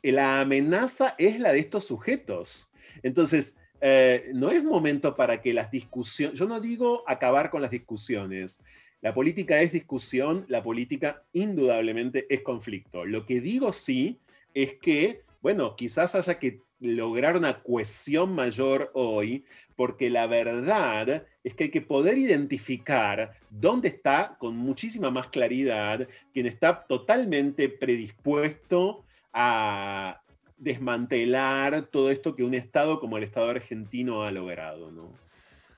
la 0.01 0.41
amenaza 0.41 1.15
es 1.17 1.39
la 1.39 1.53
de 1.53 1.59
estos 1.59 1.85
sujetos. 1.85 2.69
Entonces, 3.01 3.57
eh, 3.79 4.29
no 4.33 4.51
es 4.51 4.61
momento 4.61 5.15
para 5.15 5.41
que 5.41 5.53
las 5.53 5.71
discusiones, 5.71 6.37
yo 6.37 6.45
no 6.45 6.59
digo 6.59 7.05
acabar 7.07 7.49
con 7.49 7.61
las 7.61 7.71
discusiones, 7.71 8.61
la 8.99 9.13
política 9.13 9.61
es 9.61 9.71
discusión, 9.71 10.43
la 10.49 10.61
política 10.61 11.23
indudablemente 11.31 12.25
es 12.29 12.41
conflicto. 12.41 13.05
Lo 13.05 13.25
que 13.25 13.39
digo 13.39 13.71
sí 13.71 14.19
es 14.53 14.73
que, 14.81 15.21
bueno, 15.41 15.77
quizás 15.77 16.13
haya 16.15 16.37
que 16.39 16.59
lograr 16.83 17.37
una 17.37 17.63
cohesión 17.63 18.35
mayor 18.35 18.91
hoy, 18.93 19.45
porque 19.75 20.09
la 20.09 20.27
verdad 20.27 21.25
es 21.43 21.55
que 21.55 21.65
hay 21.65 21.71
que 21.71 21.81
poder 21.81 22.17
identificar 22.17 23.33
dónde 23.49 23.87
está 23.87 24.35
con 24.37 24.55
muchísima 24.57 25.09
más 25.09 25.27
claridad 25.27 26.07
quien 26.33 26.45
está 26.45 26.83
totalmente 26.83 27.69
predispuesto 27.69 29.03
a 29.31 30.21
desmantelar 30.57 31.83
todo 31.83 32.11
esto 32.11 32.35
que 32.35 32.43
un 32.43 32.53
Estado 32.53 32.99
como 32.99 33.17
el 33.17 33.23
Estado 33.23 33.49
argentino 33.49 34.23
ha 34.23 34.31
logrado, 34.31 34.91
¿no? 34.91 35.11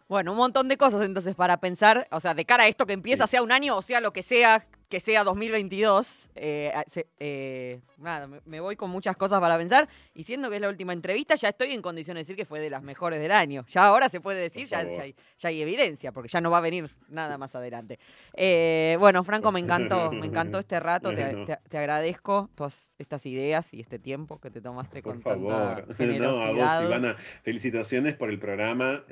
Bueno, 0.07 0.31
un 0.33 0.37
montón 0.37 0.67
de 0.67 0.77
cosas 0.77 1.01
entonces 1.03 1.35
para 1.35 1.59
pensar, 1.59 2.07
o 2.11 2.19
sea, 2.19 2.33
de 2.33 2.45
cara 2.45 2.63
a 2.63 2.67
esto 2.67 2.85
que 2.85 2.93
empieza, 2.93 3.25
Sí. 3.27 3.31
sea 3.31 3.41
un 3.43 3.51
año 3.51 3.77
o 3.77 3.81
sea 3.81 4.01
lo 4.01 4.11
que 4.11 4.21
sea, 4.23 4.67
que 4.89 4.99
sea 4.99 5.23
2022. 5.23 6.29
eh, 6.35 6.71
se- 6.87 7.07
eh, 7.19 7.79
nada, 7.97 8.27
me, 8.27 8.39
me 8.45 8.59
voy 8.59 8.75
con 8.75 8.89
muchas 8.89 9.17
cosas 9.17 9.39
para 9.39 9.57
pensar. 9.57 9.87
Y 10.13 10.23
siendo 10.23 10.49
que 10.49 10.57
es 10.57 10.61
la 10.61 10.69
última 10.69 10.93
entrevista, 10.93 11.35
ya 11.35 11.49
estoy 11.49 11.71
en 11.71 11.81
condiciones 11.81 12.21
de 12.27 12.33
decir 12.33 12.35
que 12.35 12.45
fue 12.45 12.59
de 12.59 12.69
las 12.69 12.83
mejores 12.83 13.19
del 13.19 13.31
año. 13.31 13.65
Ya 13.69 13.85
ahora 13.85 14.09
se 14.09 14.21
puede 14.21 14.39
decir, 14.41 14.67
ya, 14.67 14.79
hay, 14.79 15.15
ya 15.37 15.49
hay 15.49 15.61
evidencia, 15.61 16.11
porque 16.11 16.29
ya 16.29 16.39
no 16.41 16.51
va 16.51 16.59
a 16.59 16.61
venir 16.61 16.89
nada 17.09 17.37
más 17.37 17.55
adelante. 17.55 17.99
Eh, 18.33 18.95
bueno, 18.99 19.23
Franco, 19.23 19.51
me 19.51 19.59
encantó, 19.59 20.11
me 20.11 20.27
encantó 20.27 20.59
este 20.59 20.79
rato. 20.79 21.09
Te, 21.13 21.23
Bueno. 21.23 21.45
te- 21.45 21.59
te 21.69 21.77
agradezco 21.77 22.49
todas 22.55 22.91
estas 22.99 23.25
ideas 23.25 23.73
y 23.73 23.79
este 23.81 23.97
tiempo 23.99 24.39
que 24.39 24.51
te 24.51 24.61
tomaste 24.61 25.01
Por 25.01 25.13
con 25.13 25.21
favor. 25.21 25.85
tanta 25.97 26.03
No, 26.19 26.39
a 26.41 26.51
vos. 26.51 26.83
Ivana, 26.83 27.15
felicitaciones 27.43 28.13
por 28.15 28.29
el 28.29 28.39
programa. 28.39 29.03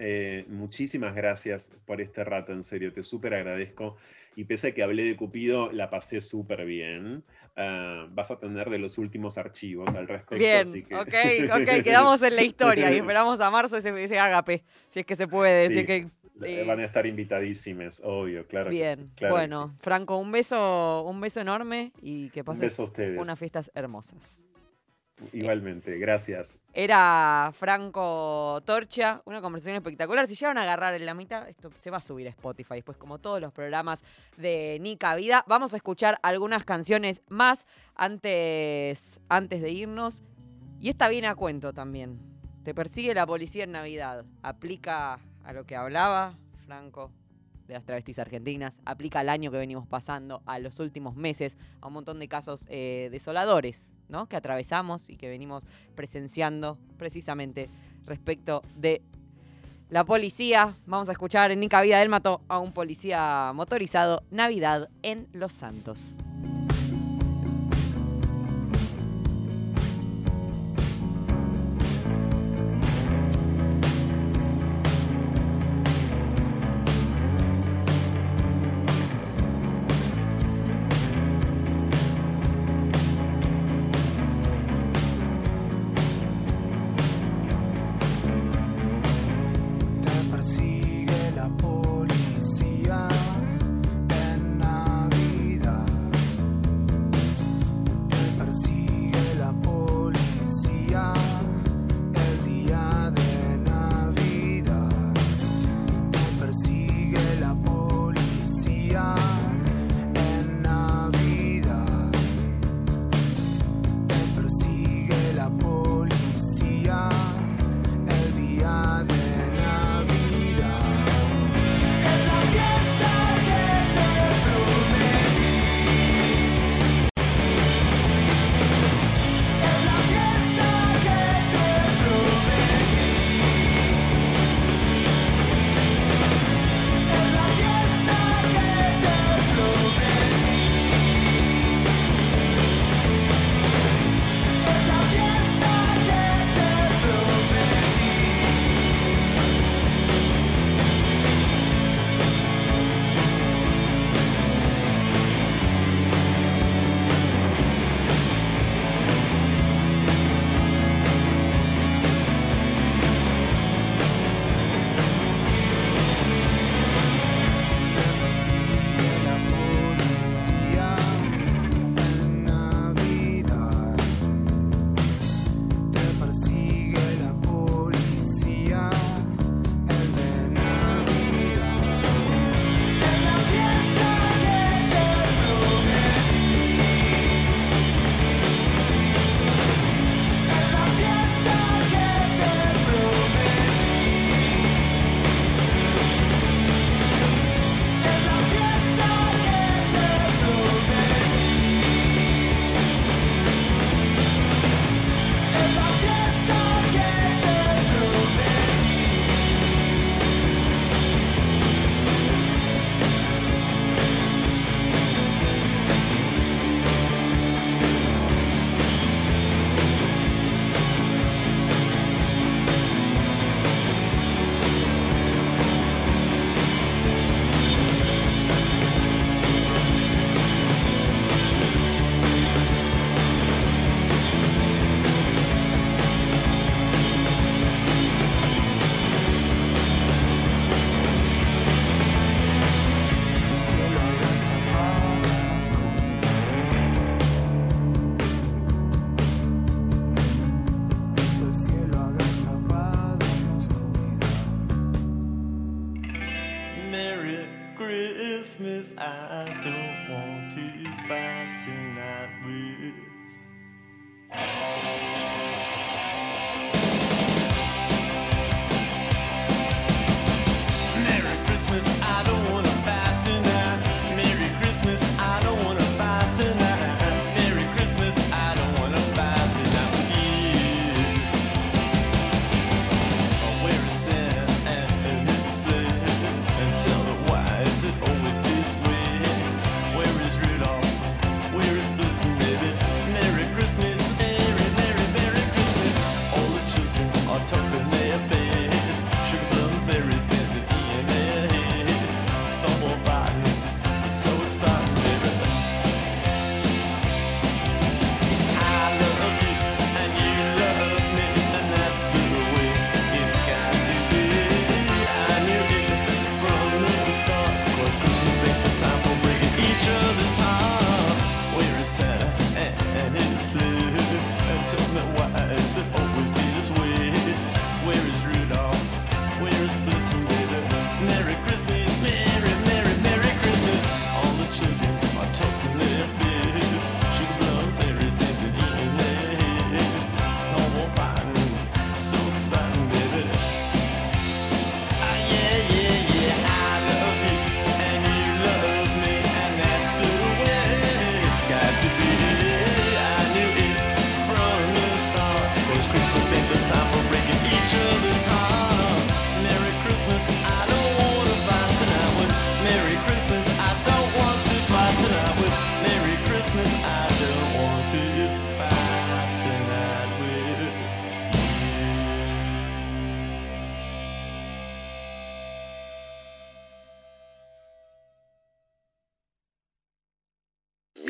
muchísimas 0.48 1.16
gracias 1.16 1.72
por 1.86 2.02
este 2.02 2.24
rato, 2.24 2.52
en 2.52 2.64
serio, 2.64 2.94
te 2.94 3.04
súper 3.04 3.34
agradezco. 3.34 3.98
Y 4.36 4.46
pese 4.46 4.70
a 4.70 4.74
que 4.74 4.84
hablé 4.84 5.04
de 5.04 5.16
Cupido, 5.16 5.72
la 5.72 5.90
pasé 5.90 6.22
súper 6.22 6.66
bien. 6.66 7.24
Ah, 7.56 8.08
vas 8.12 8.32
a 8.32 8.40
tener 8.40 8.70
de 8.70 8.80
los 8.80 8.98
últimos 8.98 9.38
archivos 9.38 9.94
al 9.94 10.08
respecto. 10.08 10.36
Bien, 10.38 10.68
así 10.68 10.84
que... 10.84 10.96
ok, 10.96 11.14
ok, 11.62 11.84
quedamos 11.84 12.22
en 12.24 12.36
la 12.36 12.44
historia 12.44 12.92
y 12.92 12.98
esperamos 12.98 13.40
a 13.40 13.52
marzo 13.52 13.78
ese, 13.78 14.04
ese 14.04 14.18
ágape, 14.20 14.64
si 14.90 15.02
es 15.02 15.06
que 15.06 15.16
se 15.16 15.28
puede, 15.28 15.68
si 15.68 15.74
Sí. 15.74 15.80
es 15.82 15.86
que 15.86 16.08
eh, 16.46 16.66
Van 16.68 16.80
a 16.80 16.84
estar 16.84 17.06
invitadísimes, 17.06 18.02
obvio, 18.04 18.48
claro. 18.48 18.72
que 18.72 18.76
sí, 18.76 18.82
Bien, 18.82 19.12
claro 19.16 19.36
que 19.36 19.40
bueno, 19.40 19.70
sí. 19.72 19.80
Franco, 19.82 20.18
un 20.18 20.32
beso, 20.32 21.04
un 21.04 21.22
beso 21.22 21.40
enorme 21.42 21.94
y 22.02 22.30
que 22.32 22.42
ustedes. 22.42 23.20
unas 23.20 23.38
fiestas 23.38 23.72
hermosas. 23.76 24.40
Igualmente, 25.32 25.98
gracias. 26.00 26.60
Era 26.74 27.52
Franco 27.54 28.62
Torcha, 28.66 29.22
una 29.26 29.42
conversación 29.42 29.76
espectacular. 29.76 30.28
Si 30.28 30.36
llegan 30.36 30.58
a 30.58 30.64
agarrar 30.64 30.94
en 30.96 31.06
la 31.06 31.14
mitad, 31.14 31.48
esto 31.48 31.72
se 31.80 31.92
va 31.92 31.98
a 31.98 32.02
subir 32.02 32.28
a 32.28 32.32
Spotify. 32.32 32.76
Después, 32.76 32.98
como 32.98 33.20
todos 33.20 33.40
los 33.40 33.54
programas 33.54 34.04
de 34.38 34.78
Nica 34.82 35.16
Vida, 35.16 35.44
vamos 35.48 35.74
a 35.74 35.78
escuchar 35.78 36.18
algunas 36.24 36.66
canciones 36.66 37.22
más 37.30 37.68
antes, 37.96 39.22
antes 39.30 39.62
de 39.62 39.70
irnos. 39.72 40.24
Y 40.80 40.90
esta 40.90 41.08
viene 41.08 41.28
a 41.28 41.36
cuento 41.36 41.74
también. 41.74 42.20
Te 42.64 42.74
persigue 42.74 43.14
la 43.14 43.26
policía 43.26 43.64
en 43.64 43.72
Navidad. 43.72 44.26
Aplica 44.42 45.20
a 45.44 45.54
lo 45.54 45.66
que 45.66 45.76
hablaba 45.76 46.38
Franco 46.66 47.12
de 47.68 47.76
las 47.76 47.86
travestis 47.86 48.20
argentinas. 48.20 48.82
Aplica 48.86 49.20
al 49.20 49.30
año 49.30 49.52
que 49.52 49.58
venimos 49.58 49.88
pasando, 49.88 50.42
a 50.46 50.60
los 50.60 50.80
últimos 50.80 51.16
meses, 51.16 51.58
a 51.82 51.88
un 51.88 51.94
montón 51.94 52.20
de 52.20 52.28
casos 52.28 52.66
eh, 52.70 53.10
desoladores, 53.12 53.88
¿no? 54.10 54.28
Que 54.28 54.36
atravesamos 54.36 55.10
y 55.10 55.18
que 55.18 55.30
venimos 55.30 55.64
presenciando 55.96 56.78
precisamente 56.98 57.70
respecto 58.06 58.64
de 58.76 59.02
la 59.90 60.04
policía. 60.06 60.76
Vamos 60.86 61.10
a 61.10 61.12
escuchar 61.12 61.52
en 61.52 61.60
Nica 61.60 61.82
Vida 61.82 62.00
del 62.00 62.10
Mató 62.10 62.42
a 62.48 62.60
un 62.60 62.74
policía 62.74 63.52
motorizado 63.54 64.24
Navidad 64.32 64.90
en 65.04 65.28
Los 65.34 65.54
Santos. 65.54 66.16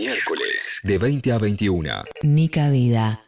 Miércoles, 0.04 0.82
de 0.84 0.98
20 0.98 1.32
a 1.32 1.38
21. 1.38 2.04
Nica 2.24 2.70
Vida. 2.70 3.24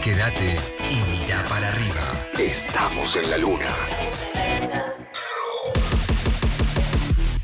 Quédate 0.00 0.56
y 0.88 1.10
mira 1.10 1.44
para 1.48 1.66
arriba. 1.66 2.28
Estamos 2.38 3.16
en 3.16 3.28
la 3.28 3.38
luna. 3.38 3.74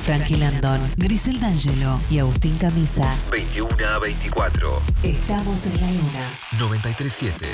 Frankie 0.05 0.37
Landón, 0.37 0.81
Grisel 0.97 1.41
D'Angelo 1.41 2.01
y 2.09 2.21
Agustín 2.21 2.57
Camisa. 2.57 3.19
21 3.33 3.75
a 3.89 3.99
24. 3.99 4.83
Estamos 5.03 5.67
en 5.67 5.81
la 5.81 5.91
luna. 5.91 6.39
937. 6.61 7.47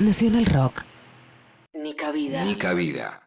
Nacional 0.00 0.46
Rock. 0.46 0.82
Nica 1.72 2.10
Vida. 2.10 2.42
Nica 2.44 2.74
Vida. 2.74 3.25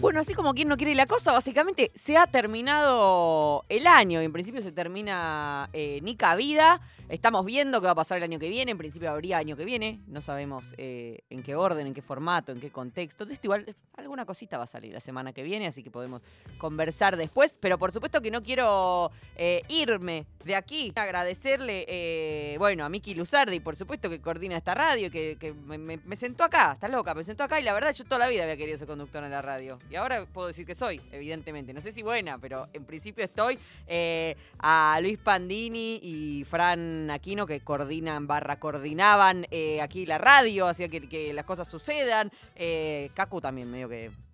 Bueno, 0.00 0.20
así 0.20 0.32
como 0.32 0.54
quien 0.54 0.66
no 0.66 0.78
quiere 0.78 0.94
la 0.94 1.04
cosa, 1.04 1.30
básicamente 1.30 1.92
se 1.94 2.16
ha 2.16 2.26
terminado 2.26 3.66
el 3.68 3.86
año. 3.86 4.20
En 4.20 4.32
principio 4.32 4.62
se 4.62 4.72
termina 4.72 5.68
eh, 5.74 6.00
Nica 6.00 6.34
Vida. 6.36 6.80
Estamos 7.10 7.44
viendo 7.44 7.80
qué 7.80 7.86
va 7.86 7.92
a 7.92 7.96
pasar 7.96 8.16
el 8.16 8.22
año 8.22 8.38
que 8.38 8.48
viene. 8.48 8.70
En 8.70 8.78
principio 8.78 9.10
habría 9.10 9.36
año 9.36 9.56
que 9.56 9.64
viene. 9.66 10.00
No 10.06 10.22
sabemos 10.22 10.74
eh, 10.78 11.24
en 11.28 11.42
qué 11.42 11.54
orden, 11.54 11.86
en 11.86 11.92
qué 11.92 12.00
formato, 12.00 12.50
en 12.50 12.60
qué 12.60 12.70
contexto. 12.70 13.24
Entonces, 13.24 13.44
igual 13.44 13.76
alguna 13.96 14.24
cosita 14.24 14.56
va 14.56 14.64
a 14.64 14.68
salir 14.68 14.94
la 14.94 15.00
semana 15.00 15.32
que 15.32 15.42
viene, 15.42 15.66
así 15.66 15.82
que 15.82 15.90
podemos 15.90 16.22
conversar 16.56 17.16
después. 17.18 17.58
Pero 17.60 17.78
por 17.78 17.92
supuesto 17.92 18.22
que 18.22 18.30
no 18.30 18.42
quiero 18.42 19.10
eh, 19.36 19.62
irme 19.68 20.24
de 20.44 20.54
aquí. 20.54 20.92
Agradecerle, 20.94 21.84
eh, 21.88 22.56
bueno, 22.58 22.84
a 22.84 22.88
Miki 22.88 23.14
Luzardi, 23.14 23.60
por 23.60 23.76
supuesto, 23.76 24.08
que 24.08 24.20
coordina 24.20 24.56
esta 24.56 24.74
radio, 24.74 25.10
que, 25.10 25.36
que 25.38 25.52
me, 25.52 26.16
sentó 26.16 26.44
acá, 26.44 26.72
está 26.72 26.88
loca, 26.88 27.12
me 27.14 27.24
sentó 27.24 27.44
acá 27.44 27.60
y 27.60 27.64
la 27.64 27.72
verdad 27.72 27.92
yo 27.92 28.04
toda 28.04 28.20
la 28.20 28.28
vida 28.28 28.44
había 28.44 28.56
querido 28.56 28.78
ser 28.78 28.86
conductora 28.86 29.26
en 29.26 29.32
la 29.32 29.42
radio. 29.42 29.78
Y 29.90 29.96
ahora 29.96 30.24
puedo 30.24 30.46
decir 30.46 30.64
que 30.64 30.76
soy, 30.76 31.00
evidentemente. 31.10 31.74
No 31.74 31.80
sé 31.80 31.90
si 31.90 32.02
buena, 32.02 32.38
pero 32.38 32.68
en 32.72 32.84
principio 32.84 33.24
estoy. 33.24 33.58
Eh, 33.88 34.36
a 34.60 34.98
Luis 35.02 35.18
Pandini 35.18 35.98
y 36.00 36.44
Fran 36.44 37.10
Aquino, 37.10 37.44
que 37.44 37.60
coordinan, 37.60 38.28
barra 38.28 38.60
coordinaban 38.60 39.46
eh, 39.50 39.80
aquí 39.80 40.06
la 40.06 40.18
radio, 40.18 40.68
hacía 40.68 40.88
que, 40.88 41.32
las 41.32 41.44
cosas 41.44 41.66
sucedan. 41.66 42.30
Eh, 42.54 43.10
también 43.42 43.70
medio 43.70 43.88
que... 43.88 44.29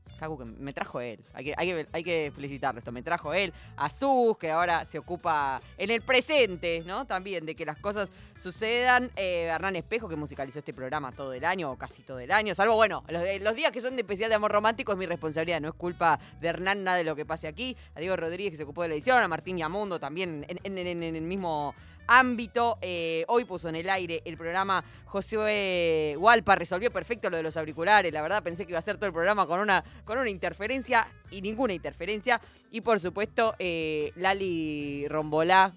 Me 0.58 0.72
trajo 0.72 1.00
él, 1.00 1.20
hay 1.34 1.44
que, 1.44 1.54
hay, 1.56 1.68
que, 1.68 1.86
hay 1.92 2.30
felicitarlo 2.30 2.78
esto, 2.78 2.92
me 2.92 3.02
trajo 3.02 3.34
él, 3.34 3.52
a 3.76 3.90
Sus, 3.90 4.36
que 4.38 4.50
ahora 4.50 4.84
se 4.84 4.98
ocupa 4.98 5.60
en 5.76 5.90
el 5.90 6.02
presente, 6.02 6.82
¿no? 6.86 7.04
También 7.04 7.44
de 7.46 7.54
que 7.54 7.64
las 7.64 7.76
cosas 7.76 8.08
sucedan, 8.40 9.10
eh, 9.16 9.44
Hernán 9.44 9.76
Espejo, 9.76 10.08
que 10.08 10.16
musicalizó 10.16 10.58
este 10.58 10.72
programa 10.72 11.12
todo 11.12 11.32
el 11.32 11.44
año, 11.44 11.70
o 11.70 11.76
casi 11.76 12.02
todo 12.02 12.18
el 12.18 12.30
año, 12.30 12.54
salvo, 12.54 12.74
bueno, 12.74 13.04
los, 13.40 13.54
días 13.54 13.72
que 13.72 13.80
son 13.80 13.96
de 13.96 14.02
especial 14.02 14.28
de 14.28 14.36
amor 14.36 14.52
romántico 14.52 14.92
es 14.92 14.98
mi 14.98 15.06
responsabilidad, 15.06 15.60
no 15.60 15.68
es 15.68 15.74
culpa 15.74 16.18
de 16.40 16.48
Hernán 16.48 16.84
nada 16.84 16.98
de 16.98 17.04
lo 17.04 17.16
que 17.16 17.24
pase 17.24 17.48
aquí, 17.48 17.76
a 17.94 18.00
Diego 18.00 18.16
Rodríguez 18.16 18.50
que 18.50 18.56
se 18.56 18.64
ocupó 18.64 18.82
de 18.82 18.88
la 18.88 18.94
edición, 18.94 19.22
a 19.22 19.28
Martín 19.28 19.56
Yamundo 19.56 19.98
también 19.98 20.46
en, 20.48 20.78
el 20.78 21.22
mismo 21.22 21.74
ámbito. 22.06 22.78
Eh, 22.80 23.24
hoy 23.28 23.44
puso 23.44 23.68
en 23.68 23.76
el 23.76 23.88
aire 23.88 24.22
el 24.24 24.36
programa 24.36 24.84
José 25.06 26.16
Hualpa, 26.18 26.54
resolvió 26.54 26.90
perfecto 26.90 27.30
lo 27.30 27.36
de 27.36 27.42
los 27.42 27.56
auriculares. 27.56 28.12
La 28.12 28.22
verdad 28.22 28.42
pensé 28.42 28.64
que 28.64 28.72
iba 28.72 28.78
a 28.78 28.82
ser 28.82 28.96
todo 28.96 29.06
el 29.06 29.12
programa 29.12 29.46
con 29.46 29.60
una, 29.60 29.82
con 30.06 30.16
una 30.18 30.30
interferencia 30.30 31.08
y 31.30 31.42
ninguna 31.42 31.74
interferencia. 31.74 32.40
Y 32.70 32.80
por 32.80 33.00
supuesto, 33.00 33.54
eh, 33.58 34.12
Lali 34.16 35.06
Rombolá, 35.08 35.74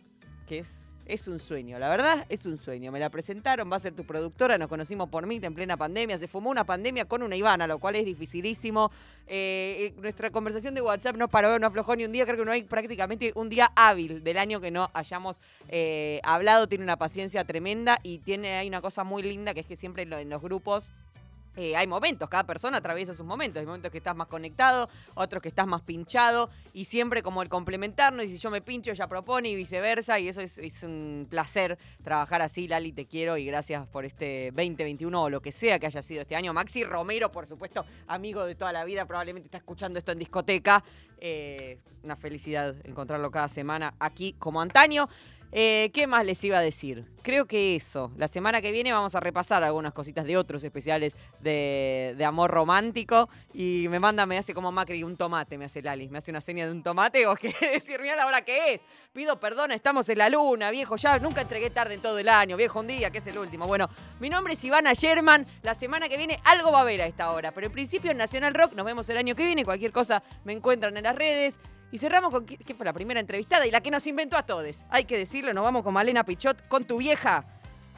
que 0.48 0.60
es. 0.60 0.76
Es 1.06 1.28
un 1.28 1.40
sueño, 1.40 1.80
la 1.80 1.90
verdad 1.90 2.28
es 2.30 2.46
un 2.46 2.60
sueño. 2.60 2.92
Me 2.92 3.00
la 3.00 3.10
presentaron, 3.10 3.72
va 3.72 3.78
a 3.78 3.80
ser 3.80 3.96
tu 3.96 4.06
productora, 4.06 4.60
nos 4.60 4.68
conocimos 4.68 5.10
por 5.10 5.26
mí 5.26 5.40
en 5.42 5.56
plena 5.56 5.76
pandemia, 5.76 6.20
se 6.20 6.28
fumó 6.28 6.52
una 6.52 6.66
pandemia 6.66 7.06
con 7.06 7.24
una 7.24 7.36
Ivana, 7.36 7.66
lo 7.66 7.80
cual 7.80 7.96
es 7.96 8.06
dificilísimo. 8.06 8.92
Eh, 9.26 9.88
eh, 9.98 10.00
nuestra 10.00 10.30
conversación 10.30 10.76
de 10.76 10.82
WhatsApp 10.82 11.16
no 11.16 11.28
paró, 11.28 11.58
no 11.58 11.66
aflojó 11.66 11.96
ni 11.96 12.06
un 12.06 12.12
día, 12.12 12.26
creo 12.26 12.38
que 12.38 12.46
no 12.46 12.52
hay 12.52 12.62
prácticamente 12.62 13.32
un 13.34 13.50
día 13.50 13.72
hábil 13.76 14.24
del 14.24 14.38
año 14.38 14.62
que 14.62 14.70
no 14.70 14.92
hayamos 14.94 15.42
hablado, 16.22 16.68
tiene 16.68 16.84
una 16.84 16.98
paciencia 16.98 17.44
tremenda 17.44 17.98
y 18.04 18.20
tiene, 18.20 18.60
hay 18.60 18.68
una 18.68 18.82
cosa 18.82 19.04
muy 19.04 19.24
linda 19.24 19.56
que 19.56 19.62
es 19.62 19.66
que 19.66 19.76
siempre 19.76 20.04
en 20.04 20.30
los 20.30 20.42
grupos 20.44 20.92
eh, 21.60 21.76
hay 21.76 21.88
momentos, 21.88 22.30
cada 22.30 22.46
persona 22.46 22.78
atraviesa 22.78 23.14
sus 23.14 23.26
momentos. 23.26 23.60
Hay 23.60 23.66
momentos 23.66 23.92
que 23.92 23.98
estás 23.98 24.16
más 24.16 24.28
conectado, 24.28 24.88
otros 25.16 25.44
que 25.44 25.50
estás 25.50 25.68
más 25.68 25.82
pinchado, 25.82 26.50
y 26.72 26.86
siempre 26.86 27.22
como 27.22 27.42
el 27.42 27.50
complementarnos, 27.50 28.24
y 28.24 28.30
si 28.30 28.38
yo 28.38 28.50
me 28.50 28.62
pincho, 28.62 28.92
ella 28.92 29.08
propone, 29.08 29.50
y 29.50 29.56
viceversa, 29.56 30.18
y 30.20 30.30
eso 30.30 30.40
es, 30.40 30.84
un 30.84 31.28
placer 31.30 31.78
trabajar 32.02 32.42
así. 32.42 32.70
Lali, 32.70 32.94
te 32.94 33.06
quiero, 33.06 33.36
y 33.36 33.46
gracias 33.46 33.86
por 33.88 34.06
este 34.06 34.52
2021 34.52 35.22
o 35.22 35.30
lo 35.30 35.42
que 35.42 35.52
sea 35.52 35.80
que 35.80 35.88
haya 35.88 36.02
sido 36.02 36.22
este 36.22 36.38
año. 36.38 36.54
Maxi 36.54 36.86
Romero, 36.86 37.30
por 37.30 37.46
supuesto, 37.46 37.86
amigo 38.08 38.46
de 38.46 38.56
toda 38.56 38.72
la 38.72 38.86
vida, 38.86 39.06
probablemente 39.06 39.48
está 39.48 39.58
escuchando 39.58 40.00
esto 40.00 40.14
en 40.14 40.20
discoteca. 40.20 40.82
Eh, 41.18 41.78
una 42.04 42.16
felicidad 42.16 42.74
encontrarlo 42.86 43.30
cada 43.32 43.50
semana 43.50 43.94
aquí 44.00 44.34
como 44.40 44.62
antaño. 44.62 45.10
Eh, 45.52 45.90
¿Qué 45.94 46.06
más 46.06 46.26
les 46.26 46.44
iba 46.44 46.60
a 46.60 46.62
decir? 46.62 47.06
Creo 47.24 47.48
que 47.48 47.76
eso. 47.76 48.12
La 48.18 48.28
semana 48.28 48.62
que 48.62 48.72
viene 48.72 48.92
vamos 48.92 49.16
a 49.16 49.20
repasar 49.20 49.64
algunas 49.64 49.94
cositas 49.94 50.26
de 50.26 50.38
otros 50.38 50.64
especiales 50.64 51.14
de, 51.40 52.16
amor 52.26 52.52
romántico. 52.52 53.30
Y 53.54 53.88
me 53.90 54.00
manda, 54.00 54.26
me 54.26 54.38
hace 54.38 54.54
como 54.54 54.72
Macri 54.72 55.04
un 55.04 55.18
tomate, 55.18 55.58
me 55.58 55.66
hace 55.66 55.82
Lali. 55.82 56.10
Me 56.10 56.20
hace 56.20 56.30
una 56.30 56.42
seña 56.42 56.66
de 56.66 56.72
un 56.72 56.84
tomate 56.84 57.26
o 57.26 57.36
que 57.36 57.54
decir, 57.74 58.00
mira 58.00 58.16
la 58.16 58.28
hora 58.28 58.44
que 58.44 58.74
es. 58.74 58.82
Pido 59.12 59.40
perdón, 59.40 59.72
estamos 59.72 60.08
en 60.10 60.20
la 60.20 60.30
luna, 60.30 60.70
viejo. 60.70 60.96
Ya 60.98 61.18
nunca 61.18 61.42
entregué 61.42 61.70
tarde 61.72 61.96
en 61.96 62.02
todo 62.02 62.20
el 62.20 62.30
año, 62.30 62.56
viejo, 62.56 62.80
un 62.80 62.88
día, 62.88 63.10
que 63.10 63.18
es 63.18 63.28
el 63.28 63.38
último. 63.38 63.66
Bueno, 63.66 63.90
mi 64.20 64.30
nombre 64.30 64.54
es 64.54 64.64
Ivana 64.64 64.94
Sherman. 64.94 65.48
La 65.64 65.74
semana 65.74 66.08
que 66.08 66.18
viene 66.18 66.40
algo 66.46 66.72
va 66.72 66.80
a 66.80 66.82
haber 66.82 67.02
a 67.02 67.08
esta 67.08 67.32
hora. 67.32 67.52
Pero 67.52 67.68
en 67.68 67.74
principio 67.74 68.12
en 68.12 68.18
Nacional 68.18 68.54
Rock 68.54 68.74
nos 68.74 68.86
vemos 68.86 69.10
el 69.10 69.18
año 69.18 69.36
que 69.36 69.46
viene. 69.46 69.66
Cualquier 69.66 69.92
cosa 69.92 70.22
me 70.44 70.54
encuentran 70.54 70.96
en 70.96 71.04
las 71.04 71.16
redes. 71.16 71.60
Y 71.92 71.98
cerramos 71.98 72.32
con 72.32 72.46
que 72.46 72.74
fue 72.76 72.86
la 72.86 72.94
primera 72.94 73.20
entrevistada 73.20 73.66
y 73.66 73.72
la 73.72 73.82
que 73.82 73.92
nos 73.92 74.06
inventó 74.08 74.38
a 74.38 74.44
todos. 74.44 74.84
Hay 74.90 75.06
que 75.06 75.18
decirlo, 75.18 75.54
nos 75.54 75.64
vamos 75.64 75.84
con 75.84 75.94
Malena 75.94 76.24
Pichot, 76.24 76.68
con 76.68 76.86
tu 76.86 76.98
vieja, 76.98 77.46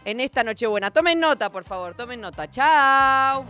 en 0.05 0.19
esta 0.19 0.43
Nochebuena. 0.43 0.91
Tomen 0.91 1.19
nota, 1.19 1.51
por 1.51 1.63
favor, 1.63 1.93
tomen 1.93 2.21
nota. 2.21 2.49
Chao. 2.49 3.45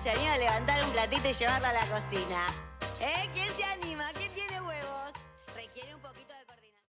se 0.00 0.08
anima 0.08 0.32
a 0.32 0.38
levantar 0.38 0.82
un 0.82 0.90
platito 0.92 1.28
y 1.28 1.34
llevarlo 1.34 1.68
a 1.68 1.72
la 1.74 1.86
cocina. 1.86 2.46